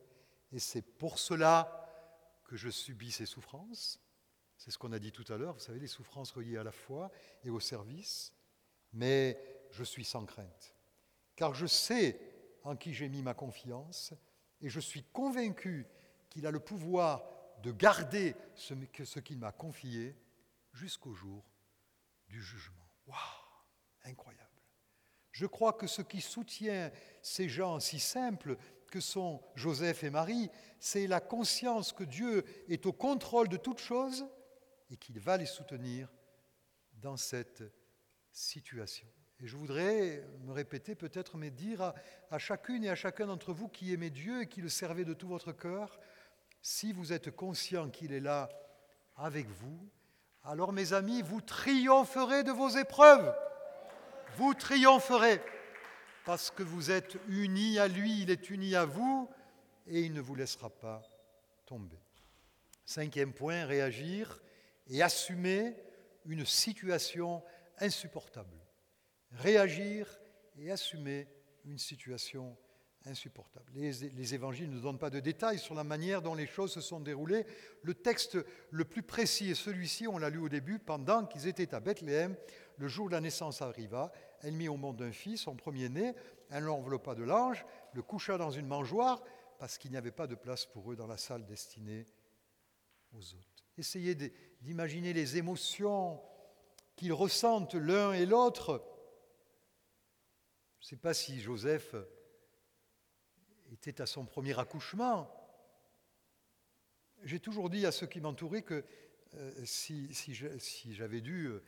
et 0.51 0.57
c'est 0.57 0.82
pour 0.82 1.19
cela 1.19 1.88
que 2.45 2.57
je 2.57 2.69
subis 2.69 3.11
ces 3.11 3.28
souffrances. 3.28 4.01
C'est 4.57 4.71
ce 4.71 4.80
qu'on 4.80 4.93
a 4.93 4.99
dit 4.99 5.11
tout 5.11 5.32
à 5.32 5.38
l'heure, 5.38 5.53
vous 5.53 5.59
savez, 5.59 5.80
les 5.80 5.88
souffrances 5.88 6.32
reliées 6.32 6.57
à 6.57 6.63
la 6.63 6.71
foi 6.71 7.11
et 7.43 7.51
au 7.51 7.59
service. 7.59 8.34
Mais 8.93 9.39
je 9.69 9.84
suis 9.84 10.05
sans 10.05 10.25
crainte, 10.25 10.75
car 11.36 11.53
je 11.53 11.67
sais 11.67 12.19
en 12.63 12.75
qui 12.75 12.95
j'ai 12.95 13.09
mis 13.09 13.21
ma 13.21 13.36
confiance, 13.36 14.11
et 14.59 14.69
je 14.69 14.80
suis 14.80 15.03
convaincu 15.03 15.86
qu'il 16.32 16.47
a 16.47 16.51
le 16.51 16.59
pouvoir 16.59 17.30
de 17.61 17.71
garder 17.71 18.36
ce, 18.55 18.73
ce 19.03 19.19
qu'il 19.19 19.38
m'a 19.38 19.51
confié 19.51 20.15
jusqu'au 20.73 21.13
jour 21.13 21.43
du 22.28 22.41
jugement. 22.41 22.89
Waouh 23.05 23.37
Incroyable. 24.08 24.47
Je 25.32 25.45
crois 25.45 25.74
que 25.74 25.86
ce 25.86 26.01
qui 26.01 26.22
soutient 26.22 26.91
ces 27.22 27.49
gens 27.49 27.80
si 27.80 27.99
simples 27.99 28.58
que 28.89 28.99
sont 28.99 29.43
Joseph 29.55 30.03
et 30.03 30.10
Marie, 30.10 30.49
c'est 30.80 31.08
la 31.08 31.20
conscience 31.20 31.91
que 31.91 32.03
Dieu 32.03 32.43
est 32.70 32.86
au 32.86 32.93
contrôle 32.93 33.49
de 33.49 33.58
toutes 33.58 33.80
choses 33.80 34.26
et 34.89 34.97
qu'il 34.97 35.20
va 35.20 35.38
les 35.38 35.45
soutenir 35.45 36.12
dans 36.93 37.18
cette 37.18 37.64
situation. 38.32 39.08
Et 39.39 39.47
je 39.47 39.55
voudrais 39.55 40.26
me 40.41 40.51
répéter 40.51 40.95
peut-être, 40.95 41.38
mais 41.38 41.51
dire 41.51 41.93
à, 42.32 42.39
chacune 42.39 42.84
et 42.84 42.89
à 42.89 42.95
chacun 42.95 43.28
d'entre 43.28 43.53
vous 43.53 43.68
qui 43.68 43.93
aimez 43.93 44.10
Dieu 44.10 44.41
et 44.41 44.47
qui 44.47 44.62
le 44.62 44.70
servez 44.70 45.05
de 45.05 45.14
tout 45.14 45.28
votre 45.28 45.51
cœur, 45.51 45.99
si 46.62 46.93
vous 46.93 47.14
êtes 47.14 47.30
conscient 47.30 47.89
qu'il 47.89 48.14
est 48.14 48.20
là 48.20 48.49
avec 49.16 49.47
vous, 49.49 49.88
alors 50.43 50.74
mes 50.74 50.93
amis, 50.93 51.22
vous 51.22 51.41
triompherez 51.41 52.43
de 52.43 52.51
vos 52.51 52.70
épreuves. 52.70 53.36
Vous 54.38 54.54
triompherez 54.54 55.42
parce 56.24 56.52
que 56.52 56.62
vous 56.62 56.92
êtes 56.92 57.18
unis 57.28 57.80
à 57.80 57.88
lui, 57.88 58.22
il 58.22 58.30
est 58.30 58.52
uni 58.52 58.76
à 58.76 58.86
vous 58.86 59.28
et 59.88 60.02
il 60.02 60.14
ne 60.14 60.22
vous 60.22 60.36
laissera 60.36 60.70
pas 60.70 61.02
tomber. 61.66 61.98
Cinquième 62.86 63.34
point, 63.34 63.66
réagir 63.66 64.40
et 64.92 65.02
assumer 65.02 65.76
une 66.28 66.46
situation 66.46 67.42
insupportable. 67.80 68.56
Réagir 69.32 70.20
et 70.60 70.70
assumer 70.70 71.28
une 71.66 71.80
situation 71.80 72.56
insupportable. 73.06 73.72
Les, 73.74 73.92
les, 73.92 74.36
évangiles 74.36 74.70
ne 74.70 74.80
donnent 74.80 75.00
pas 75.00 75.10
de 75.10 75.20
détails 75.20 75.58
sur 75.58 75.74
la 75.74 75.84
manière 75.84 76.22
dont 76.22 76.36
les 76.36 76.46
choses 76.46 76.74
se 76.74 76.82
sont 76.82 77.00
déroulées. 77.00 77.48
Le 77.82 77.96
texte 77.96 78.38
le 78.70 78.86
plus 78.86 79.02
précis 79.02 79.50
est 79.50 79.56
celui-ci, 79.56 80.08
on 80.08 80.20
l'a 80.20 80.30
lu 80.30 80.40
au 80.40 80.50
début, 80.50 80.78
pendant 80.78 81.26
qu'ils 81.26 81.48
étaient 81.48 81.74
à 81.74 81.80
Bethléem, 81.80 82.36
le 82.78 82.88
jour 82.88 83.08
de 83.08 83.14
la 83.14 83.22
naissance 83.22 83.62
arriva, 83.62 84.12
elle 84.42 84.54
mit 84.54 84.68
au 84.68 84.78
monde 84.78 85.02
un 85.02 85.12
fils, 85.12 85.42
son 85.42 85.56
premier-né, 85.56 86.14
elle 86.50 86.64
l'enveloppa 86.64 87.16
de 87.16 87.24
l'ange, 87.24 87.66
le 87.94 88.02
coucha 88.02 88.38
dans 88.38 88.52
une 88.52 88.68
mangeoire, 88.68 89.24
parce 89.60 89.78
qu'il 89.78 89.92
n'y 89.92 89.98
avait 89.98 90.12
pas 90.12 90.28
de 90.28 90.36
place 90.36 90.66
pour 90.66 90.92
eux 90.92 90.96
dans 90.96 91.08
la 91.08 91.18
salle 91.18 91.46
destinée 91.46 92.06
aux 93.14 93.34
hôtes. 93.34 93.66
Essayez 93.78 94.16
d'imaginer 94.62 95.14
les 95.14 95.38
émotions 95.38 96.22
qu'ils 96.96 97.14
ressentent 97.14 97.76
l'un 97.76 98.14
et 98.14 98.26
l'autre. 98.26 98.84
Je 100.80 100.86
ne 100.86 100.90
sais 100.90 100.96
pas 100.98 101.14
si 101.14 101.40
Joseph 101.40 101.96
était 103.72 104.02
à 104.02 104.06
son 104.06 104.26
premier 104.26 104.58
accouchement. 104.60 105.34
J'ai 107.24 107.40
toujours 107.40 107.70
dit 107.70 107.86
à 107.86 107.92
ceux 107.92 108.08
qui 108.08 108.22
m'entouraient 108.22 108.62
que 108.62 108.86
euh, 109.34 109.66
si, 109.66 110.14
si 110.14 110.34
j'avais 110.94 111.22
dû 111.22 111.48
euh, 111.48 111.64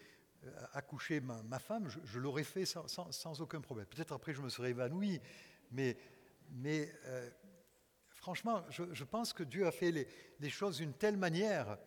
accoucher 0.73 1.19
ma, 1.19 1.59
femme, 1.59 1.89
je, 2.05 2.19
l'aurais 2.19 2.43
fait 2.43 2.65
sans, 2.65 3.41
aucun 3.41 3.61
problème. 3.61 3.85
Peut-être 3.87 4.13
après 4.13 4.33
je 4.33 4.41
me 4.41 4.49
serais 4.49 4.71
évanoui, 4.71 5.19
mais, 5.71 5.97
euh, 7.05 7.29
franchement, 8.09 8.63
je, 8.69 9.03
pense 9.03 9.33
que 9.33 9.43
Dieu 9.43 9.67
a 9.67 9.71
fait 9.71 9.91
les, 10.39 10.49
choses 10.49 10.77
d'une 10.77 10.93
telle 10.93 11.17
manière 11.17 11.77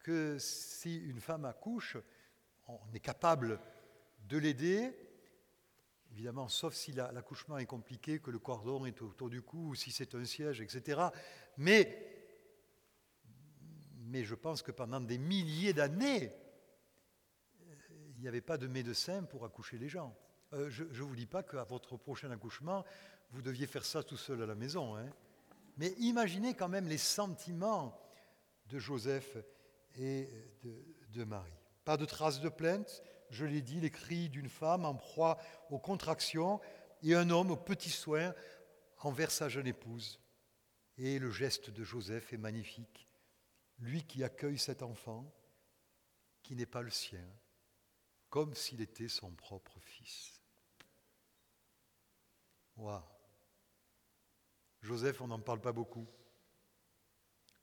que 0.00 0.38
si 0.38 0.96
une 0.96 1.20
femme 1.20 1.44
accouche, 1.44 1.96
on 2.68 2.92
est 2.94 3.00
capable 3.00 3.60
de 4.28 4.38
l'aider, 4.38 4.92
évidemment, 6.12 6.48
sauf 6.48 6.74
si 6.74 6.92
l'accouchement 6.92 7.58
est 7.58 7.66
compliqué, 7.66 8.20
que 8.20 8.30
le 8.30 8.38
cordon 8.38 8.86
est 8.86 9.02
autour 9.02 9.28
du 9.30 9.42
cou, 9.42 9.70
ou 9.70 9.74
si 9.74 9.90
c'est 9.90 10.14
un 10.14 10.24
siège, 10.24 10.60
etc. 10.60 11.08
Mais, 11.56 12.14
je 14.14 14.34
pense 14.34 14.62
que 14.62 14.70
pendant 14.70 15.00
des 15.00 15.18
milliers 15.18 15.74
d'années, 15.74 16.32
n'y 18.26 18.36
avait 18.36 18.40
pas 18.40 18.58
de 18.58 18.66
médecin 18.66 19.22
pour 19.22 19.44
accoucher 19.44 19.78
les 19.78 19.88
gens. 19.88 20.16
Euh, 20.52 20.68
je 20.70 20.84
ne 20.84 21.02
vous 21.02 21.16
dis 21.16 21.26
pas 21.26 21.42
qu'à 21.42 21.64
votre 21.64 21.96
prochain 21.96 22.30
accouchement, 22.30 22.84
vous 23.30 23.42
deviez 23.42 23.66
faire 23.66 23.84
ça 23.84 24.02
tout 24.02 24.16
seul 24.16 24.42
à 24.42 24.46
la 24.46 24.54
maison. 24.54 24.96
Hein. 24.96 25.08
Mais 25.76 25.92
imaginez 25.98 26.54
quand 26.54 26.68
même 26.68 26.88
les 26.88 26.98
sentiments 26.98 28.00
de 28.66 28.78
Joseph 28.78 29.36
et 29.96 30.28
de, 30.62 30.84
de 31.12 31.24
Marie. 31.24 31.52
Pas 31.84 31.96
de 31.96 32.04
traces 32.04 32.40
de 32.40 32.48
plainte, 32.48 33.02
je 33.30 33.44
l'ai 33.44 33.62
dit, 33.62 33.80
les 33.80 33.90
cris 33.90 34.28
d'une 34.28 34.48
femme 34.48 34.84
en 34.84 34.94
proie 34.94 35.38
aux 35.70 35.78
contractions 35.78 36.60
et 37.02 37.14
un 37.14 37.30
homme 37.30 37.50
aux 37.50 37.56
petits 37.56 37.90
soins 37.90 38.34
envers 38.98 39.30
sa 39.30 39.48
jeune 39.48 39.66
épouse. 39.66 40.20
Et 40.98 41.18
le 41.18 41.30
geste 41.30 41.70
de 41.70 41.84
Joseph 41.84 42.32
est 42.32 42.38
magnifique. 42.38 43.08
Lui 43.78 44.04
qui 44.04 44.24
accueille 44.24 44.58
cet 44.58 44.82
enfant, 44.82 45.32
qui 46.42 46.56
n'est 46.56 46.66
pas 46.66 46.82
le 46.82 46.90
sien, 46.90 47.24
comme 48.36 48.52
s'il 48.52 48.82
était 48.82 49.08
son 49.08 49.30
propre 49.30 49.80
fils. 49.80 50.42
Wow. 52.76 53.00
Joseph, 54.82 55.22
on 55.22 55.28
n'en 55.28 55.40
parle 55.40 55.62
pas 55.62 55.72
beaucoup. 55.72 56.06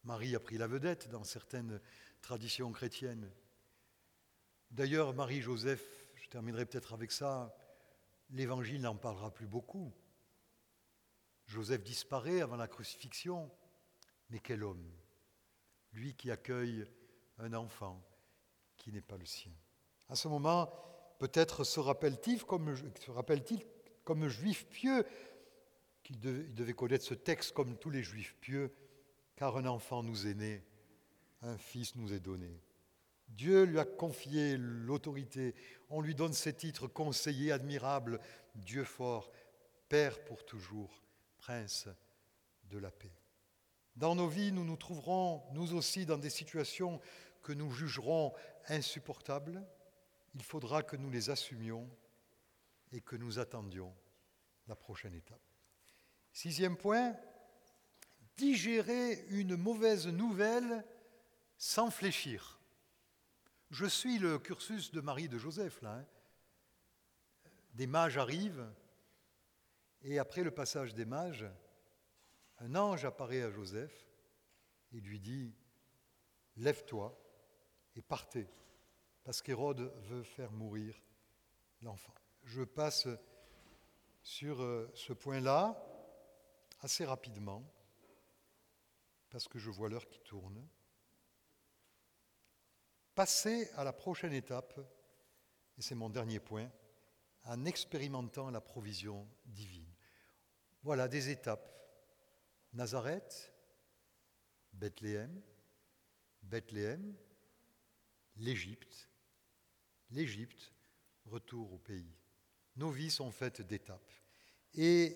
Marie 0.04 0.36
a 0.36 0.40
pris 0.40 0.58
la 0.58 0.66
vedette 0.66 1.12
dans 1.12 1.24
certaines 1.24 1.80
traditions 2.24 2.72
chrétiennes. 2.72 3.32
D'ailleurs, 4.72 5.14
Marie-Joseph, 5.14 5.86
je 6.16 6.28
terminerai 6.30 6.66
peut-être 6.66 6.94
avec 6.94 7.12
ça, 7.12 7.56
l'Évangile 8.32 8.82
n'en 8.82 8.96
parlera 8.96 9.32
plus 9.32 9.46
beaucoup. 9.46 9.94
Joseph 11.46 11.84
disparaît 11.84 12.42
avant 12.42 12.56
la 12.56 12.68
crucifixion, 12.68 13.52
mais 14.32 14.40
quel 14.40 14.64
homme 14.64 14.92
Lui 15.92 16.16
qui 16.16 16.32
accueille 16.32 16.84
un 17.38 17.54
enfant 17.54 18.04
qui 18.76 18.92
n'est 18.92 19.02
pas 19.02 19.18
le 19.18 19.26
sien. 19.28 19.54
À 20.10 20.16
ce 20.16 20.28
moment, 20.28 20.72
peut-être 21.20 21.64
se 21.64 21.80
rappelle-t-il 21.80 22.44
comme, 22.44 22.76
rappelle 23.08 23.44
comme 24.04 24.28
juif 24.28 24.68
pieux 24.68 25.06
qu'il 26.04 26.20
devait 26.20 26.74
connaître 26.74 27.06
ce 27.06 27.14
texte 27.14 27.54
comme 27.54 27.78
tous 27.78 27.90
les 27.90 28.04
juifs 28.04 28.36
pieux, 28.42 28.74
car 29.36 29.58
un 29.58 29.66
enfant 29.66 30.04
nous 30.04 30.28
est 30.28 30.34
né, 30.34 30.64
un 31.42 31.58
fils 31.58 31.96
nous 31.96 32.14
est 32.14 32.20
donné. 32.20 32.62
Dieu 33.30 33.64
lui 33.64 33.80
a 33.80 33.86
confié 33.86 34.58
l'autorité. 34.58 35.56
On 35.90 36.02
lui 36.02 36.14
donne 36.14 36.34
ces 36.34 36.54
titres 36.54 36.88
conseiller 36.88 37.52
admirable, 37.52 38.20
Dieu 38.56 38.84
fort, 38.84 39.32
Père 39.90 40.24
pour 40.24 40.46
toujours, 40.46 41.04
Prince 41.38 41.88
de 42.66 42.78
la 42.78 42.92
paix. 42.92 43.16
Dans 43.96 44.16
nos 44.16 44.28
vies, 44.28 44.52
nous 44.52 44.66
nous 44.66 44.78
trouverons, 44.78 45.44
nous 45.54 45.74
aussi, 45.74 46.06
dans 46.06 46.18
des 46.18 46.30
situations 46.30 47.00
que 47.42 47.54
nous 47.54 47.72
jugerons 47.72 48.34
insupportables, 48.68 49.64
il 50.34 50.44
faudra 50.44 50.84
que 50.84 50.96
nous 50.96 51.10
les 51.10 51.30
assumions 51.30 51.90
et 52.92 53.02
que 53.02 53.16
nous 53.16 53.40
attendions 53.40 53.94
la 54.68 54.76
prochaine 54.76 55.14
étape. 55.14 55.42
Sixième 56.32 56.78
point, 56.78 57.16
digérer 58.38 59.26
une 59.30 59.56
mauvaise 59.56 60.08
nouvelle 60.08 60.86
sans 61.58 61.92
fléchir. 61.92 62.60
Je 63.70 63.86
suis 63.86 64.20
le 64.20 64.40
cursus 64.40 64.92
de 64.92 65.02
Marie 65.02 65.30
de 65.30 65.38
Joseph. 65.38 65.84
Hein. 65.84 66.06
Des 67.74 67.88
mages 67.88 68.18
arrivent, 68.18 68.68
et 70.02 70.20
après 70.20 70.44
le 70.44 70.52
passage 70.52 70.94
des 70.94 71.06
mages, 71.06 71.46
un 72.60 72.76
ange 72.76 73.06
apparaît 73.06 73.42
à 73.42 73.52
Joseph 73.52 74.08
et 74.92 75.00
lui 75.00 75.20
dit, 75.20 75.56
Lève-toi 76.58 77.20
et 77.96 78.02
partez 78.02 78.48
parce 79.24 79.42
qu'Hérode 79.42 79.94
veut 80.04 80.24
faire 80.24 80.52
mourir 80.52 81.02
l'enfant. 81.82 82.14
Je 82.44 82.64
passe 82.64 83.08
sur 84.22 84.62
euh, 84.62 84.92
ce 84.94 85.14
point-là 85.14 85.82
assez 86.82 87.06
rapidement, 87.06 87.64
parce 89.30 89.48
que 89.48 89.60
je 89.60 89.70
vois 89.70 89.90
l'heure 89.90 90.08
qui 90.08 90.20
tourne. 90.20 90.68
Passer 93.16 93.70
à 93.76 93.84
la 93.84 93.94
prochaine 93.94 94.34
étape, 94.34 94.80
et 95.78 95.82
c'est 95.82 95.96
mon 95.96 96.10
dernier 96.10 96.40
point, 96.40 96.70
en 97.46 97.66
expérimentant 97.66 98.50
la 98.50 98.62
provision 98.62 99.28
divine. 99.46 99.94
Voilà 100.82 101.08
des 101.08 101.30
étapes. 101.30 101.70
Nazareth, 102.74 103.54
Bethléem, 104.74 105.42
Bethléem, 106.42 107.16
l'Égypte, 108.38 109.10
l'Égypte, 110.14 110.72
retour 111.26 111.74
au 111.74 111.78
pays. 111.78 112.16
Nos 112.76 112.90
vies 112.90 113.12
sont 113.12 113.32
faites 113.32 113.62
d'étapes. 113.62 114.12
Et 114.74 115.16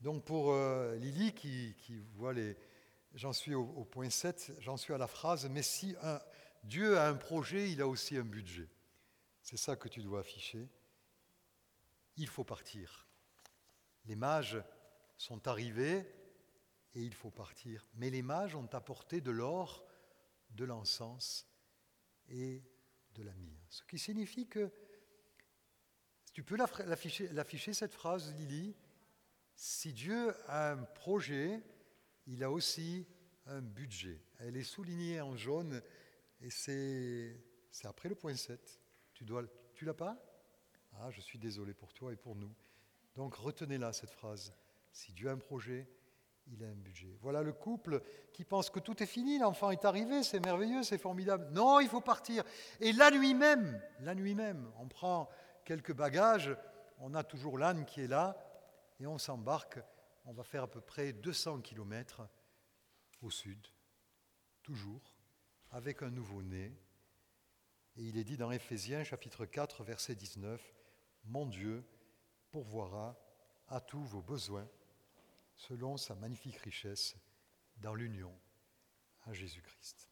donc 0.00 0.24
pour 0.24 0.52
euh, 0.52 0.96
Lily 0.96 1.32
qui, 1.32 1.74
voit 2.14 2.32
les... 2.32 2.56
J'en 3.14 3.32
suis 3.32 3.54
au, 3.54 3.84
point 3.84 4.10
7, 4.10 4.54
j'en 4.58 4.76
suis 4.76 4.92
à 4.92 4.98
la 4.98 5.06
phrase, 5.06 5.48
mais 5.48 5.62
si 5.62 5.94
un, 6.02 6.20
Dieu 6.64 6.98
a 6.98 7.08
un 7.08 7.14
projet, 7.14 7.70
il 7.70 7.80
a 7.80 7.86
aussi 7.86 8.16
un 8.16 8.24
budget. 8.24 8.68
C'est 9.42 9.56
ça 9.56 9.76
que 9.76 9.88
tu 9.88 10.02
dois 10.02 10.20
afficher. 10.20 10.68
Il 12.16 12.26
faut 12.26 12.42
partir. 12.42 13.06
Les 14.06 14.16
mages 14.16 14.60
sont 15.16 15.46
arrivés 15.46 16.06
et 16.94 17.02
il 17.02 17.14
faut 17.14 17.30
partir. 17.30 17.86
Mais 17.94 18.10
les 18.10 18.22
mages 18.22 18.56
ont 18.56 18.68
apporté 18.72 19.20
de 19.20 19.30
l'or, 19.30 19.86
de 20.50 20.64
l'encens 20.64 21.46
et 22.28 22.62
Ce 23.68 23.82
qui 23.84 23.98
signifie 23.98 24.46
que, 24.46 24.70
tu 26.32 26.42
peux 26.42 26.56
l'afficher, 26.56 27.72
cette 27.72 27.94
phrase, 27.94 28.34
Lily, 28.34 28.74
si 29.54 29.92
Dieu 29.92 30.34
a 30.48 30.72
un 30.72 30.82
projet, 30.82 31.60
il 32.26 32.42
a 32.42 32.50
aussi 32.50 33.06
un 33.46 33.60
budget. 33.60 34.20
Elle 34.40 34.56
est 34.56 34.64
soulignée 34.64 35.20
en 35.20 35.36
jaune 35.36 35.80
et 36.40 36.50
c'est, 36.50 37.40
après 37.84 38.08
le 38.08 38.16
point 38.16 38.34
7. 38.34 38.80
Tu 39.12 39.24
dois, 39.24 39.44
tu 39.74 39.84
l'as 39.84 39.94
pas? 39.94 40.18
Ah, 40.94 41.10
je 41.10 41.20
suis 41.20 41.38
désolé 41.38 41.72
pour 41.72 41.92
toi 41.92 42.12
et 42.12 42.16
pour 42.16 42.34
nous. 42.34 42.52
Donc 43.14 43.36
retenez-la 43.36 43.92
cette 43.92 44.10
phrase. 44.10 44.52
Si 44.90 45.12
Dieu 45.12 45.28
a 45.28 45.32
un 45.32 45.38
projet, 45.38 45.88
il 46.48 46.62
a 46.62 46.68
un 46.68 46.74
budget. 46.74 47.16
Voilà 47.20 47.42
le 47.42 47.52
couple 47.52 48.02
qui 48.32 48.44
pense 48.44 48.70
que 48.70 48.80
tout 48.80 49.02
est 49.02 49.06
fini, 49.06 49.38
l'enfant 49.38 49.70
est 49.70 49.84
arrivé, 49.84 50.22
c'est 50.22 50.44
merveilleux, 50.44 50.82
c'est 50.82 50.98
formidable. 50.98 51.48
Non, 51.52 51.80
il 51.80 51.88
faut 51.88 52.00
partir. 52.00 52.44
Et 52.80 52.92
la 52.92 53.10
nuit 53.10 53.34
même, 53.34 53.80
la 54.00 54.14
nuit 54.14 54.34
même, 54.34 54.70
on 54.78 54.88
prend 54.88 55.28
quelques 55.64 55.94
bagages, 55.94 56.54
on 56.98 57.14
a 57.14 57.24
toujours 57.24 57.58
l'âne 57.58 57.84
qui 57.84 58.02
est 58.02 58.08
là, 58.08 58.36
et 59.00 59.06
on 59.06 59.18
s'embarque. 59.18 59.78
On 60.26 60.32
va 60.32 60.44
faire 60.44 60.64
à 60.64 60.70
peu 60.70 60.80
près 60.80 61.12
200 61.12 61.60
kilomètres 61.60 62.22
au 63.22 63.30
sud, 63.30 63.66
toujours, 64.62 65.14
avec 65.70 66.02
un 66.02 66.10
nouveau-né. 66.10 66.72
Et 67.96 68.02
il 68.02 68.18
est 68.18 68.24
dit 68.24 68.36
dans 68.36 68.50
Éphésiens 68.50 69.04
chapitre 69.04 69.46
4, 69.46 69.84
verset 69.84 70.14
19, 70.14 70.60
Mon 71.24 71.46
Dieu 71.46 71.84
pourvoira 72.50 73.16
à 73.68 73.80
tous 73.80 74.02
vos 74.02 74.22
besoins 74.22 74.68
selon 75.56 75.96
sa 75.96 76.14
magnifique 76.14 76.58
richesse 76.58 77.16
dans 77.78 77.94
l'union 77.94 78.36
à 79.26 79.32
Jésus-Christ. 79.32 80.08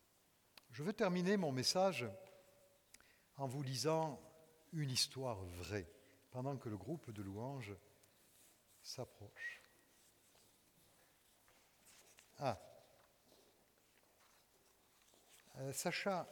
Je 0.70 0.82
veux 0.82 0.92
terminer 0.92 1.36
mon 1.36 1.52
message 1.52 2.06
en 3.36 3.46
vous 3.46 3.62
lisant 3.62 4.20
une 4.72 4.90
histoire 4.90 5.42
vraie 5.44 5.90
pendant 6.30 6.56
que 6.56 6.68
le 6.68 6.76
groupe 6.76 7.10
de 7.10 7.22
louanges 7.22 7.74
s'approche. 8.82 9.62
Ah, 12.38 12.58
euh, 15.58 15.72
Sacha, 15.72 16.26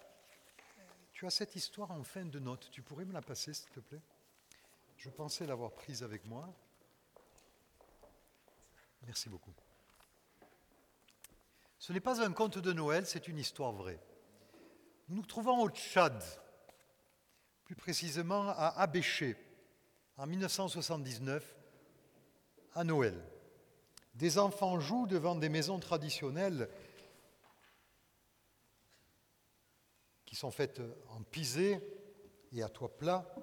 tu 1.13 1.27
as 1.27 1.31
cette 1.31 1.55
histoire 1.55 1.91
en 1.91 2.03
fin 2.03 2.25
de 2.25 2.39
note. 2.39 2.71
Tu 2.71 2.83
pourrais 2.83 3.05
me 3.05 3.13
la 3.13 3.21
passer, 3.21 3.53
s'il 3.53 3.71
te 3.71 3.81
plaît? 3.81 4.01
Je 4.97 5.11
pensais 5.11 5.47
l'avoir 5.47 5.73
prise 5.73 6.03
avec 6.03 6.25
moi. 6.25 6.53
Merci 9.07 9.29
beaucoup. 9.29 9.53
Ce 11.79 11.93
n'est 11.93 12.01
pas 12.01 12.23
un 12.23 12.33
conte 12.33 12.59
de 12.59 12.73
Noël, 12.73 13.07
c'est 13.07 13.27
une 13.27 13.39
histoire 13.39 13.73
vraie. 13.73 13.99
Nous 15.09 15.17
nous 15.17 15.27
trouvons 15.27 15.63
au 15.63 15.71
Tchad, 15.71 16.23
plus 17.65 17.75
précisément 17.75 18.49
à 18.49 18.75
Abéché, 18.77 19.37
en 20.17 20.27
1979, 20.27 21.57
à 22.75 22.85
Noël. 22.85 23.19
Des 24.15 24.39
enfants 24.39 24.79
jouent 24.79 25.07
devant 25.07 25.35
des 25.35 25.49
maisons 25.49 25.79
traditionnelles 25.79 26.69
qui 30.27 30.37
sont 30.37 30.51
faites 30.51 30.81
en 31.09 31.23
pisé 31.23 31.81
et 32.53 32.63
à 32.63 32.69
toit 32.69 32.97
plat, 32.97 33.35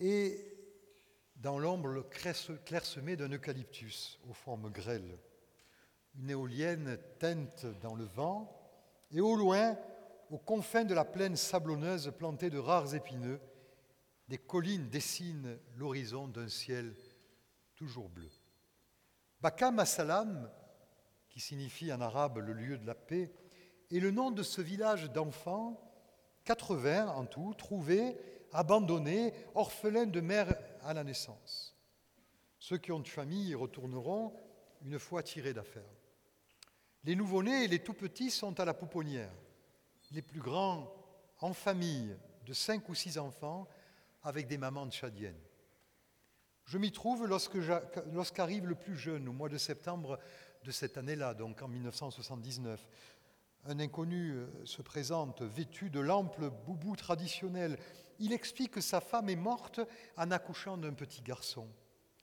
et 0.00 0.49
dans 1.40 1.58
l'ombre 1.58 2.06
clairsemée 2.64 3.16
d'un 3.16 3.30
eucalyptus 3.30 4.18
aux 4.28 4.34
formes 4.34 4.70
grêles. 4.70 5.18
Une 6.14 6.30
éolienne 6.30 6.98
teinte 7.18 7.66
dans 7.80 7.94
le 7.94 8.04
vent, 8.04 8.56
et 9.10 9.20
au 9.20 9.36
loin, 9.36 9.76
aux 10.30 10.38
confins 10.38 10.84
de 10.84 10.94
la 10.94 11.04
plaine 11.04 11.36
sablonneuse 11.36 12.12
plantée 12.18 12.50
de 12.50 12.58
rares 12.58 12.94
épineux, 12.94 13.40
des 14.28 14.38
collines 14.38 14.88
dessinent 14.88 15.58
l'horizon 15.76 16.28
d'un 16.28 16.48
ciel 16.48 16.94
toujours 17.74 18.08
bleu. 18.08 18.30
Bakam 19.40 19.78
Assalam, 19.78 20.50
qui 21.30 21.40
signifie 21.40 21.92
en 21.92 22.00
arabe 22.00 22.38
le 22.38 22.52
lieu 22.52 22.76
de 22.76 22.86
la 22.86 22.94
paix, 22.94 23.32
est 23.90 23.98
le 23.98 24.10
nom 24.10 24.30
de 24.30 24.42
ce 24.42 24.60
village 24.60 25.10
d'enfants, 25.10 25.80
80 26.44 27.08
en 27.08 27.24
tout, 27.24 27.54
trouvés, 27.54 28.16
abandonnés, 28.52 29.32
orphelins 29.54 30.06
de 30.06 30.20
mère 30.20 30.54
à 30.84 30.94
la 30.94 31.04
naissance. 31.04 31.76
Ceux 32.58 32.78
qui 32.78 32.92
ont 32.92 32.98
une 32.98 33.06
famille 33.06 33.48
y 33.48 33.54
retourneront 33.54 34.32
une 34.82 34.98
fois 34.98 35.22
tirés 35.22 35.54
d'affaire. 35.54 35.82
Les 37.04 37.16
nouveau-nés 37.16 37.64
et 37.64 37.68
les 37.68 37.82
tout-petits 37.82 38.30
sont 38.30 38.60
à 38.60 38.64
la 38.64 38.74
pouponnière. 38.74 39.32
Les 40.10 40.22
plus 40.22 40.40
grands 40.40 40.92
en 41.40 41.52
famille 41.52 42.16
de 42.44 42.52
cinq 42.52 42.88
ou 42.88 42.94
six 42.94 43.18
enfants 43.18 43.66
avec 44.22 44.46
des 44.46 44.58
mamans 44.58 44.90
tchadiennes. 44.90 45.40
Je 46.66 46.78
m'y 46.78 46.92
trouve 46.92 47.26
lorsqu'arrive 47.26 48.66
le 48.66 48.74
plus 48.74 48.96
jeune, 48.96 49.28
au 49.28 49.32
mois 49.32 49.48
de 49.48 49.58
septembre 49.58 50.18
de 50.64 50.70
cette 50.70 50.98
année-là, 50.98 51.34
donc 51.34 51.62
en 51.62 51.68
1979. 51.68 52.86
Un 53.64 53.80
inconnu 53.80 54.32
euh, 54.32 54.46
se 54.64 54.80
présente 54.80 55.42
vêtu 55.42 55.90
de 55.90 56.00
l'ample 56.00 56.50
boubou 56.66 56.96
traditionnel 56.96 57.78
il 58.20 58.32
explique 58.32 58.72
que 58.72 58.80
sa 58.80 59.00
femme 59.00 59.28
est 59.30 59.36
morte 59.36 59.80
en 60.16 60.30
accouchant 60.30 60.76
d'un 60.76 60.92
petit 60.92 61.22
garçon. 61.22 61.68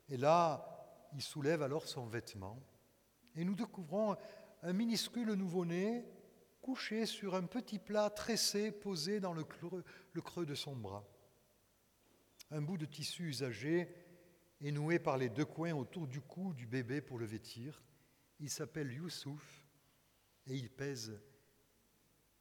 Et 0.08 0.16
là, 0.16 0.64
il 1.12 1.20
soulève 1.20 1.62
alors 1.62 1.86
son 1.86 2.06
vêtement. 2.06 2.62
Et 3.34 3.44
nous 3.44 3.54
découvrons 3.54 4.16
un 4.62 4.72
minuscule 4.72 5.32
nouveau-né 5.32 6.04
couché 6.62 7.04
sur 7.04 7.34
un 7.34 7.44
petit 7.44 7.78
plat 7.78 8.10
tressé 8.10 8.70
posé 8.70 9.20
dans 9.20 9.32
le 9.32 9.44
creux, 9.44 10.46
de 10.46 10.54
son 10.54 10.76
bras. 10.76 11.04
Un 12.50 12.62
bout 12.62 12.78
de 12.78 12.86
tissu 12.86 13.24
usagé 13.28 13.88
est 14.60 14.72
noué 14.72 14.98
par 14.98 15.16
les 15.16 15.28
deux 15.28 15.44
coins 15.44 15.74
autour 15.74 16.06
du 16.06 16.20
cou 16.20 16.54
du 16.54 16.66
bébé 16.66 17.00
pour 17.00 17.18
le 17.18 17.26
vêtir. 17.26 17.82
Il 18.40 18.50
s'appelle 18.50 18.92
Youssouf 18.92 19.64
et 20.46 20.54
il 20.54 20.70
pèse 20.70 21.20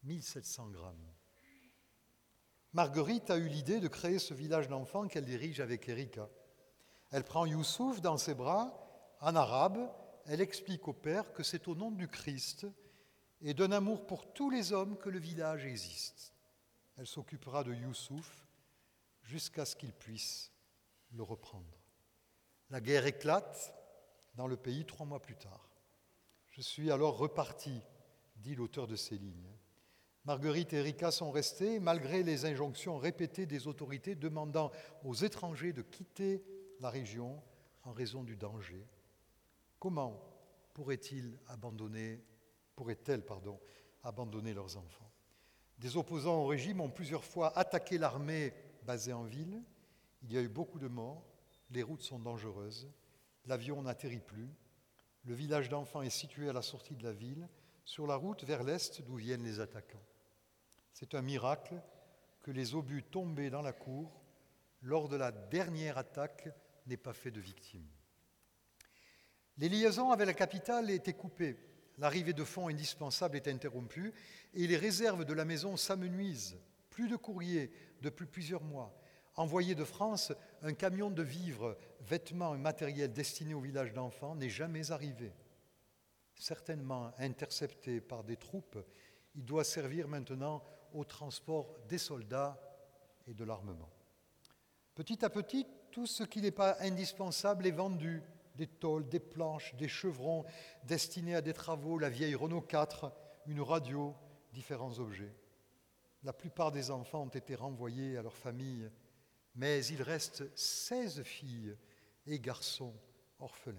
1700 0.04 0.70
grammes. 0.70 1.17
Marguerite 2.74 3.30
a 3.30 3.38
eu 3.38 3.48
l'idée 3.48 3.80
de 3.80 3.88
créer 3.88 4.20
ce 4.20 4.34
village 4.34 4.68
d'enfants 4.68 5.08
qu'elle 5.08 5.26
dirige 5.26 5.60
avec 5.60 5.88
Erika. 5.88 6.30
Elle 7.12 7.24
prend 7.24 7.46
Youssouf 7.46 8.02
dans 8.02 8.18
ses 8.18 8.34
bras, 8.34 8.88
en 9.22 9.36
arabe, 9.36 9.90
elle 10.26 10.42
explique 10.42 10.88
au 10.88 10.94
père 10.94 11.32
que 11.34 11.44
c'est 11.44 11.68
au 11.68 11.76
nom 11.76 11.90
du 11.90 12.08
Christ 12.08 12.68
et 13.42 13.54
d'un 13.54 13.72
amour 13.72 14.06
pour 14.06 14.34
tous 14.34 14.50
les 14.50 14.74
hommes 14.74 14.98
que 14.98 15.10
le 15.10 15.20
village 15.20 15.66
existe. 15.66 16.34
Elle 16.98 17.08
s'occupera 17.08 17.64
de 17.64 17.74
Youssouf 17.74 18.46
jusqu'à 19.24 19.66
ce 19.66 19.76
qu'il 19.76 19.94
puisse 19.94 20.52
le 21.14 21.24
reprendre. 21.24 21.78
La 22.70 22.82
guerre 22.82 23.06
éclate 23.06 23.74
dans 24.36 24.48
le 24.48 24.58
pays 24.58 24.86
trois 24.86 25.06
mois 25.06 25.22
plus 25.22 25.38
tard. 25.38 25.70
Je 26.50 26.62
suis 26.62 26.92
alors 26.92 27.18
reparti, 27.18 27.82
dit 28.36 28.56
l'auteur 28.56 28.88
de 28.88 28.96
ces 28.96 29.18
lignes. 29.18 29.57
Marguerite 30.28 30.74
et 30.74 30.80
Erika 30.80 31.10
sont 31.10 31.32
restées 31.32 31.80
malgré 31.80 32.22
les 32.22 32.44
injonctions 32.44 32.98
répétées 32.98 33.46
des 33.46 33.66
autorités 33.66 34.14
demandant 34.14 34.72
aux 35.06 35.14
étrangers 35.14 35.72
de 35.72 35.82
quitter 35.82 36.44
la 36.82 36.90
région 36.90 37.42
en 37.84 37.94
raison 37.94 38.26
du 38.26 38.36
danger. 38.36 38.86
Comment 39.80 40.22
pourraient-ils 40.74 41.40
abandonner, 41.48 42.22
pourraient-elles 42.76 43.24
abandonner 44.04 44.54
leurs 44.54 44.76
enfants? 44.76 45.10
Des 45.80 45.96
opposants 45.96 46.42
au 46.42 46.48
régime 46.48 46.82
ont 46.82 46.90
plusieurs 46.90 47.24
fois 47.24 47.58
attaqué 47.58 47.98
l'armée 47.98 48.54
basée 48.84 49.14
en 49.14 49.24
ville. 49.24 49.64
Il 50.24 50.34
y 50.34 50.38
a 50.38 50.42
eu 50.42 50.50
beaucoup 50.50 50.80
de 50.80 50.90
morts, 50.90 51.24
les 51.70 51.84
routes 51.84 52.04
sont 52.04 52.20
dangereuses, 52.20 52.92
l'avion 53.46 53.82
n'atterrit 53.82 54.20
plus, 54.20 54.50
le 55.24 55.34
village 55.34 55.70
d'enfants 55.70 56.02
est 56.02 56.10
situé 56.10 56.50
à 56.50 56.54
la 56.54 56.62
sortie 56.62 56.98
de 56.98 57.04
la 57.06 57.14
ville, 57.14 57.48
sur 57.86 58.06
la 58.06 58.18
route 58.18 58.44
vers 58.44 58.66
l'est 58.66 59.02
d'où 59.04 59.16
viennent 59.16 59.46
les 59.46 59.62
attaquants. 59.62 60.04
C'est 61.00 61.14
un 61.14 61.22
miracle 61.22 61.80
que 62.42 62.50
les 62.50 62.74
obus 62.74 63.04
tombés 63.04 63.52
dans 63.52 63.62
la 63.62 63.72
cour 63.72 64.20
lors 64.82 65.08
de 65.08 65.16
la 65.16 65.32
dernière 65.32 66.00
attaque 66.00 66.50
n'aient 66.88 66.98
pas 66.98 67.14
fait 67.14 67.30
de 67.30 67.40
victimes. 67.40 67.88
Les 69.58 69.70
liaisons 69.70 70.10
avec 70.10 70.26
la 70.26 70.34
capitale 70.34 70.90
étaient 70.90 71.14
coupées. 71.14 71.56
L'arrivée 72.00 72.34
de 72.34 72.44
fonds 72.44 72.68
indispensables 72.68 73.36
est 73.36 73.48
interrompue 73.48 74.12
et 74.56 74.66
les 74.66 74.76
réserves 74.76 75.24
de 75.24 75.34
la 75.36 75.46
maison 75.46 75.78
s'amenuisent. 75.78 76.58
Plus 76.90 77.08
de 77.08 77.16
courriers 77.16 77.72
depuis 78.02 78.26
plusieurs 78.26 78.64
mois. 78.64 79.00
Envoyé 79.36 79.76
de 79.76 79.84
France, 79.84 80.34
un 80.64 80.74
camion 80.74 81.12
de 81.12 81.22
vivres, 81.22 81.78
vêtements 82.02 82.56
et 82.56 82.58
matériel 82.58 83.14
destiné 83.14 83.54
au 83.54 83.60
village 83.60 83.94
d'enfants 83.94 84.34
n'est 84.34 84.50
jamais 84.50 84.90
arrivé. 84.90 85.32
Certainement 86.34 87.14
intercepté 87.20 88.02
par 88.02 88.24
des 88.24 88.38
troupes, 88.38 88.80
il 89.36 89.46
doit 89.46 89.64
servir 89.64 90.08
maintenant 90.08 90.64
au 90.94 91.04
transport 91.04 91.76
des 91.88 91.98
soldats 91.98 92.60
et 93.28 93.34
de 93.34 93.44
l'armement. 93.44 93.90
Petit 94.96 95.24
à 95.24 95.30
petit, 95.30 95.66
tout 95.92 96.08
ce 96.08 96.24
qui 96.24 96.42
n'est 96.42 96.52
pas 96.52 96.78
indispensable 96.80 97.68
est 97.68 97.72
vendu. 97.72 98.24
Des 98.56 98.68
tôles, 98.68 99.08
des 99.08 99.20
planches, 99.20 99.76
des 99.76 99.88
chevrons 99.88 100.44
destinés 100.84 101.36
à 101.36 101.42
des 101.42 101.54
travaux, 101.54 102.00
la 102.00 102.10
vieille 102.10 102.34
Renault 102.34 102.62
4, 102.62 103.12
une 103.46 103.62
radio, 103.62 104.16
différents 104.52 104.98
objets. 104.98 105.36
La 106.24 106.34
plupart 106.34 106.72
des 106.72 106.90
enfants 106.90 107.24
ont 107.24 107.28
été 107.28 107.54
renvoyés 107.54 108.18
à 108.18 108.24
leur 108.24 108.36
famille, 108.36 108.90
mais 109.54 109.86
il 109.86 110.02
reste 110.02 110.44
16 110.58 111.22
filles 111.22 111.78
et 112.26 112.40
garçons 112.40 112.96
orphelins. 113.40 113.78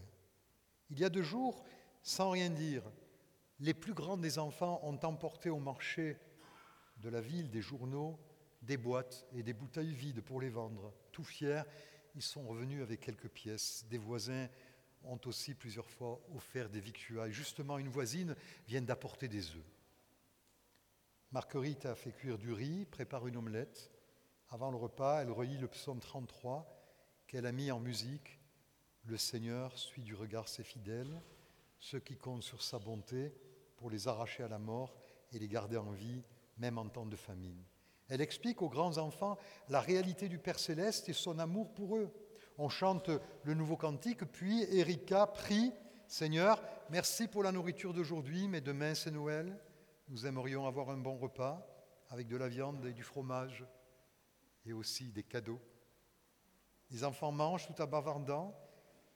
Il 0.90 1.00
y 1.00 1.04
a 1.04 1.10
deux 1.10 1.22
jours, 1.22 1.64
sans 2.02 2.30
rien 2.30 2.50
dire, 2.50 2.84
les 3.60 3.74
plus 3.74 3.94
grands 3.94 4.16
des 4.16 4.38
enfants 4.38 4.80
ont 4.84 4.98
emporté 5.02 5.50
au 5.50 5.58
marché 5.58 6.16
de 6.98 7.08
la 7.08 7.20
ville 7.20 7.50
des 7.50 7.62
journaux, 7.62 8.18
des 8.62 8.76
boîtes 8.76 9.26
et 9.32 9.42
des 9.42 9.52
bouteilles 9.52 9.94
vides 9.94 10.20
pour 10.20 10.40
les 10.40 10.50
vendre. 10.50 10.92
Tout 11.12 11.24
fiers, 11.24 11.62
ils 12.14 12.22
sont 12.22 12.46
revenus 12.46 12.82
avec 12.82 13.00
quelques 13.00 13.28
pièces. 13.28 13.86
Des 13.88 13.98
voisins 13.98 14.48
ont 15.04 15.20
aussi 15.26 15.54
plusieurs 15.54 15.88
fois 15.88 16.20
offert 16.34 16.68
des 16.68 16.80
victuailles. 16.80 17.32
Justement, 17.32 17.78
une 17.78 17.88
voisine 17.88 18.34
vient 18.66 18.82
d'apporter 18.82 19.28
des 19.28 19.50
œufs. 19.50 19.64
Marguerite 21.30 21.86
a 21.86 21.94
fait 21.94 22.12
cuire 22.12 22.38
du 22.38 22.52
riz, 22.52 22.86
prépare 22.86 23.26
une 23.26 23.36
omelette. 23.36 23.90
Avant 24.50 24.70
le 24.70 24.78
repas, 24.78 25.22
elle 25.22 25.30
relit 25.30 25.58
le 25.58 25.68
psaume 25.68 26.00
33 26.00 26.66
qu'elle 27.26 27.46
a 27.46 27.52
mis 27.52 27.70
en 27.70 27.80
musique. 27.80 28.40
Le 29.04 29.16
Seigneur 29.16 29.78
suit 29.78 30.02
du 30.02 30.14
regard 30.14 30.48
ses 30.48 30.64
fidèles, 30.64 31.22
ceux 31.78 32.00
qui 32.00 32.16
comptent 32.16 32.42
sur 32.42 32.62
sa 32.62 32.78
bonté 32.78 33.34
pour 33.76 33.90
les 33.90 34.08
arracher 34.08 34.42
à 34.42 34.48
la 34.48 34.58
mort 34.58 34.96
et 35.32 35.38
les 35.38 35.48
garder 35.48 35.76
en 35.76 35.92
vie, 35.92 36.22
même 36.58 36.78
en 36.78 36.88
temps 36.88 37.06
de 37.06 37.16
famine. 37.16 37.62
Elle 38.08 38.20
explique 38.20 38.62
aux 38.62 38.68
grands 38.68 38.98
enfants 38.98 39.36
la 39.68 39.80
réalité 39.80 40.28
du 40.28 40.38
Père 40.38 40.58
céleste 40.58 41.08
et 41.08 41.12
son 41.12 41.38
amour 41.38 41.72
pour 41.74 41.96
eux. 41.96 42.12
On 42.56 42.68
chante 42.68 43.10
le 43.44 43.54
nouveau 43.54 43.76
cantique, 43.76 44.24
puis 44.24 44.62
Erika 44.76 45.26
prie 45.26 45.72
Seigneur, 46.08 46.62
merci 46.88 47.28
pour 47.28 47.42
la 47.42 47.52
nourriture 47.52 47.92
d'aujourd'hui, 47.92 48.48
mais 48.48 48.62
demain 48.62 48.94
c'est 48.94 49.10
Noël. 49.10 49.58
Nous 50.08 50.26
aimerions 50.26 50.66
avoir 50.66 50.88
un 50.88 50.96
bon 50.96 51.18
repas 51.18 51.66
avec 52.08 52.28
de 52.28 52.36
la 52.36 52.48
viande 52.48 52.84
et 52.86 52.94
du 52.94 53.02
fromage 53.02 53.66
et 54.64 54.72
aussi 54.72 55.12
des 55.12 55.22
cadeaux. 55.22 55.60
Les 56.90 57.04
enfants 57.04 57.30
mangent 57.30 57.66
tout 57.66 57.80
en 57.82 57.86
bavardant. 57.86 58.58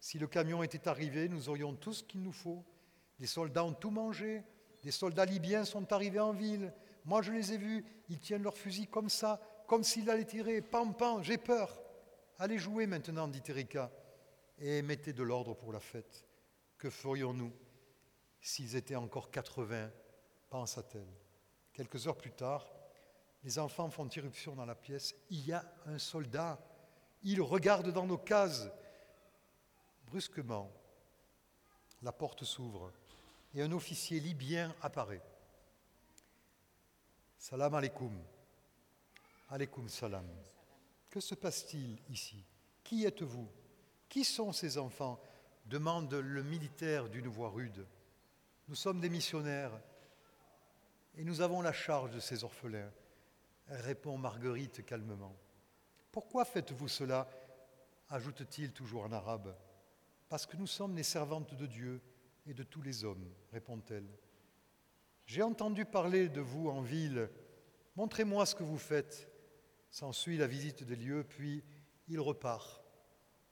Si 0.01 0.19
le 0.19 0.27
camion 0.27 0.63
était 0.63 0.89
arrivé, 0.89 1.29
nous 1.29 1.49
aurions 1.49 1.75
tout 1.75 1.95
ce 1.95 2.03
qu'il 2.03 2.23
nous 2.23 2.33
faut. 2.33 2.65
Les 3.19 3.27
soldats 3.27 3.65
ont 3.65 3.73
tout 3.73 3.91
mangé. 3.91 4.45
Les 4.85 4.91
soldats 4.91 5.25
libyens 5.25 5.65
sont 5.65 5.93
arrivés 5.93 6.21
en 6.21 6.33
ville. 6.33 6.75
Moi, 7.05 7.23
je 7.23 7.33
les 7.33 7.53
ai 7.53 7.59
vus. 7.59 7.85
Ils 8.09 8.19
tiennent 8.19 8.43
leur 8.43 8.57
fusil 8.57 8.87
comme 8.87 9.09
ça, 9.09 9.41
comme 9.67 9.85
s'ils 9.85 10.09
allaient 10.11 10.25
tirer. 10.25 10.61
Pam, 10.61 10.95
pam, 10.95 11.23
j'ai 11.23 11.39
peur. 11.39 11.81
Allez 12.39 12.59
jouer 12.59 12.87
maintenant, 12.87 13.29
dit 13.29 13.43
Erika, 13.47 13.91
et 14.59 14.83
mettez 14.83 15.13
de 15.13 15.23
l'ordre 15.23 15.55
pour 15.55 15.73
la 15.73 15.81
fête. 15.81 16.27
Que 16.79 16.91
ferions-nous 16.91 17.53
s'ils 18.41 18.77
étaient 18.77 18.97
encore 18.97 19.31
80 19.31 19.91
pensa-t-elle. 20.51 21.09
Quelques 21.73 22.07
heures 22.07 22.19
plus 22.19 22.33
tard, 22.33 22.71
les 23.43 23.59
enfants 23.59 23.89
font 23.89 24.09
irruption 24.09 24.55
dans 24.55 24.67
la 24.67 24.75
pièce. 24.75 25.15
Il 25.31 25.47
y 25.47 25.53
a 25.53 25.65
un 25.87 25.99
soldat. 25.99 26.59
Il 27.23 27.41
regarde 27.41 27.91
dans 27.91 28.07
nos 28.07 28.19
cases. 28.19 28.69
Brusquement, 30.07 30.71
la 32.03 32.13
porte 32.13 32.45
s'ouvre 32.45 32.93
et 33.55 33.63
un 33.63 33.73
officier 33.73 34.21
libyen 34.21 34.75
apparaît. 34.83 35.23
Salam 37.43 37.75
alaikum. 37.75 38.13
Alaikum 39.51 39.89
salam. 39.89 40.25
Que 41.11 41.19
se 41.19 41.35
passe-t-il 41.35 41.99
ici? 42.09 42.45
Qui 42.85 43.05
êtes-vous? 43.05 43.49
Qui 44.09 44.23
sont 44.23 44.53
ces 44.53 44.79
enfants? 44.79 45.21
Demande 45.67 46.15
le 46.15 46.45
militaire 46.45 47.09
d'une 47.09 47.27
voix 47.27 47.51
rude. 47.51 47.85
Nous 48.69 48.77
sommes 48.77 49.01
des 49.01 49.09
missionnaires 49.09 49.73
et 51.17 51.25
nous 51.25 51.41
avons 51.41 51.63
la 51.63 51.73
charge 51.73 52.13
de 52.13 52.21
ces 52.21 52.45
orphelins, 52.45 52.93
répond 53.67 54.17
Marguerite 54.17 54.87
calmement. 54.87 55.35
Pourquoi 56.13 56.45
faites-vous 56.45 56.87
cela? 56.87 57.29
ajoute-t-il 58.09 58.71
toujours 58.71 59.03
en 59.03 59.11
arabe. 59.11 59.53
Parce 60.29 60.47
que 60.47 60.57
nous 60.57 60.69
sommes 60.69 60.95
les 60.95 61.03
servantes 61.03 61.55
de 61.57 61.67
Dieu 61.67 62.01
et 62.47 62.55
de 62.55 62.63
tous 62.63 62.83
les 62.83 63.03
hommes, 63.03 63.29
répond-elle. 63.51 64.07
J'ai 65.27 65.43
entendu 65.43 65.85
parler 65.85 66.29
de 66.29 66.41
vous 66.41 66.69
en 66.69 66.81
ville. 66.81 67.31
Montrez-moi 67.97 68.47
ce 68.47 68.55
que 68.55 68.63
vous 68.63 68.79
faites. 68.79 69.29
S'ensuit 69.91 70.39
la 70.39 70.47
visite 70.47 70.85
des 70.85 70.97
lieux, 70.97 71.25
puis 71.25 71.63
il 72.09 72.21
repart, 72.21 72.83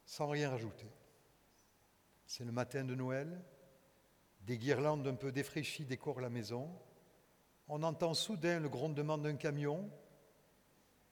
sans 0.05 0.29
rien 0.29 0.51
rajouter. 0.51 0.91
C'est 2.27 2.45
le 2.45 2.53
matin 2.53 2.85
de 2.85 2.95
Noël. 2.95 3.43
Des 4.43 4.57
guirlandes 4.57 5.07
un 5.07 5.15
peu 5.15 5.33
défraîchies 5.33 5.85
décorent 5.85 6.21
la 6.21 6.31
maison 6.31 6.71
on 7.73 7.85
entend 7.85 8.15
soudain 8.15 8.59
le 8.59 8.69
grondement 8.69 9.17
d'un 9.17 9.37
camion 9.37 9.89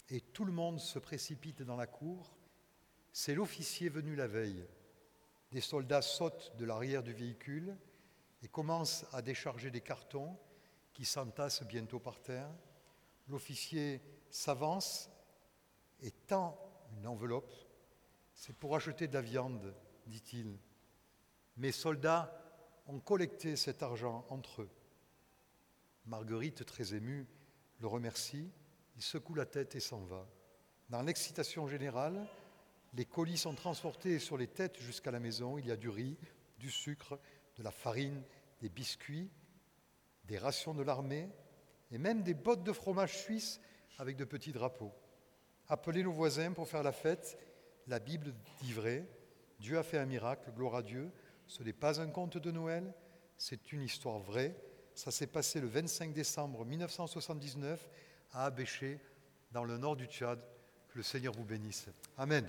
et 0.09 0.21
tout 0.21 0.45
le 0.45 0.51
monde 0.51 0.81
se 0.81 0.99
précipite 0.99 1.63
dans 1.63 1.77
la 1.77 1.87
cour. 1.87 2.37
C'est 3.13 3.37
l'officier 3.37 3.89
venu 3.89 4.17
la 4.17 4.27
veille. 4.27 4.67
Des 5.53 5.61
soldats 5.61 6.03
sautent 6.03 6.53
de 6.57 6.65
l'arrière 6.65 7.05
du 7.05 7.13
véhicule 7.13 7.77
et 8.43 8.49
commencent 8.49 9.07
à 9.13 9.23
décharger 9.23 9.71
des 9.71 9.81
cartons 9.81 10.37
qui 10.99 11.05
s'entassent 11.05 11.63
bientôt 11.63 12.01
par 12.01 12.21
terre. 12.21 12.51
L'officier 13.29 14.03
s'avance 14.31 15.09
et 16.01 16.11
tend 16.11 16.59
une 16.97 17.07
enveloppe. 17.07 17.55
C'est 18.35 18.57
pour 18.57 18.75
acheter 18.75 19.07
de 19.07 19.15
la 19.15 19.21
viande, 19.21 19.73
dit-il. 20.09 20.59
Mes 21.57 21.71
soldats 21.71 22.37
ont 22.89 22.99
collecté 22.99 23.55
cet 23.55 23.85
argent 23.85 24.27
entre 24.29 24.63
eux. 24.63 24.71
Marguerite, 26.07 26.67
très 26.67 26.95
émue, 26.95 27.29
le 27.79 27.87
remercie, 27.87 28.51
il 28.97 29.03
secoue 29.03 29.37
la 29.37 29.47
tête 29.47 29.77
et 29.77 29.81
s'en 29.81 30.01
va. 30.01 30.27
Dans 30.91 31.03
l'excitation 31.03 31.69
générale, 31.69 32.27
les 32.95 33.05
colis 33.05 33.39
sont 33.39 33.55
transportés 33.55 34.19
sur 34.19 34.37
les 34.37 34.49
têtes 34.49 34.81
jusqu'à 34.81 35.13
la 35.13 35.21
maison. 35.21 35.59
Il 35.59 35.67
y 35.67 35.71
a 35.71 35.77
du 35.77 35.91
riz, 35.91 36.19
du 36.59 36.73
sucre, 36.73 37.21
de 37.57 37.63
la 37.63 37.71
farine, 37.71 38.21
des 38.61 38.69
biscuits, 38.69 39.31
des 40.29 40.39
rations 40.39 40.75
de 40.75 40.83
l'armée 40.83 41.29
et 41.91 41.99
même 41.99 42.23
des 42.23 42.35
bottes 42.35 42.63
de 42.63 42.73
fromage 42.73 43.19
suisse 43.19 43.61
avec 43.99 44.17
de 44.17 44.25
petits 44.25 44.53
drapeaux. 44.53 44.93
Appelez 45.67 46.03
nos 46.03 46.13
voisins 46.13 46.53
pour 46.53 46.69
faire 46.69 46.83
la 46.83 46.93
fête. 46.93 47.39
La 47.87 47.99
Bible 47.99 48.35
dit 48.63 48.73
vrai. 48.73 49.09
Dieu 49.59 49.79
a 49.79 49.83
fait 49.83 49.99
un 49.99 50.07
miracle, 50.07 50.53
gloire 50.55 50.77
à 50.77 50.83
Dieu. 50.83 51.11
Ce 51.47 51.63
n'est 51.63 51.73
pas 51.73 52.01
un 52.01 52.09
conte 52.09 52.39
de 52.39 52.51
Noël, 52.51 52.95
c'est 53.37 53.73
une 53.73 53.83
histoire 53.83 54.19
vraie 54.21 54.55
ça 54.99 55.13
s'est 55.13 55.29
passé 55.29 55.61
le 55.61 55.69
25 55.69 56.13
décembre 56.13 56.65
1979 56.65 57.89
à 58.33 58.47
Abéché, 58.47 58.99
dans 59.53 59.63
le 59.63 59.79
nord 59.79 59.95
du 59.95 60.07
Tchad. 60.07 60.41
Que 60.89 60.99
le 60.99 61.05
Seigneur 61.05 61.35
vous 61.35 61.45
bénisse. 61.45 61.87
Amen. 62.17 62.45